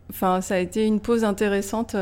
enfin 0.09 0.41
ça 0.41 0.55
a 0.55 0.59
été 0.59 0.85
une 0.85 0.99
pause 0.99 1.23
intéressante 1.23 1.95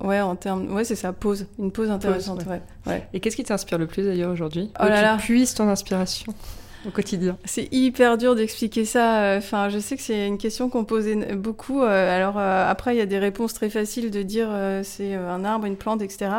Ouais, 0.00 0.20
en 0.20 0.36
termes, 0.36 0.72
ouais, 0.74 0.84
c'est 0.84 0.96
ça, 0.96 1.12
pause, 1.12 1.46
une 1.58 1.70
pause 1.70 1.90
intéressante. 1.90 2.44
ouais. 2.86 3.08
Et 3.12 3.20
qu'est-ce 3.20 3.36
qui 3.36 3.44
t'inspire 3.44 3.78
le 3.78 3.86
plus 3.86 4.02
d'ailleurs 4.04 4.32
aujourd'hui? 4.32 4.70
Oh 4.80 4.84
là 4.84 5.00
là. 5.02 5.16
Tu 5.20 5.32
puisses 5.32 5.54
ton 5.54 5.68
inspiration 5.68 6.34
au 6.86 6.90
quotidien 6.90 7.36
C'est 7.44 7.72
hyper 7.72 8.18
dur 8.18 8.34
d'expliquer 8.34 8.84
ça. 8.84 9.22
Euh, 9.22 9.38
enfin, 9.38 9.68
je 9.68 9.78
sais 9.78 9.96
que 9.96 10.02
c'est 10.02 10.26
une 10.26 10.38
question 10.38 10.68
qu'on 10.68 10.84
posait 10.84 11.34
beaucoup. 11.34 11.82
Euh, 11.82 12.16
alors 12.16 12.38
euh, 12.38 12.70
après, 12.70 12.94
il 12.94 12.98
y 12.98 13.02
a 13.02 13.06
des 13.06 13.18
réponses 13.18 13.54
très 13.54 13.70
faciles 13.70 14.10
de 14.10 14.22
dire 14.22 14.48
c'est 14.82 15.14
un 15.14 15.44
arbre, 15.44 15.66
une 15.66 15.76
plante, 15.76 16.02
etc. 16.02 16.30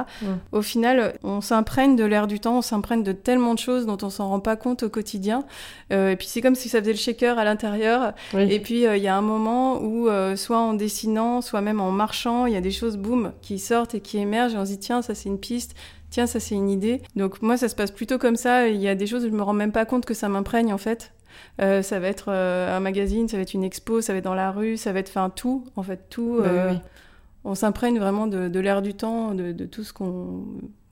Au 0.51 0.61
final, 0.61 1.13
on 1.23 1.41
s'imprègne 1.41 1.95
de 1.95 2.03
l'air 2.03 2.27
du 2.27 2.39
temps, 2.39 2.59
on 2.59 2.61
s'imprègne 2.61 3.03
de 3.03 3.11
tellement 3.11 3.53
de 3.53 3.59
choses 3.59 3.85
dont 3.85 3.97
on 4.01 4.09
s'en 4.09 4.29
rend 4.29 4.39
pas 4.39 4.55
compte 4.55 4.83
au 4.83 4.89
quotidien. 4.89 5.43
et 5.91 6.15
puis 6.17 6.27
c'est 6.27 6.41
comme 6.41 6.55
si 6.55 6.69
ça 6.69 6.79
faisait 6.79 6.91
le 6.91 6.97
shaker 6.97 7.37
à 7.37 7.43
l'intérieur. 7.43 8.13
Et 8.37 8.59
puis 8.59 8.83
il 8.83 9.01
y 9.01 9.07
a 9.07 9.15
un 9.15 9.21
moment 9.21 9.81
où 9.81 10.09
soit 10.35 10.59
en 10.59 10.73
dessinant, 10.73 11.41
soit 11.41 11.61
même 11.61 11.79
en 11.79 11.91
marchant, 11.91 12.45
il 12.45 12.53
y 12.53 12.57
a 12.57 12.61
des 12.61 12.71
choses 12.71 12.97
boum 12.97 13.33
qui 13.41 13.59
sortent 13.59 13.95
et 13.95 14.01
qui 14.01 14.17
émergent 14.17 14.53
et 14.53 14.57
on 14.57 14.65
se 14.65 14.71
dit 14.71 14.79
tiens 14.79 15.01
ça 15.01 15.15
c'est 15.15 15.29
une 15.29 15.39
piste 15.39 15.75
tiens, 16.15 16.27
ça 16.27 16.39
c'est 16.39 16.55
une 16.55 16.69
idée. 16.69 17.01
Donc 17.17 17.41
moi, 17.41 17.57
ça 17.57 17.67
se 17.67 17.75
passe 17.75 17.91
plutôt 17.91 18.17
comme 18.17 18.37
ça. 18.37 18.69
Il 18.69 18.79
y 18.81 18.87
a 18.87 18.95
des 18.95 19.05
choses 19.05 19.23
je 19.23 19.29
me 19.29 19.43
rends 19.43 19.53
même 19.53 19.73
pas 19.73 19.83
compte 19.83 20.05
que 20.05 20.13
ça 20.13 20.29
m'imprègne 20.29 20.71
en 20.71 20.77
fait. 20.77 21.11
Euh, 21.61 21.81
ça 21.81 21.99
va 21.99 22.07
être 22.07 22.27
euh, 22.29 22.75
un 22.75 22.79
magazine, 22.79 23.27
ça 23.27 23.35
va 23.35 23.43
être 23.43 23.53
une 23.53 23.65
expo, 23.65 23.99
ça 23.99 24.13
va 24.13 24.19
être 24.19 24.23
dans 24.23 24.33
la 24.33 24.51
rue, 24.51 24.77
ça 24.77 24.93
va 24.93 24.99
être 24.99 25.09
enfin 25.09 25.29
tout, 25.29 25.65
en 25.75 25.83
fait 25.83 26.09
tout. 26.09 26.37
Bah 26.39 26.47
euh, 26.47 26.73
on 27.43 27.53
s'imprègne 27.53 27.99
vraiment 27.99 28.27
de, 28.27 28.59
l'air 28.59 28.81
du 28.81 28.93
temps, 28.93 29.33
de, 29.33 29.51
de 29.51 29.65
tout 29.65 29.83
ce 29.83 29.91
qu'on 29.91 30.45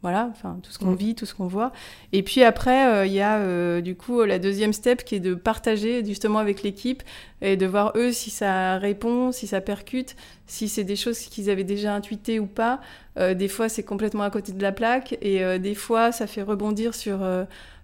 voilà, 0.04 0.30
enfin 0.32 0.60
tout 0.62 0.72
ce 0.72 0.78
qu'on 0.78 0.92
mm. 0.92 0.96
vit, 0.96 1.16
tout 1.16 1.26
ce 1.26 1.34
qu'on 1.34 1.48
voit. 1.48 1.72
Et 2.12 2.24
puis 2.24 2.44
après, 2.44 2.88
euh, 2.88 3.06
il 3.06 3.13
y 3.13 3.22
a 3.22 3.38
euh, 3.38 3.80
du 3.80 3.96
coup 3.96 4.22
la 4.24 4.38
deuxième 4.38 4.74
step 4.74 5.06
qui 5.06 5.16
est 5.16 5.22
de 5.22 5.34
partager 5.34 6.04
justement 6.06 6.39
avec 6.39 6.62
l'équipe 6.62 7.02
et 7.42 7.56
de 7.56 7.66
voir 7.66 7.94
eux 7.96 8.12
si 8.12 8.30
ça 8.30 8.78
répond, 8.78 9.32
si 9.32 9.48
ça 9.48 9.62
percute, 9.62 10.18
si 10.46 10.68
c'est 10.68 10.84
des 10.84 10.98
choses 10.98 11.18
qu'ils 11.20 11.50
avaient 11.50 11.63
déjà 11.63 11.96
intuitées 11.96 12.39
ou 12.39 12.48
pas. 12.48 12.82
Euh, 13.18 13.34
des 13.34 13.48
fois, 13.48 13.70
c'est 13.70 13.84
complètement 13.84 14.24
à 14.24 14.30
côté 14.30 14.52
de 14.52 14.62
la 14.62 14.74
plaque 14.74 15.18
et 15.22 15.58
des 15.58 15.76
fois, 15.76 16.12
ça 16.12 16.28
fait 16.28 16.44
rebondir 16.44 16.94
sur 16.94 17.20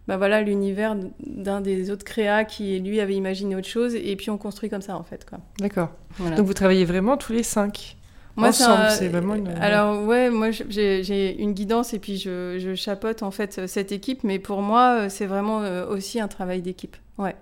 bah 0.08 0.18
voilà 0.18 0.42
l'univers 0.42 0.98
d'un 1.26 1.62
des 1.62 1.92
autres 1.92 2.04
créas 2.04 2.44
qui 2.44 2.80
lui 2.80 3.00
avait 3.00 3.14
imaginé 3.14 3.56
autre 3.56 3.68
chose 3.68 3.94
et 3.94 4.16
puis 4.16 4.32
on 4.32 4.40
construit 4.40 4.68
comme 4.70 4.82
ça 4.82 4.98
en 4.98 5.04
fait 5.04 5.24
quoi. 5.24 5.38
D'accord. 5.60 5.90
Donc 6.20 6.46
vous 6.46 6.54
travaillez 6.54 6.84
vraiment 6.84 7.16
tous 7.16 7.32
les 7.32 7.44
cinq? 7.44 7.99
Moi, 8.40 8.52
c'est 8.90 9.08
vraiment 9.08 9.36
une... 9.36 9.48
Alors 9.60 10.04
ouais, 10.04 10.30
moi 10.30 10.50
j'ai 10.52 11.42
une 11.42 11.54
guidance 11.54 11.94
et 11.94 12.00
puis 12.00 12.18
je, 12.18 12.58
je, 12.60 12.76
chapeaute 12.76 13.24
en 13.24 13.32
fait 13.32 13.68
cette 13.68 13.92
équipe, 13.92 14.24
mais 14.24 14.40
pour 14.40 14.62
moi 14.62 15.02
euh, 15.02 15.10
c'est 15.10 15.26
vraiment 15.26 15.62
euh, 15.62 15.88
aussi 15.88 16.20
un 16.20 16.28
travail 16.28 16.62
d'équipe. 16.62 16.96
Ouais. 17.18 17.36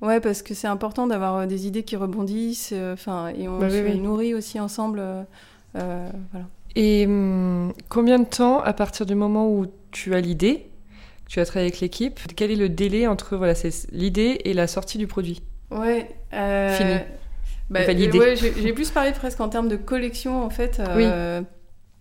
Ouais, 0.00 0.20
parce 0.20 0.42
que 0.42 0.54
c'est 0.54 0.66
important 0.66 1.06
d'avoir 1.06 1.36
euh, 1.36 1.46
des 1.46 1.66
idées 1.66 1.82
qui 1.82 1.96
rebondissent, 1.96 2.74
enfin, 2.92 3.28
et 3.28 3.48
on 3.48 3.58
bah 3.58 3.70
se 3.70 3.96
nourrit 3.96 4.34
aussi 4.34 4.60
ensemble, 4.60 5.02
voilà. 5.72 6.10
Et 6.76 7.06
hum, 7.06 7.72
combien 7.88 8.18
de 8.18 8.24
temps, 8.24 8.60
à 8.60 8.72
partir 8.72 9.06
du 9.06 9.14
moment 9.14 9.48
où 9.48 9.66
tu 9.92 10.14
as 10.14 10.20
l'idée, 10.20 10.66
tu 11.28 11.40
as 11.40 11.46
travaillé 11.46 11.68
avec 11.68 11.80
l'équipe, 11.80 12.20
quel 12.36 12.50
est 12.50 12.56
le 12.56 12.68
délai 12.68 13.06
entre 13.06 13.36
voilà, 13.36 13.54
l'idée 13.92 14.40
et 14.44 14.54
la 14.54 14.66
sortie 14.66 14.98
du 14.98 15.06
produit? 15.06 15.42
Ouais. 15.70 16.08
Fini. 16.30 16.98
Bah, 17.70 17.80
ouais, 17.86 18.36
j'ai 18.36 18.72
plus 18.72 18.90
parlé 18.90 19.12
presque 19.12 19.40
en 19.40 19.48
termes 19.48 19.68
de 19.68 19.76
collection 19.76 20.44
en 20.44 20.50
fait. 20.50 20.80
Euh, 20.80 21.40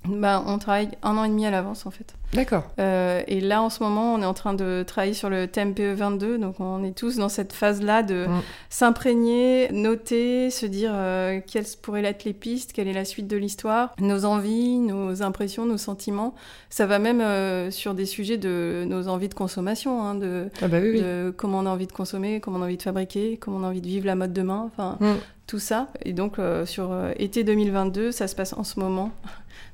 bah, 0.08 0.43
on 0.45 0.58
travaille 0.58 0.89
un 1.02 1.17
an 1.17 1.23
et 1.23 1.30
demi 1.30 1.45
à 1.45 1.52
l'avance 1.52 1.86
en 1.86 1.91
fait. 1.91 2.15
D'accord. 2.34 2.63
Euh, 2.80 3.21
et 3.28 3.39
là 3.39 3.62
en 3.62 3.69
ce 3.69 3.82
moment, 3.82 4.13
on 4.13 4.21
est 4.21 4.26
en 4.26 4.34
train 4.34 4.54
de 4.54 4.84
travailler 4.86 5.13
sur 5.13 5.30
le 5.30 5.47
TMPE 5.47 5.93
22, 5.95 6.38
donc 6.39 6.60
on 6.60 6.84
est 6.84 6.97
tous 6.97 7.17
dans 7.17 7.30
cette 7.30 7.54
phase-là 7.54 8.04
de 8.04 8.26
mm. 8.28 8.41
s'imprégner, 8.69 9.69
noter, 9.71 10.49
se 10.49 10.65
dire 10.65 10.91
euh, 10.93 11.39
quelles 11.45 11.65
pourraient 11.82 12.04
être 12.04 12.26
les 12.26 12.34
pistes, 12.34 12.73
quelle 12.73 12.89
est 12.89 12.93
la 12.93 13.06
suite 13.06 13.28
de 13.28 13.38
l'histoire, 13.38 13.93
nos 13.99 14.26
envies, 14.26 14.78
nos 14.80 15.21
impressions, 15.21 15.65
nos 15.65 15.78
sentiments. 15.78 16.36
Ça 16.69 16.86
va 16.86 16.99
même 16.99 17.21
euh, 17.21 17.71
sur 17.71 17.93
des 17.93 18.06
sujets 18.06 18.38
de 18.38 18.84
nos 18.86 19.08
envies 19.08 19.30
de 19.30 19.36
consommation, 19.36 20.04
hein, 20.04 20.15
de, 20.15 20.49
ah 20.62 20.67
bah 20.67 20.80
oui, 20.82 20.99
de, 20.99 21.34
comment 21.36 21.60
on 21.60 21.65
a 21.65 21.69
envie 21.69 21.88
de 21.88 21.93
consommer, 21.93 22.41
comment 22.41 22.58
on 22.58 22.63
a 22.63 22.65
envie 22.65 22.78
de 22.78 22.84
fabriquer, 22.84 23.38
comment 23.38 23.58
on 23.58 23.63
a 23.63 23.67
envie 23.67 23.82
de 23.82 23.88
vivre 23.88 24.06
la 24.06 24.15
mode 24.15 24.34
demain. 24.34 24.69
Enfin, 24.73 24.97
mm. 24.99 25.13
Tout 25.47 25.60
ça. 25.60 25.89
Et 26.03 26.13
donc 26.13 26.38
sur 26.65 26.95
été 27.17 27.43
2022, 27.43 28.12
ça 28.12 28.27
se 28.27 28.36
passe 28.36 28.53
en 28.53 28.63
ce 28.63 28.79
moment. 28.79 29.12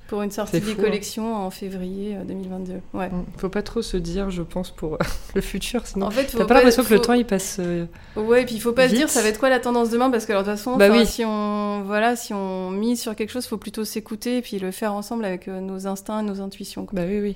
pour 0.10 0.24
une 0.24 0.32
sortie 0.32 0.60
des 0.60 0.72
hein. 0.72 0.76
collections 0.76 1.36
en 1.36 1.52
février 1.52 2.18
2022. 2.28 2.74
Ouais. 2.94 3.10
Mm. 3.10 3.26
Faut 3.38 3.50
pas 3.50 3.62
trop 3.62 3.84
se 3.84 3.96
dire, 3.96 4.32
je 4.32 4.42
pense, 4.42 4.72
pour 4.72 4.98
le 5.36 5.42
futur, 5.42 5.86
sinon. 5.86 6.08
En 6.08 6.12
fait, 6.12 6.26
t'as 6.26 6.46
pas, 6.46 6.56
l'impression 6.56 6.84
que 6.84 6.94
le 6.94 7.00
temps 7.00 7.14
il 7.14 7.26
passe. 7.26 7.58
Euh, 7.60 7.86
ouais, 8.16 8.42
et 8.42 8.46
puis 8.46 8.56
il 8.56 8.62
faut 8.62 8.74
pas 8.74 8.90
se 8.90 8.96
dire, 8.96 9.08
ça 9.08 9.22
va 9.22 9.30
être 9.30 9.40
quoi 9.40 9.50
la 9.50 9.60
tendance 9.60 9.92
demain, 9.92 10.10
parce 10.10 10.26
que 10.26 10.32
alors, 10.32 10.44
de 10.44 10.50
toute 10.50 10.58
façon, 10.58 10.78
bah 10.78 10.90
oui. 10.92 11.06
si 11.06 11.24
on 11.24 11.84
voilà, 11.86 12.16
si 12.16 12.34
on 12.34 12.72
mise 12.72 13.00
sur 13.00 13.16
quelque 13.16 13.30
chose, 13.30 13.46
faut 13.46 13.58
plutôt 13.58 13.86
s'écouter 13.86 14.38
et 14.38 14.42
puis 14.42 14.58
le 14.58 14.72
faire 14.72 14.94
ensemble 14.94 15.24
avec 15.26 15.48
euh, 15.48 15.62
nos 15.62 15.86
instincts, 15.86 16.24
nos 16.24 16.42
intuitions. 16.42 16.88
Bah 16.92 17.04
oui, 17.08 17.20
oui. 17.20 17.36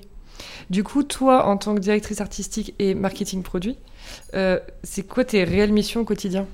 Du 0.68 0.82
coup, 0.82 1.04
toi, 1.04 1.46
en 1.46 1.56
tant 1.56 1.76
que 1.76 1.80
directrice 1.80 2.20
artistique 2.20 2.74
et 2.80 2.94
marketing 2.94 3.44
produit, 3.44 3.78
euh, 4.34 4.58
c'est 4.82 5.04
quoi 5.04 5.24
tes 5.24 5.44
réelles 5.44 5.72
missions 5.72 6.00
au 6.00 6.04
quotidien? 6.04 6.46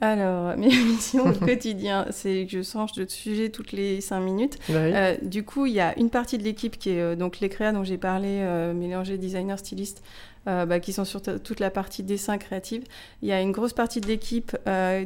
Alors, 0.00 0.56
mes 0.56 0.68
missions 0.68 1.26
au 1.26 1.32
quotidien, 1.46 2.06
c'est 2.10 2.46
que 2.46 2.58
je 2.58 2.62
change 2.62 2.92
de 2.92 3.06
sujet 3.08 3.50
toutes 3.50 3.72
les 3.72 4.00
cinq 4.00 4.20
minutes. 4.20 4.58
Euh, 4.70 5.16
du 5.22 5.44
coup, 5.44 5.66
il 5.66 5.72
y 5.74 5.80
a 5.80 5.98
une 5.98 6.10
partie 6.10 6.38
de 6.38 6.42
l'équipe 6.42 6.78
qui 6.78 6.90
est 6.90 7.00
euh, 7.00 7.16
donc 7.16 7.40
les 7.40 7.48
créas 7.48 7.72
dont 7.72 7.84
j'ai 7.84 7.98
parlé, 7.98 8.40
euh, 8.40 8.72
mélangés 8.72 9.18
designer, 9.18 9.58
styliste, 9.58 10.02
euh, 10.46 10.66
bah, 10.66 10.80
qui 10.80 10.92
sont 10.92 11.04
sur 11.04 11.20
toute 11.22 11.60
la 11.60 11.70
partie 11.70 12.02
dessin 12.02 12.38
créative. 12.38 12.84
Il 13.22 13.28
y 13.28 13.32
a 13.32 13.40
une 13.40 13.52
grosse 13.52 13.72
partie 13.72 14.00
de 14.00 14.06
l'équipe, 14.06 14.56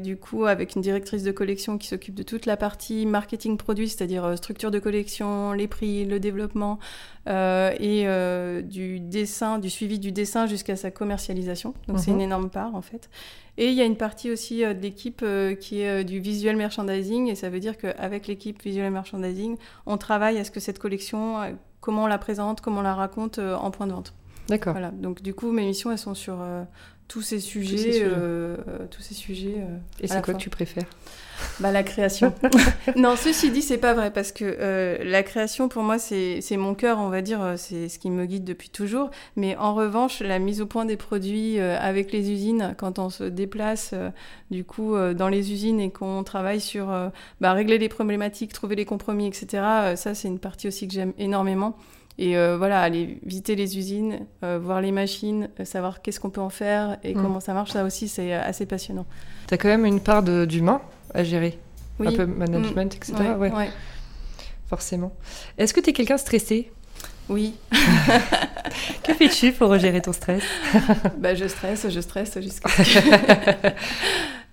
du 0.03 0.17
coup, 0.17 0.47
avec 0.47 0.75
une 0.75 0.83
directrice 0.83 1.23
de 1.23 1.33
collection 1.33 1.79
qui 1.79 1.89
s'occupe 1.89 2.15
de 2.15 2.23
toute 2.23 2.47
la 2.47 2.57
partie 2.57 3.07
marketing 3.07 3.57
produit, 3.57 3.89
c'est-à-dire 3.89 4.37
structure 4.37 4.71
de 4.71 4.79
collection, 4.79 5.53
les 5.53 5.69
prix, 5.69 6.05
le 6.05 6.21
développement, 6.21 6.79
et 7.27 8.07
du 8.65 9.01
dessin, 9.01 9.59
du 9.59 9.71
suivi 9.71 9.99
du 9.99 10.13
dessin 10.13 10.47
jusqu'à 10.47 10.77
sa 10.77 10.91
commercialisation. 10.91 11.75
Donc, 11.89 11.99
c'est 11.99 12.11
mhm. 12.11 12.17
une 12.17 12.23
énorme 12.23 12.51
part, 12.51 12.75
en 12.75 12.83
fait. 12.83 13.09
Et 13.57 13.69
il 13.69 13.75
y 13.75 13.83
a 13.83 13.85
une 13.85 13.97
partie 13.97 14.31
aussi 14.31 14.65
euh, 14.65 14.75
de 14.75 14.81
l'équipe 14.81 15.21
euh, 15.23 15.55
qui 15.55 15.81
est 15.81 16.01
euh, 16.01 16.05
du 16.05 16.19
visual 16.19 16.57
merchandising, 16.57 17.29
et 17.29 17.35
ça 17.35 17.51
veut 17.51 17.61
dire 17.61 17.77
qu'avec 17.79 18.27
l'équipe 18.27 18.61
visual 18.63 18.91
merchandising, 18.91 19.57
on 19.87 19.97
travaille 19.97 20.39
à 20.39 20.45
ce 20.45 20.51
que 20.51 20.61
cette 20.61 20.79
collection, 20.79 21.57
comment 21.81 22.05
on 22.05 22.07
la 22.07 22.19
présente, 22.19 22.61
comment 22.61 22.81
on 22.81 22.83
la 22.83 22.95
raconte 22.95 23.39
en 23.39 23.71
point 23.71 23.87
de 23.87 23.93
vente. 23.93 24.15
D'accord. 24.49 24.73
Voilà. 24.73 24.91
Donc 24.91 25.23
du 25.23 25.35
coup, 25.35 25.51
mes 25.53 25.65
missions, 25.65 25.91
elles 25.91 25.99
sont 25.99 26.15
sur 26.15 26.39
tous 27.09 27.23
ces 27.23 27.41
sujets. 27.41 27.77
Tous 27.77 27.83
ces 27.83 27.93
sujets. 27.93 28.87
tous 28.91 29.03
ces 29.03 29.15
sujets 29.15 29.57
et 30.01 30.07
c'est 30.07 30.23
quoi 30.23 30.35
que 30.35 30.39
tu 30.39 30.51
préfères? 30.51 30.87
Bah, 31.61 31.73
la 31.73 31.83
création. 31.83 32.33
non, 32.97 33.17
ceci 33.17 33.51
dit, 33.51 33.63
c'est 33.63 33.79
pas 33.79 33.95
vrai 33.95 34.13
parce 34.13 34.33
que 34.33 34.45
euh, 34.45 34.99
la 35.05 35.23
création, 35.23 35.69
pour 35.69 35.83
moi, 35.83 35.99
c'est 35.99 36.57
mon 36.57 36.75
cœur, 36.75 36.99
on 36.99 37.09
va 37.09 37.23
dire, 37.23 37.43
euh, 37.43 37.55
c'est 37.57 37.89
ce 37.89 37.99
qui 37.99 38.11
me 38.11 38.27
guide 38.27 38.45
depuis 38.45 38.71
toujours. 38.71 39.11
Mais 39.37 39.57
en 39.57 39.75
revanche, 39.75 40.21
la 40.21 40.39
mise 40.39 40.61
au 40.61 40.67
point 40.67 40.85
des 40.85 40.97
produits 40.97 41.59
euh, 41.59 41.79
avec 41.79 42.13
les 42.13 42.31
usines, 42.31 42.75
quand 42.77 42.99
on 42.99 43.11
se 43.11 43.25
déplace, 43.25 43.95
du 44.51 44.65
coup, 44.65 44.97
dans 45.15 45.29
les 45.29 45.53
usines 45.53 45.81
et 45.81 45.91
qu'on 45.91 46.23
travaille 46.25 46.61
sur 46.61 46.87
bah, 47.41 47.53
régler 47.53 47.79
les 47.79 47.89
problématiques, 47.89 48.53
trouver 48.53 48.77
les 48.77 48.85
compromis, 48.85 49.27
etc., 49.27 49.95
ça, 49.97 50.15
c'est 50.15 50.29
une 50.29 50.39
partie 50.39 50.69
aussi 50.69 50.89
que 50.89 50.95
j'aime 50.95 51.13
énormément. 51.19 51.77
Et 52.19 52.37
voilà, 52.57 52.81
aller 52.81 53.19
visiter 53.25 53.57
les 53.57 53.77
usines, 53.77 54.21
voir 54.43 54.81
les 54.81 54.93
machines, 54.93 55.49
savoir 55.65 56.01
qu'est-ce 56.01 56.21
qu'on 56.21 56.31
peut 56.31 56.41
en 56.41 56.51
faire 56.51 56.97
et 57.03 57.15
mm. 57.15 57.23
comment 57.23 57.41
ça 57.41 57.55
marche, 57.55 57.73
ça 57.73 57.85
aussi, 57.85 58.07
c'est 58.07 58.33
assez 58.33 58.67
passionnant. 58.67 59.07
Tu 59.49 59.55
as 59.55 59.59
quand 59.59 59.69
même 59.69 59.85
une 59.85 60.01
part 60.01 60.23
d'humain 60.23 60.81
à 61.13 61.25
gérer. 61.25 61.59
Un 62.01 62.13
peu 62.13 62.27
management, 62.27 62.93
mm. 62.93 62.97
etc. 62.97 63.15
Ouais, 63.39 63.71
Forcément. 64.69 65.13
Est-ce 65.59 65.75
que 65.75 65.81
tu 65.81 65.91
es 65.91 65.93
quelqu'un 65.93 66.17
stressé? 66.17 66.73
Oui. 67.29 67.55
que 69.03 69.15
fais-tu 69.15 69.53
pour 69.53 69.77
gérer 69.79 70.01
ton 70.01 70.13
stress? 70.13 70.43
Bah, 71.19 71.35
Je 71.35 71.47
stresse, 71.47 71.89
je 71.89 72.01
stresse 72.01 72.39
jusqu'à 72.41 72.69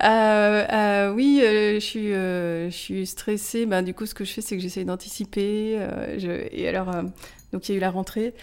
euh, 0.03 0.65
euh, 0.71 1.13
oui, 1.13 1.41
euh, 1.43 1.75
je, 1.75 1.79
suis, 1.79 2.07
je 2.13 2.69
suis 2.69 3.05
stressée. 3.07 3.65
Bah, 3.65 3.81
du 3.81 3.93
coup, 3.93 4.05
ce 4.05 4.13
que 4.13 4.23
je 4.23 4.31
fais, 4.31 4.41
c'est 4.41 4.55
que 4.55 4.61
j'essaie 4.61 4.85
d'anticiper. 4.85 5.79
et 6.51 6.67
alors, 6.67 6.91
donc 7.51 7.67
il 7.67 7.73
y 7.73 7.75
a 7.75 7.77
eu 7.77 7.81
la 7.81 7.91
rentrée. 7.91 8.33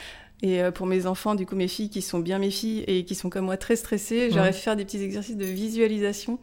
Et 0.40 0.60
pour 0.72 0.86
mes 0.86 1.06
enfants, 1.06 1.34
du 1.34 1.46
coup, 1.46 1.56
mes 1.56 1.66
filles 1.66 1.90
qui 1.90 2.00
sont 2.00 2.20
bien 2.20 2.38
mes 2.38 2.52
filles 2.52 2.84
et 2.86 3.04
qui 3.04 3.16
sont 3.16 3.28
comme 3.28 3.46
moi 3.46 3.56
très 3.56 3.74
stressées, 3.74 4.30
j'aurais 4.30 4.52
fait 4.52 4.60
faire 4.60 4.76
des 4.76 4.84
petits 4.84 5.02
exercices 5.02 5.36
de 5.36 5.44
visualisation 5.44 6.38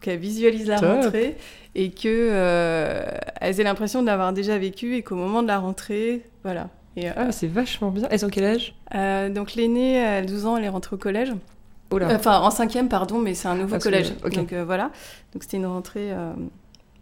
qu'elles 0.00 0.18
visualisent 0.18 0.68
la 0.68 0.78
rentrée 0.78 1.36
et 1.74 1.90
que 1.90 2.08
euh, 2.08 3.06
elles 3.40 3.60
aient 3.60 3.64
l'impression 3.64 4.02
de 4.02 4.06
l'avoir 4.06 4.32
déjà 4.32 4.58
vécu 4.58 4.96
et 4.96 5.02
qu'au 5.02 5.14
moment 5.14 5.42
de 5.42 5.48
la 5.48 5.58
rentrée, 5.58 6.22
voilà. 6.42 6.68
Et, 6.96 7.08
euh, 7.08 7.12
ah, 7.16 7.32
c'est 7.32 7.46
vachement 7.46 7.90
bien. 7.90 8.08
Elles 8.10 8.24
ont 8.26 8.28
quel 8.28 8.44
âge? 8.44 8.74
Euh, 8.94 9.28
Donc 9.28 9.54
l'aînée, 9.54 10.02
à 10.02 10.22
12 10.22 10.46
ans, 10.46 10.56
elle 10.56 10.64
est 10.64 10.68
rentrée 10.70 10.96
au 10.96 10.98
collège. 10.98 11.32
Enfin, 11.92 12.40
en 12.40 12.50
cinquième, 12.50 12.88
pardon, 12.88 13.18
mais 13.18 13.34
c'est 13.34 13.48
un 13.48 13.56
nouveau 13.56 13.76
ah, 13.76 13.80
collège. 13.80 14.12
Donc 14.32 14.52
voilà. 14.52 14.90
Donc 15.32 15.42
c'était 15.42 15.56
une 15.56 15.66
rentrée, 15.66 16.10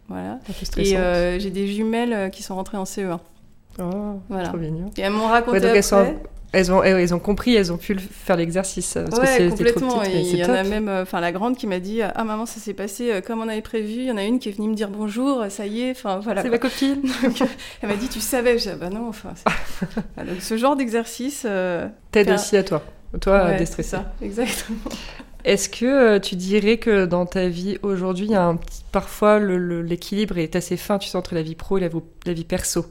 voilà. 0.08 0.38
Et 0.76 1.40
j'ai 1.40 1.50
des 1.50 1.68
jumelles 1.68 2.30
qui 2.30 2.42
sont 2.42 2.54
rentrées 2.54 2.78
en 2.78 2.84
CE1. 2.84 3.18
Oh, 3.80 4.20
voilà. 4.28 4.48
trop 4.48 4.58
mignon. 4.58 4.90
Et 4.96 5.02
elles 5.02 5.12
m'ont 5.12 5.28
raconté 5.28 5.58
après. 5.58 6.16
Elles 6.50 6.72
ont, 6.72 6.82
elles 6.82 7.14
ont 7.14 7.18
compris, 7.18 7.54
elles 7.54 7.70
ont 7.72 7.76
pu 7.76 7.98
faire 7.98 8.36
l'exercice. 8.36 8.94
Parce 8.94 9.20
ouais, 9.20 9.48
complètement. 9.50 10.02
il 10.02 10.34
y 10.34 10.44
en 10.44 10.54
a 10.54 10.62
même, 10.62 10.88
euh, 10.88 11.02
enfin, 11.02 11.20
la 11.20 11.30
grande 11.30 11.58
qui 11.58 11.66
m'a 11.66 11.78
dit 11.78 12.00
Ah, 12.00 12.24
maman, 12.24 12.46
ça 12.46 12.58
s'est 12.58 12.72
passé 12.72 13.12
euh, 13.12 13.20
comme 13.20 13.42
on 13.42 13.48
avait 13.48 13.60
prévu. 13.60 14.00
Il 14.00 14.04
y 14.04 14.10
en 14.10 14.16
a 14.16 14.24
une 14.24 14.38
qui 14.38 14.48
est 14.48 14.52
venue 14.52 14.68
me 14.68 14.74
dire 14.74 14.88
bonjour, 14.88 15.44
ça 15.50 15.66
y 15.66 15.82
est. 15.82 15.90
Enfin, 15.90 16.20
voilà. 16.20 16.40
C'est 16.40 16.48
ma 16.48 16.56
copine. 16.56 17.02
elle 17.82 17.88
m'a 17.90 17.96
dit 17.96 18.08
Tu 18.08 18.20
savais 18.20 18.58
Je 18.58 18.70
Bah 18.70 18.88
non, 18.88 19.08
enfin. 19.08 19.34
donc, 20.16 20.40
ce 20.40 20.56
genre 20.56 20.74
d'exercice. 20.74 21.44
Euh, 21.46 21.86
T'aide 22.12 22.30
aussi 22.30 22.56
à 22.56 22.62
toi. 22.62 22.82
Toi, 23.20 23.40
à 23.40 23.58
déstresser. 23.58 23.90
ça, 23.90 24.12
exactement. 24.22 24.78
Est-ce 25.44 25.68
que 25.68 26.18
tu 26.18 26.36
dirais 26.36 26.78
que 26.78 27.04
dans 27.04 27.26
ta 27.26 27.48
vie 27.48 27.78
aujourd'hui, 27.82 28.26
il 28.26 28.32
y 28.32 28.34
a 28.34 28.44
un 28.44 28.58
parfois 28.90 29.38
l'équilibre 29.38 30.38
est 30.38 30.56
assez 30.56 30.76
fin, 30.78 30.98
tu 30.98 31.08
sais, 31.08 31.16
entre 31.16 31.34
la 31.34 31.42
vie 31.42 31.54
pro 31.54 31.76
et 31.76 31.80
la, 31.80 31.88
la 32.26 32.32
vie 32.32 32.44
perso? 32.44 32.86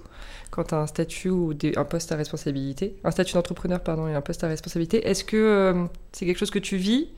Quand 0.58 0.64
tu 0.64 0.74
as 0.74 0.80
un 0.80 0.88
statut 0.88 1.30
ou 1.30 1.54
un 1.76 1.86
poste 1.86 2.12
à 2.12 2.16
responsabilité, 2.16 2.96
un 3.04 3.12
statut 3.12 3.36
d'entrepreneur, 3.36 3.80
pardon, 3.80 4.08
et 4.08 4.16
un 4.16 4.22
poste 4.22 4.44
à 4.44 4.48
responsabilité. 4.48 5.08
Est-ce 5.08 5.24
que 5.24 5.38
euh, 5.38 5.86
c'est 6.12 6.26
quelque 6.26 6.40
chose 6.40 6.50
que 6.50 6.58
tu 6.58 6.78
vis 6.78 7.10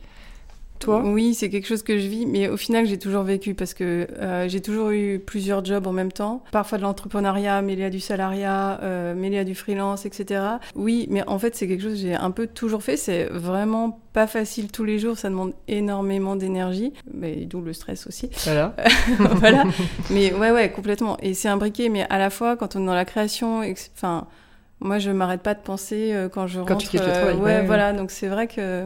toi 0.80 1.02
Oui, 1.06 1.34
c'est 1.34 1.50
quelque 1.50 1.68
chose 1.68 1.84
que 1.84 1.98
je 1.98 2.08
vis, 2.08 2.26
mais 2.26 2.48
au 2.48 2.58
final, 2.58 2.86
j'ai 2.86 2.98
toujours 2.98 3.24
vécu 3.24 3.54
parce 3.54 3.74
que 3.74 4.08
euh, 4.20 4.48
j'ai 4.48 4.62
toujours 4.62 4.90
eu 4.90 5.20
plusieurs 5.20 5.64
jobs 5.64 5.86
en 5.86 5.92
même 5.92 6.12
temps. 6.12 6.44
Parfois 6.52 6.78
de 6.78 6.84
l'entrepreneuriat, 6.84 7.62
mêlé 7.62 7.84
à 7.84 7.90
du 7.90 8.00
salariat, 8.00 8.80
euh, 8.82 9.14
mêlé 9.14 9.40
à 9.40 9.44
du 9.44 9.56
freelance, 9.56 10.06
etc. 10.06 10.42
Oui, 10.76 11.08
mais 11.10 11.28
en 11.28 11.38
fait, 11.38 11.56
c'est 11.56 11.68
quelque 11.68 11.84
chose 11.84 11.94
que 11.94 12.00
j'ai 12.00 12.16
un 12.16 12.32
peu 12.32 12.48
toujours 12.48 12.82
fait. 12.82 12.98
C'est 12.98 13.26
vraiment 13.26 14.00
pas 14.14 14.28
facile 14.28 14.72
tous 14.72 14.84
les 14.84 14.98
jours, 14.98 15.18
ça 15.18 15.30
demande 15.30 15.54
énormément 15.68 16.36
d'énergie, 16.36 16.94
mais 17.14 17.46
d'où 17.46 17.62
le 17.62 17.74
stress 17.74 18.08
aussi. 18.08 18.30
Voilà. 18.46 18.76
voilà. 19.20 19.64
Mais 20.10 20.34
ouais, 20.34 20.52
ouais, 20.52 20.72
complètement. 20.72 21.18
Et 21.22 21.34
c'est 21.34 21.50
imbriqué, 21.50 21.90
mais 21.90 22.06
à 22.10 22.18
la 22.18 22.30
fois, 22.30 22.56
quand 22.56 22.76
on 22.76 22.84
est 22.84 22.86
dans 22.86 22.96
la 22.96 23.06
création, 23.06 23.62
enfin, 23.96 24.28
moi, 24.82 24.98
je 24.98 25.12
m'arrête 25.12 25.42
pas 25.42 25.54
de 25.54 25.60
penser 25.60 26.14
euh, 26.14 26.30
quand 26.30 26.48
je 26.48 26.60
quand 26.62 26.74
rentre. 26.74 26.78
Tu 26.78 26.88
quittes 26.88 27.06
le 27.06 27.12
travail. 27.12 27.36
ouais, 27.36 27.66
voilà. 27.66 27.94
Donc 27.94 28.12
c'est 28.12 28.28
vrai 28.28 28.48
que 28.48 28.86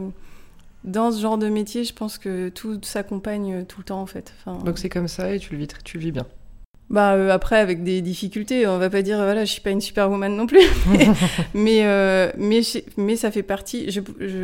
dans 0.84 1.12
ce 1.12 1.22
genre 1.22 1.38
de 1.38 1.48
métier, 1.48 1.84
je 1.84 1.94
pense 1.94 2.18
que 2.18 2.50
tout 2.50 2.80
s'accompagne 2.84 3.66
tout 3.66 3.80
le 3.80 3.86
temps 3.86 4.02
en 4.02 4.06
fait. 4.06 4.34
Donc 4.66 4.78
c'est 4.78 4.90
comme 4.90 5.08
ça 5.08 5.34
et 5.34 5.40
tu 5.40 5.54
le 5.54 5.60
vis, 5.60 5.68
tu 5.84 5.98
le 5.98 6.04
vis 6.04 6.12
bien. 6.12 6.26
Bah 6.90 7.14
euh, 7.14 7.32
après 7.32 7.58
avec 7.58 7.84
des 7.84 8.02
difficultés, 8.02 8.68
on 8.68 8.78
va 8.78 8.90
pas 8.90 9.02
dire 9.02 9.18
voilà 9.18 9.46
je 9.46 9.52
suis 9.52 9.62
pas 9.62 9.72
une 9.72 9.82
superwoman 9.82 10.36
non 10.36 10.46
plus, 10.46 10.62
mais 11.54 11.86
euh, 11.86 12.32
mais, 12.38 12.62
mais, 12.98 13.16
ça 13.16 13.32
fait 13.32 13.44
partie. 13.44 13.90
Je, 13.90 14.02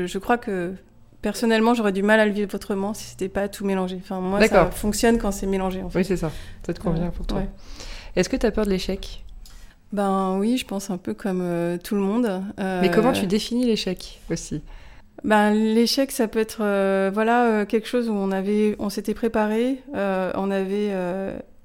je, 0.07 0.17
crois 0.17 0.37
que 0.37 0.73
personnellement 1.21 1.73
j'aurais 1.73 1.91
du 1.91 2.01
mal 2.01 2.19
à 2.19 2.25
le 2.25 2.31
vivre 2.31 2.55
autrement 2.55 2.93
si 2.93 3.03
c'était 3.05 3.29
pas 3.29 3.49
tout 3.49 3.65
mélangé. 3.65 3.99
Enfin 4.01 4.21
moi 4.21 4.45
ça 4.47 4.71
fonctionne 4.71 5.19
quand 5.19 5.31
c'est 5.31 5.47
mélangé 5.47 5.83
en 5.83 5.89
fait. 5.89 5.99
Oui 5.99 6.05
c'est 6.05 6.17
ça, 6.17 6.31
ça 6.65 6.73
te 6.73 6.79
convient 6.79 7.09
pour 7.09 7.27
toi. 7.27 7.43
Est-ce 8.15 8.29
que 8.29 8.37
tu 8.37 8.45
as 8.45 8.51
peur 8.51 8.65
de 8.65 8.71
l'échec? 8.71 9.23
Ben 9.91 10.37
oui, 10.37 10.57
je 10.57 10.65
pense 10.65 10.91
un 10.91 10.97
peu 10.97 11.13
comme 11.13 11.41
euh, 11.41 11.77
tout 11.77 11.95
le 11.95 12.01
monde. 12.01 12.41
Mais 12.57 12.89
comment 12.89 13.11
tu 13.11 13.27
définis 13.27 13.65
l'échec 13.65 14.21
aussi? 14.31 14.61
Ben, 15.23 15.53
l'échec, 15.53 16.11
ça 16.11 16.27
peut 16.27 16.39
être 16.39 16.59
euh, 16.61 17.11
voilà 17.13 17.45
euh, 17.45 17.65
quelque 17.65 17.87
chose 17.87 18.09
où 18.09 18.13
on 18.13 18.31
avait, 18.31 18.75
on 18.79 18.89
s'était 18.89 19.13
préparé, 19.13 19.81
euh, 19.95 20.31
on 20.35 20.51
avait 20.51 20.93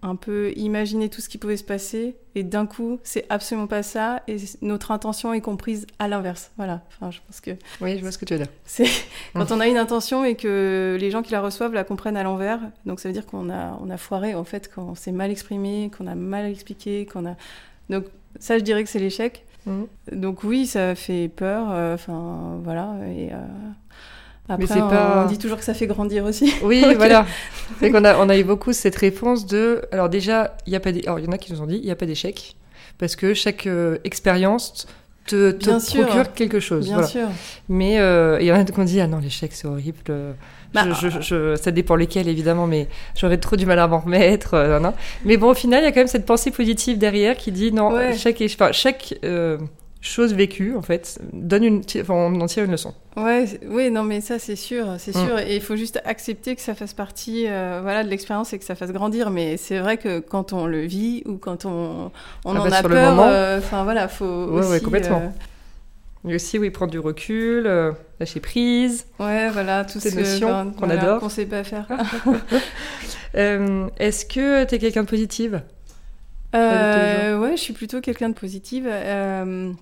un 0.03 0.17
peu 0.17 0.53
imaginé 0.57 1.09
tout 1.09 1.23
ce 1.23 1.31
qui 1.31 1.39
pouvait 1.39 1.57
se 1.57 1.65
passer, 1.65 2.17
et 2.35 2.43
d'un 2.43 2.67
coup, 2.67 3.01
c'est 3.05 3.25
absolument 3.31 3.67
pas 3.67 3.83
ça, 3.83 4.23
et 4.29 4.37
notre 4.61 4.91
intention 4.91 5.33
est 5.33 5.41
comprise 5.41 5.87
à 5.99 6.09
l'inverse. 6.09 6.51
Voilà. 6.59 6.83
Enfin, 6.89 7.11
je 7.11 7.21
pense 7.27 7.41
que. 7.41 7.53
Oui, 7.81 7.97
je 7.97 8.03
vois 8.03 8.13
ce 8.13 8.19
que 8.19 8.27
tu 8.27 8.35
veux 8.35 8.41
dire. 8.41 8.53
C'est 8.67 8.89
quand 9.35 9.51
on 9.51 9.61
a 9.61 9.67
une 9.67 9.79
intention 9.79 10.25
et 10.25 10.35
que 10.35 10.99
les 11.01 11.11
gens 11.11 11.23
qui 11.23 11.33
la 11.33 11.41
reçoivent 11.41 11.73
la 11.73 11.85
comprennent 11.85 12.19
à 12.19 12.23
l'envers. 12.23 12.61
Donc 12.85 13.01
ça 13.01 13.09
veut 13.09 13.15
dire 13.15 13.25
qu'on 13.25 13.49
a, 13.49 13.79
on 13.81 13.89
a 13.89 13.97
foiré 13.97 14.35
en 14.35 14.45
fait, 14.45 14.73
qu'on 14.73 14.95
s'est 14.95 15.13
mal 15.13 15.31
exprimé, 15.31 15.91
qu'on 15.97 16.07
a 16.07 16.15
mal 16.15 16.45
expliqué, 16.47 17.07
qu'on 17.07 17.27
a. 17.27 17.37
Donc 17.89 18.05
ça, 18.39 18.59
je 18.59 18.65
dirais 18.65 18.85
que 18.85 18.91
c'est 18.91 18.99
l'échec. 18.99 19.45
Mhm. 19.67 19.87
Donc 20.13 20.45
oui, 20.45 20.67
ça 20.67 20.95
fait 20.95 21.29
peur. 21.29 21.69
Euh, 21.71 21.95
enfin 21.95 22.59
voilà. 22.63 22.95
Et 23.17 23.33
euh, 23.33 23.37
après, 24.49 24.67
Mais 24.75 24.81
pas... 24.81 25.25
on 25.25 25.29
dit 25.29 25.39
toujours 25.39 25.59
que 25.59 25.65
ça 25.65 25.75
fait 25.75 25.87
grandir 25.87 26.25
aussi. 26.25 26.53
Oui, 26.63 26.85
voilà. 26.97 27.27
C'est 27.81 27.91
qu'on 27.91 28.05
a, 28.05 28.17
on 28.19 28.29
a 28.29 28.37
eu 28.37 28.45
beaucoup 28.53 28.73
cette 28.73 28.97
réponse 28.97 29.47
de. 29.47 29.83
Alors 29.93 30.09
déjà, 30.09 30.57
il 30.67 30.73
y 30.73 30.77
a 30.77 30.81
pas. 30.81 30.91
Alors 30.91 31.19
il 31.19 31.25
y 31.25 31.29
en 31.29 31.33
a 31.33 31.39
qui 31.39 31.53
nous 31.53 31.61
ont 31.61 31.67
dit, 31.67 31.77
il 31.77 31.85
n'y 31.85 31.91
a 31.91 31.97
pas 31.97 32.07
d'échec 32.07 32.57
parce 32.99 33.17
que 33.17 33.35
chaque 33.35 33.67
euh, 33.67 33.99
expérience 34.05 34.87
te, 35.27 35.53
te 35.53 35.79
sûr. 35.79 36.07
procure 36.07 36.33
quelque 36.35 36.61
chose. 36.61 36.85
Bien 36.85 36.95
voilà. 36.95 37.09
sûr. 37.09 37.29
Mais 37.69 37.99
euh, 37.99 38.39
il 38.41 38.47
y 38.47 38.53
en 38.53 38.57
a 38.57 38.65
qui 38.65 38.79
ont 38.79 38.85
dit 38.85 39.01
ah 39.01 39.07
non 39.07 39.19
l'échec 39.19 39.53
c'est 39.53 39.67
horrible. 39.67 39.99
Bah, 40.75 40.85
Je- 41.01 41.09
je- 41.09 41.21
je- 41.21 41.57
ça 41.57 41.71
dépend 41.71 41.95
lesquels 41.97 42.29
évidemment, 42.29 42.67
mais 42.67 42.89
j'aurais 43.17 43.39
trop 43.39 43.57
du 43.57 43.65
mal 43.67 43.79
à 43.79 43.87
m'en 43.87 44.01
remettre. 44.01 44.55
euh. 44.55 44.81
Mais 45.25 45.37
bon, 45.37 45.51
au 45.51 45.55
final, 45.55 45.83
il 45.83 45.85
y 45.85 45.89
a 45.89 45.93
quand 45.93 46.01
même 46.01 46.07
cette 46.09 46.27
pensée 46.27 46.51
positive 46.51 46.99
derrière 46.99 47.37
qui 47.37 47.53
dit 47.53 47.73
non, 47.73 47.93
Ouais. 47.93 48.17
chaque, 48.17 48.41
éche- 48.41 48.55
enfin, 48.55 48.73
chaque 48.73 49.15
euh, 49.25 49.57
chose 50.01 50.35
vécue 50.35 50.75
en 50.77 50.83
fait 50.83 51.19
donne 51.33 51.65
une, 51.65 51.83
enfin, 52.01 52.13
on 52.15 52.39
en 52.41 52.47
tire 52.47 52.65
une 52.65 52.73
leçon. 52.73 52.93
Ouais, 53.17 53.47
oui, 53.69 53.91
non, 53.91 54.03
mais 54.03 54.21
ça, 54.21 54.39
c'est 54.39 54.57
sûr, 54.57 54.85
c'est 54.99 55.15
Mm. 55.17 55.27
sûr. 55.27 55.39
Et 55.39 55.55
il 55.55 55.63
faut 55.63 55.77
juste 55.77 56.01
accepter 56.05 56.55
que 56.57 56.61
ça 56.61 56.75
fasse 56.75 56.93
partie, 56.93 57.45
euh, 57.49 57.79
voilà, 57.83 58.03
de 58.05 58.09
l'expérience 58.11 58.53
et 58.53 58.59
que 58.59 58.65
ça 58.65 58.75
fasse 58.75 58.91
grandir. 58.91 59.31
Mais 59.31 59.57
c'est 59.57 59.79
vrai 59.79 59.97
que 59.97 60.19
quand 60.19 60.53
on 60.53 60.67
le 60.67 60.81
vit 60.81 61.23
ou 61.27 61.37
quand 61.39 61.65
on, 61.65 62.11
on 62.45 62.57
Ah 62.57 62.61
en 62.61 62.69
bah, 62.69 62.77
a 62.79 62.83
peur, 62.83 63.59
enfin 63.59 63.85
voilà, 63.85 64.09
faut 64.09 64.25
Ouais, 64.27 64.61
aussi. 64.61 64.71
ouais, 64.73 64.81
complètement. 64.81 65.33
Mais 66.25 66.35
aussi, 66.37 66.59
oui, 66.59 66.71
prendre 66.71 66.91
du 66.91 66.99
recul, 66.99 67.67
euh, 67.67 67.93
lâcher 68.19 68.41
prise. 68.41 69.07
ouais, 69.19 69.51
voilà, 69.51 69.85
tout 69.85 70.01
Ces 70.01 70.11
ce 70.11 70.17
notions 70.17 70.49
ben, 70.49 70.73
qu'on 70.73 70.87
voilà, 70.87 71.03
adore. 71.03 71.21
qu'on 71.21 71.29
sait 71.29 71.47
pas 71.47 71.65
faire. 71.65 71.87
Euh, 73.37 73.89
Est-ce 73.99 74.25
que 74.27 74.65
tu 74.65 74.77
es 74.77 74.79
quelqu'un 74.79 75.03
de 75.03 75.09
positive? 75.09 75.63
Euh, 76.55 77.37
ouais, 77.37 77.57
je 77.57 77.61
suis 77.63 77.73
plutôt 77.73 78.01
quelqu'un 78.01 78.29
de 78.29 78.35
positive. 78.35 78.85
Je 78.89 79.73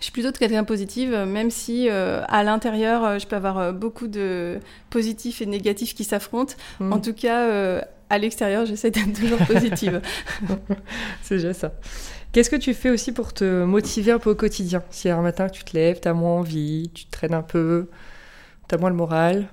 suis 0.00 0.12
plutôt 0.12 0.32
quelqu'un 0.32 0.62
de 0.62 0.66
positive, 0.66 1.10
même 1.14 1.50
si 1.50 1.90
à 1.90 2.42
l'intérieur, 2.42 3.18
je 3.18 3.26
peux 3.26 3.36
avoir 3.36 3.74
beaucoup 3.74 4.08
de 4.08 4.60
positifs 4.88 5.42
et 5.42 5.44
de 5.44 5.50
négatifs 5.50 5.94
qui 5.94 6.04
s'affrontent. 6.04 6.54
Hmm, 6.80 6.94
En 6.94 6.98
tout 7.00 7.12
cas, 7.12 7.82
à 8.08 8.16
l'extérieur, 8.18 8.64
j'essaie 8.64 8.90
d'être 8.90 9.12
toujours 9.12 9.44
positive. 9.46 10.00
C'est 11.22 11.34
déjà 11.34 11.52
ça. 11.52 11.72
Qu'est-ce 12.32 12.50
que 12.50 12.56
tu 12.56 12.74
fais 12.74 12.90
aussi 12.90 13.12
pour 13.12 13.32
te 13.32 13.64
motiver 13.64 14.12
un 14.12 14.18
peu 14.18 14.30
au 14.30 14.34
quotidien 14.34 14.82
Si 14.90 15.08
un 15.08 15.22
matin 15.22 15.48
tu 15.48 15.64
te 15.64 15.74
lèves, 15.76 16.00
tu 16.00 16.08
as 16.08 16.14
moins 16.14 16.32
envie, 16.38 16.90
tu 16.94 17.06
te 17.06 17.10
traînes 17.10 17.34
un 17.34 17.42
peu, 17.42 17.88
tu 18.68 18.74
as 18.74 18.78
moins 18.78 18.90
le 18.90 18.96
moral, 18.96 19.48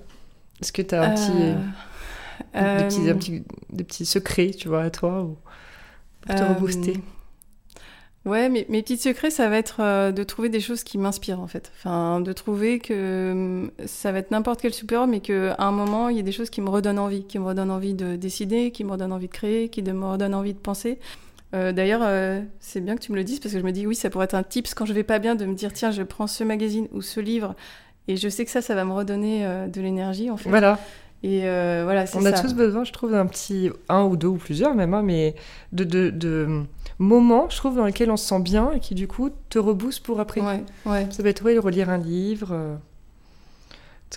est-ce 0.61 0.71
que 0.73 0.81
tu 0.81 0.93
as 0.95 1.03
un 1.03 1.09
petit, 1.11 1.31
Euh, 2.55 2.77
des, 2.77 2.83
petits, 2.83 3.07
euh, 3.09 3.13
un 3.13 3.15
petit- 3.15 3.43
des 3.71 3.83
petits 3.83 4.05
secrets, 4.05 4.51
tu 4.51 4.67
vois, 4.67 4.83
à 4.83 4.89
toi 4.89 5.21
ou 5.23 5.37
pour 6.21 6.35
te 6.35 6.43
Euh, 6.43 6.47
rebooster 6.47 6.99
Ouais, 8.25 8.47
mais 8.47 8.65
mes 8.69 8.81
petits 8.81 8.95
secrets, 8.97 9.31
ça 9.31 9.49
va 9.49 9.57
être 9.57 9.81
euh, 9.81 10.11
de 10.13 10.23
trouver 10.23 10.47
des 10.47 10.61
choses 10.61 10.83
qui 10.85 10.97
m'inspirent 10.97 11.41
en 11.41 11.47
fait. 11.47 11.71
Enfin, 11.77 12.21
de 12.21 12.31
trouver 12.31 12.79
que 12.79 12.93
euh, 12.93 13.67
ça 13.85 14.13
va 14.13 14.19
être 14.19 14.31
n'importe 14.31 14.61
quel 14.61 14.73
support, 14.73 15.07
mais 15.07 15.19
qu'à 15.19 15.55
un 15.59 15.71
moment, 15.71 16.07
il 16.07 16.15
y 16.15 16.19
a 16.21 16.23
des 16.23 16.31
choses 16.31 16.49
qui 16.49 16.61
me 16.61 16.69
redonnent 16.69 16.99
envie, 16.99 17.25
qui 17.25 17.37
me 17.37 17.43
redonnent 17.45 17.71
envie 17.71 17.93
de 17.95 18.15
décider, 18.15 18.71
qui 18.71 18.85
me 18.85 18.91
redonnent 18.91 19.11
envie 19.11 19.27
de 19.27 19.33
créer, 19.33 19.67
qui 19.67 19.83
me 19.83 20.05
redonnent 20.05 20.35
envie 20.35 20.53
de 20.53 20.59
penser. 20.59 20.99
Euh, 21.53 21.71
D'ailleurs, 21.71 22.01
euh, 22.03 22.41
c'est 22.59 22.81
bien 22.81 22.95
que 22.95 23.01
tu 23.01 23.11
me 23.11 23.17
le 23.17 23.23
dises 23.23 23.39
parce 23.39 23.53
que 23.53 23.59
je 23.59 23.65
me 23.65 23.71
dis 23.71 23.85
oui, 23.85 23.95
ça 23.95 24.09
pourrait 24.09 24.25
être 24.25 24.33
un 24.35 24.43
tips 24.43 24.73
quand 24.73 24.85
je 24.85 24.93
vais 24.93 25.03
pas 25.03 25.19
bien 25.19 25.35
de 25.35 25.45
me 25.45 25.53
dire 25.53 25.71
tiens, 25.73 25.91
je 25.91 26.01
prends 26.03 26.27
ce 26.27 26.43
magazine 26.43 26.87
ou 26.93 27.01
ce 27.01 27.19
livre 27.19 27.55
et 28.07 28.17
je 28.17 28.27
sais 28.27 28.43
que 28.45 28.51
ça, 28.51 28.61
ça 28.61 28.75
va 28.75 28.85
me 28.85 28.91
redonner 28.93 29.45
euh, 29.45 29.67
de 29.67 29.79
l'énergie 29.81 30.29
en 30.31 30.37
fait. 30.37 30.49
Voilà, 30.49 30.79
Et 31.23 31.41
voilà, 31.41 32.05
c'est 32.05 32.17
on 32.17 32.25
a 32.25 32.35
ça. 32.35 32.41
tous 32.41 32.53
besoin, 32.55 32.83
je 32.83 32.91
trouve, 32.91 33.11
d'un 33.11 33.25
petit, 33.27 33.69
un 33.87 34.03
ou 34.03 34.17
deux 34.17 34.27
ou 34.27 34.37
plusieurs 34.37 34.73
même, 34.75 34.93
hein, 34.93 35.03
mais 35.03 35.35
de, 35.71 35.83
de, 35.83 36.09
de 36.09 36.63
moments, 36.99 37.47
je 37.49 37.55
trouve, 37.57 37.75
dans 37.77 37.85
lesquels 37.85 38.11
on 38.11 38.17
se 38.17 38.25
sent 38.27 38.39
bien 38.41 38.71
et 38.73 38.79
qui 38.79 38.95
du 38.95 39.07
coup 39.07 39.29
te 39.49 39.57
reboost 39.59 40.03
pour 40.03 40.19
après. 40.19 40.41
Ouais, 40.41 40.63
ouais, 40.85 41.07
Ça 41.11 41.23
peut 41.23 41.29
être 41.29 41.43
ouais, 41.45 41.57
relire 41.57 41.89
un 41.89 41.97
livre, 41.97 42.77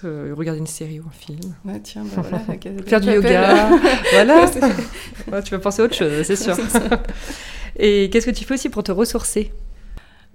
euh, 0.05 0.35
regarder 0.37 0.61
une 0.61 0.67
série 0.67 1.01
ou 1.01 1.05
un 1.09 1.13
film. 1.13 1.41
ouais, 1.65 1.81
tiens, 1.83 2.05
bah 2.05 2.23
voilà, 2.23 2.43
la 2.49 2.83
Faire 2.85 3.01
du 3.01 3.11
yoga, 3.11 3.69
voilà. 4.13 4.47
Ouais, 5.33 5.43
tu 5.43 5.51
vas 5.53 5.59
penser 5.59 5.83
à 5.83 5.85
autre 5.87 5.95
chose, 5.95 6.23
c'est 6.23 6.37
sûr. 6.37 6.57
Et 7.79 8.09
qu'est-ce 8.11 8.27
que 8.27 8.31
tu 8.31 8.45
fais 8.45 8.55
aussi 8.55 8.69
pour 8.69 8.83
te 8.83 8.93
ressourcer? 8.93 9.53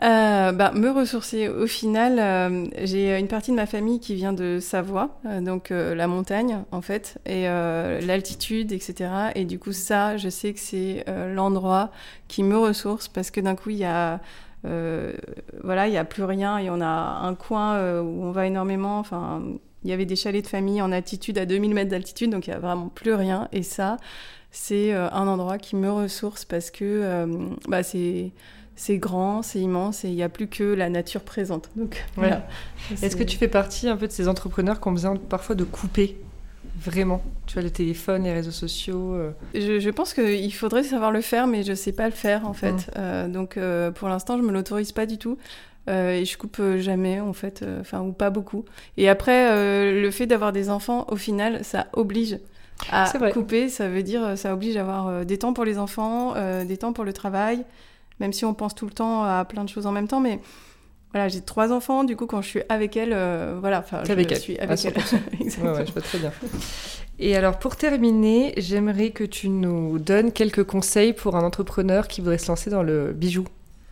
Euh, 0.04 0.52
bah, 0.52 0.72
me 0.74 0.90
ressourcer, 0.90 1.48
au 1.48 1.68
final, 1.68 2.18
euh, 2.18 2.66
j'ai 2.84 3.16
une 3.20 3.28
partie 3.28 3.52
de 3.52 3.56
ma 3.56 3.68
famille 3.68 4.00
qui 4.00 4.16
vient 4.16 4.34
de 4.34 4.58
Savoie, 4.60 5.20
euh, 5.28 5.42
donc 5.42 5.70
euh, 5.70 5.94
la 5.94 6.08
montagne 6.08 6.64
en 6.72 6.82
fait, 6.82 7.20
et 7.28 7.48
euh, 7.48 8.02
l'altitude, 8.02 8.72
etc. 8.72 9.12
Et 9.36 9.46
du 9.46 9.60
coup, 9.60 9.74
ça, 9.74 10.18
je 10.18 10.30
sais 10.30 10.54
que 10.54 10.60
c'est 10.60 11.04
euh, 11.08 11.32
l'endroit 11.36 11.92
qui 12.28 12.42
me 12.42 12.58
ressource 12.58 13.10
parce 13.10 13.30
que 13.30 13.42
d'un 13.42 13.56
coup, 13.56 13.70
il 13.70 13.78
y 13.78 13.84
a, 13.84 14.14
euh, 14.14 14.18
voilà, 14.64 15.88
il 15.88 15.94
y 15.94 15.98
a 15.98 16.06
plus 16.06 16.24
rien 16.24 16.58
et 16.58 16.70
on 16.70 16.82
a 16.82 16.86
un 16.86 17.36
coin 17.36 17.76
euh, 17.76 18.02
où 18.02 18.24
on 18.24 18.32
va 18.32 18.48
énormément. 18.48 19.00
Enfin, 19.00 19.42
il 19.84 19.90
y 19.90 19.94
avait 19.94 20.06
des 20.06 20.16
chalets 20.16 20.44
de 20.44 20.50
famille 20.50 20.82
en 20.82 20.92
altitude 20.92 21.38
à 21.38 21.46
2000 21.46 21.74
mètres 21.74 21.92
d'altitude, 21.92 22.32
donc 22.32 22.48
il 22.48 22.52
y 22.52 22.54
a 22.54 22.60
vraiment 22.60 22.90
plus 22.90 23.14
rien. 23.14 23.48
Et 23.52 23.64
ça, 23.64 23.98
c'est 24.52 24.94
euh, 24.94 25.10
un 25.12 25.28
endroit 25.28 25.58
qui 25.58 25.76
me 25.76 25.92
ressource 25.92 26.46
parce 26.46 26.72
que 26.72 26.84
euh, 26.84 27.28
bah, 27.68 27.84
c'est 27.84 28.32
c'est 28.76 28.98
grand, 28.98 29.44
c'est 29.44 29.60
immense 29.60 30.06
et 30.06 30.08
il 30.08 30.16
n'y 30.16 30.24
a 30.24 30.30
plus 30.30 30.48
que 30.48 30.64
la 30.64 30.90
nature 30.90 31.22
présente. 31.22 31.70
Donc, 31.76 32.04
voilà. 32.16 32.48
Est-ce 33.02 33.16
que 33.16 33.24
tu 33.24 33.38
fais 33.38 33.50
partie 33.50 33.88
un 33.88 33.98
peu 33.98 34.08
de 34.08 34.12
ces 34.12 34.28
entrepreneurs 34.28 34.80
qui 34.82 34.88
ont 34.88 34.94
besoin 34.94 35.16
parfois 35.18 35.56
de 35.56 35.64
couper? 35.64 36.18
Vraiment 36.80 37.22
Tu 37.48 37.54
vois, 37.54 37.64
le 37.64 37.70
téléphone, 37.70 38.24
les 38.24 38.34
réseaux 38.34 38.52
sociaux. 38.52 39.14
euh, 39.14 39.32
Je, 39.54 39.80
je 39.80 39.90
pense 39.90 40.14
qu'il 40.14 40.54
faudrait 40.54 40.84
savoir 40.84 41.12
le 41.12 41.22
faire, 41.22 41.48
mais 41.48 41.64
je 41.64 41.72
ne 41.72 41.76
sais 41.76 41.92
pas 41.92 42.06
le 42.06 42.14
faire 42.14 42.48
en 42.48 42.54
fait. 42.54 42.72
Mm. 42.72 42.92
Euh, 42.98 43.28
donc 43.28 43.58
euh, 43.58 43.92
pour 43.92 44.08
l'instant, 44.10 44.38
je 44.38 44.44
me 44.44 44.52
l'autorise 44.52 44.92
pas 44.92 45.06
du 45.06 45.18
tout. 45.18 45.38
Et 45.88 46.24
je 46.26 46.38
coupe 46.38 46.62
jamais 46.78 47.20
en 47.20 47.34
fait, 47.34 47.66
enfin 47.82 48.02
ou 48.02 48.14
pas 48.14 48.30
beaucoup. 48.30 48.64
Et 48.98 49.10
après, 49.10 49.92
le 49.92 50.12
fait 50.12 50.26
d'avoir 50.28 50.54
des 50.54 50.70
enfants, 50.70 51.06
au 51.10 51.16
final, 51.18 51.66
ça 51.66 51.88
oblige 51.94 52.38
à 52.92 53.12
couper. 53.34 53.68
Ça 53.68 53.90
veut 53.90 54.04
dire, 54.04 54.38
ça 54.38 54.54
oblige 54.54 54.78
à 54.78 54.82
avoir 54.82 55.26
des 55.26 55.40
temps 55.40 55.54
pour 55.54 55.66
les 55.66 55.80
enfants, 55.80 56.36
des 56.64 56.78
temps 56.78 56.94
pour 56.94 57.04
le 57.04 57.12
travail, 57.12 57.66
même 58.20 58.32
si 58.32 58.46
on 58.46 58.54
pense 58.54 58.74
tout 58.74 58.86
le 58.86 58.94
temps 58.94 59.24
à 59.24 59.44
plein 59.44 59.64
de 59.64 59.70
choses 59.70 59.88
en 59.88 59.92
même 59.92 60.08
temps. 60.08 60.22
Mais 60.22 60.40
voilà, 61.14 61.28
j'ai 61.28 61.42
trois 61.42 61.72
enfants. 61.72 62.04
Du 62.04 62.16
coup, 62.16 62.26
quand 62.26 62.42
je 62.42 62.48
suis 62.48 62.62
avec 62.70 62.96
elles, 62.98 63.14
euh, 63.14 63.58
voilà, 63.60 63.80
enfin, 63.80 64.02
je 64.06 64.12
avec 64.12 64.32
elles, 64.32 64.40
suis 64.40 64.58
avec 64.58 64.84
elles. 64.86 64.94
100%. 64.94 65.18
Exactement. 65.40 65.72
Ouais, 65.72 65.80
ouais, 65.80 65.86
je 65.86 65.92
vois 65.92 66.02
très 66.02 66.20
bien. 66.20 66.32
Et 67.20 67.36
alors, 67.36 67.60
pour 67.60 67.76
terminer, 67.76 68.54
j'aimerais 68.58 69.12
que 69.12 69.24
tu 69.24 69.50
nous 69.50 70.00
donnes 70.00 70.32
quelques 70.32 70.64
conseils 70.64 71.14
pour 71.14 71.36
un 71.36 71.44
entrepreneur 71.44 72.08
qui 72.08 72.22
voudrait 72.22 72.38
se 72.38 72.48
lancer 72.48 72.70
dans 72.70 72.84
le 72.84 73.12
bijou 73.14 73.46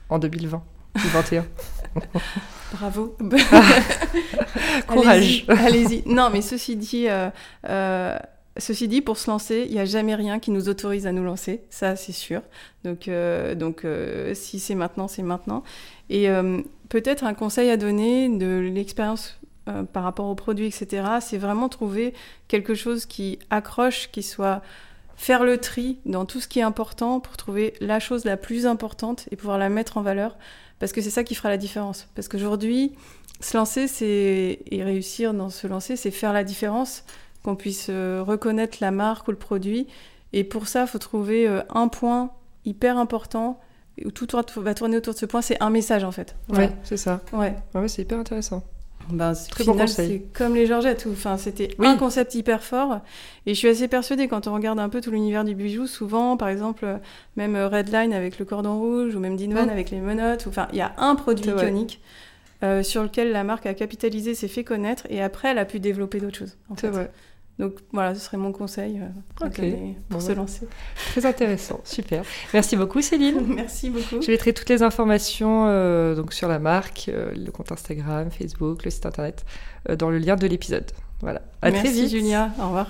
en 0.09 0.17
2020 0.17 0.57
ou 0.57 0.99
2021. 0.99 1.45
Bravo. 2.73 3.15
Courage. 4.87 5.45
Allez-y. 5.47 6.03
Non, 6.07 6.29
mais 6.31 6.41
ceci 6.41 6.75
dit, 6.75 7.07
euh, 7.07 7.29
euh, 7.67 8.17
ceci 8.57 8.87
dit, 8.87 9.01
pour 9.01 9.17
se 9.17 9.29
lancer, 9.29 9.65
il 9.67 9.73
n'y 9.73 9.79
a 9.79 9.85
jamais 9.85 10.15
rien 10.15 10.39
qui 10.39 10.51
nous 10.51 10.69
autorise 10.69 11.07
à 11.07 11.11
nous 11.11 11.23
lancer. 11.23 11.61
Ça, 11.69 11.95
c'est 11.95 12.11
sûr. 12.11 12.41
Donc, 12.83 13.07
euh, 13.07 13.55
donc 13.55 13.85
si 14.33 14.59
c'est 14.59 14.75
maintenant, 14.75 15.07
c'est 15.07 15.23
maintenant. 15.23 15.63
Et 16.09 16.29
euh, 16.29 16.61
peut-être 16.89 17.23
un 17.23 17.33
conseil 17.33 17.69
à 17.69 17.77
donner 17.77 18.29
de 18.29 18.57
l'expérience 18.73 19.39
euh, 19.67 19.83
par 19.83 20.03
rapport 20.03 20.25
aux 20.27 20.35
produits, 20.35 20.65
etc. 20.65 21.03
C'est 21.21 21.37
vraiment 21.37 21.69
trouver 21.69 22.13
quelque 22.47 22.73
chose 22.73 23.05
qui 23.05 23.39
accroche, 23.49 24.09
qui 24.11 24.23
soit 24.23 24.61
faire 25.15 25.43
le 25.43 25.57
tri 25.57 25.97
dans 26.05 26.25
tout 26.25 26.39
ce 26.39 26.47
qui 26.47 26.59
est 26.59 26.63
important 26.63 27.19
pour 27.19 27.37
trouver 27.37 27.73
la 27.81 27.99
chose 27.99 28.25
la 28.25 28.37
plus 28.37 28.65
importante 28.65 29.27
et 29.31 29.35
pouvoir 29.35 29.57
la 29.57 29.69
mettre 29.69 29.97
en 29.97 30.01
valeur 30.01 30.37
parce 30.79 30.93
que 30.93 31.01
c'est 31.01 31.09
ça 31.09 31.25
qui 31.25 31.35
fera 31.35 31.49
la 31.49 31.57
différence. 31.57 32.07
Parce 32.15 32.29
qu'aujourd'hui, 32.29 32.93
se 33.41 33.57
lancer, 33.57 33.87
et 34.65 34.83
réussir 34.83 35.33
dans 35.33 35.49
se 35.49 35.67
lancer, 35.67 35.97
c'est 35.97 36.11
faire 36.11 36.31
la 36.31 36.45
différence, 36.45 37.03
qu'on 37.43 37.57
puisse 37.57 37.87
euh, 37.89 38.23
reconnaître 38.25 38.77
la 38.79 38.91
marque 38.91 39.27
ou 39.27 39.31
le 39.31 39.37
produit. 39.37 39.87
Et 40.31 40.45
pour 40.45 40.69
ça, 40.69 40.83
il 40.83 40.87
faut 40.87 40.99
trouver 40.99 41.47
un 41.69 41.89
point 41.89 42.31
hyper 42.63 42.97
important 42.97 43.59
où 44.05 44.11
tout 44.11 44.27
va 44.57 44.73
tourner 44.73 44.97
autour 44.97 45.13
de 45.13 45.19
ce 45.19 45.25
point. 45.25 45.41
C'est 45.41 45.61
un 45.61 45.69
message 45.69 46.03
en 46.03 46.11
fait. 46.11 46.35
Ouais, 46.49 46.71
c'est 46.83 46.97
ça. 46.97 47.21
Ouais. 47.33 47.53
Ouais, 47.73 47.81
ouais, 47.81 47.87
c'est 47.87 48.01
hyper 48.03 48.19
intéressant. 48.19 48.63
Ben, 49.11 49.33
Très 49.49 49.63
bon 49.63 49.87
c'est 49.87 50.21
comme 50.33 50.53
les 50.53 50.67
Georgettes. 50.67 51.07
Enfin, 51.11 51.37
c'était 51.37 51.69
Oui. 51.79 51.87
un 51.87 51.97
concept 51.97 52.35
hyper 52.35 52.61
fort. 52.63 52.99
Et 53.47 53.55
je 53.55 53.57
suis 53.59 53.67
assez 53.67 53.87
persuadée 53.87 54.27
quand 54.27 54.45
on 54.47 54.53
regarde 54.53 54.77
un 54.79 54.89
peu 54.89 55.01
tout 55.01 55.09
l'univers 55.09 55.43
du 55.43 55.55
bijou, 55.55 55.87
souvent, 55.87 56.37
par 56.37 56.47
exemple, 56.49 56.85
même 57.35 57.55
euh, 57.55 57.67
Redline 57.69 58.13
avec 58.13 58.37
le 58.37 58.45
cordon 58.45 58.77
rouge 58.77 59.15
ou 59.15 59.19
même 59.19 59.35
Dinvan 59.35 59.65
Mm. 59.65 59.69
avec 59.69 59.89
les 59.89 59.99
menottes. 59.99 60.45
Enfin, 60.47 60.67
il 60.73 60.77
y 60.77 60.81
a 60.81 60.93
un 60.99 61.15
produit 61.15 61.49
iconique 61.49 62.01
euh, 62.61 62.83
sur 62.83 63.01
lequel 63.01 63.31
la 63.31 63.43
marque 63.43 63.65
a 63.65 63.73
capitalisé, 63.73 64.35
s'est 64.35 64.47
fait 64.49 64.63
connaître, 64.65 65.07
et 65.09 65.23
après, 65.23 65.47
elle 65.49 65.57
a 65.59 65.65
pu 65.65 65.79
développer 65.79 66.19
d'autres 66.19 66.37
choses. 66.37 66.57
en 66.69 66.75
fait. 66.75 66.89
vrai. 66.89 67.09
Donc 67.59 67.73
voilà, 67.91 68.15
ce 68.15 68.21
serait 68.21 68.37
mon 68.37 68.53
conseil 68.53 68.99
euh, 68.99 69.07
pour 69.35 69.47
Bon, 70.09 70.19
se 70.21 70.29
ouais. 70.29 70.35
lancer. 70.35 70.67
Très 71.11 71.25
intéressant. 71.25 71.81
Super. 71.83 72.23
Merci 72.53 72.77
beaucoup, 72.77 73.01
Céline. 73.01 73.45
Merci 73.55 73.89
beaucoup. 73.89 74.21
Je 74.21 74.31
mettrai 74.31 74.53
toutes 74.53 74.69
les 74.69 74.81
informations 74.81 75.65
euh, 75.67 76.15
donc 76.15 76.31
sur 76.33 76.47
la 76.47 76.57
marque, 76.57 77.09
euh, 77.09 77.33
le 77.35 77.51
compte 77.51 77.71
Instagram, 77.71 78.31
Facebook, 78.31 78.85
le 78.85 78.91
site 78.91 79.05
internet, 79.05 79.45
dans 79.97 80.09
le 80.09 80.19
lien 80.19 80.37
de 80.37 80.47
l'épisode. 80.47 80.89
Voilà. 81.19 81.41
À 81.61 81.69
Merci 81.69 81.85
très 81.91 82.01
vite. 82.01 82.09
Julia. 82.09 82.51
Au 82.59 82.67
revoir. 82.67 82.89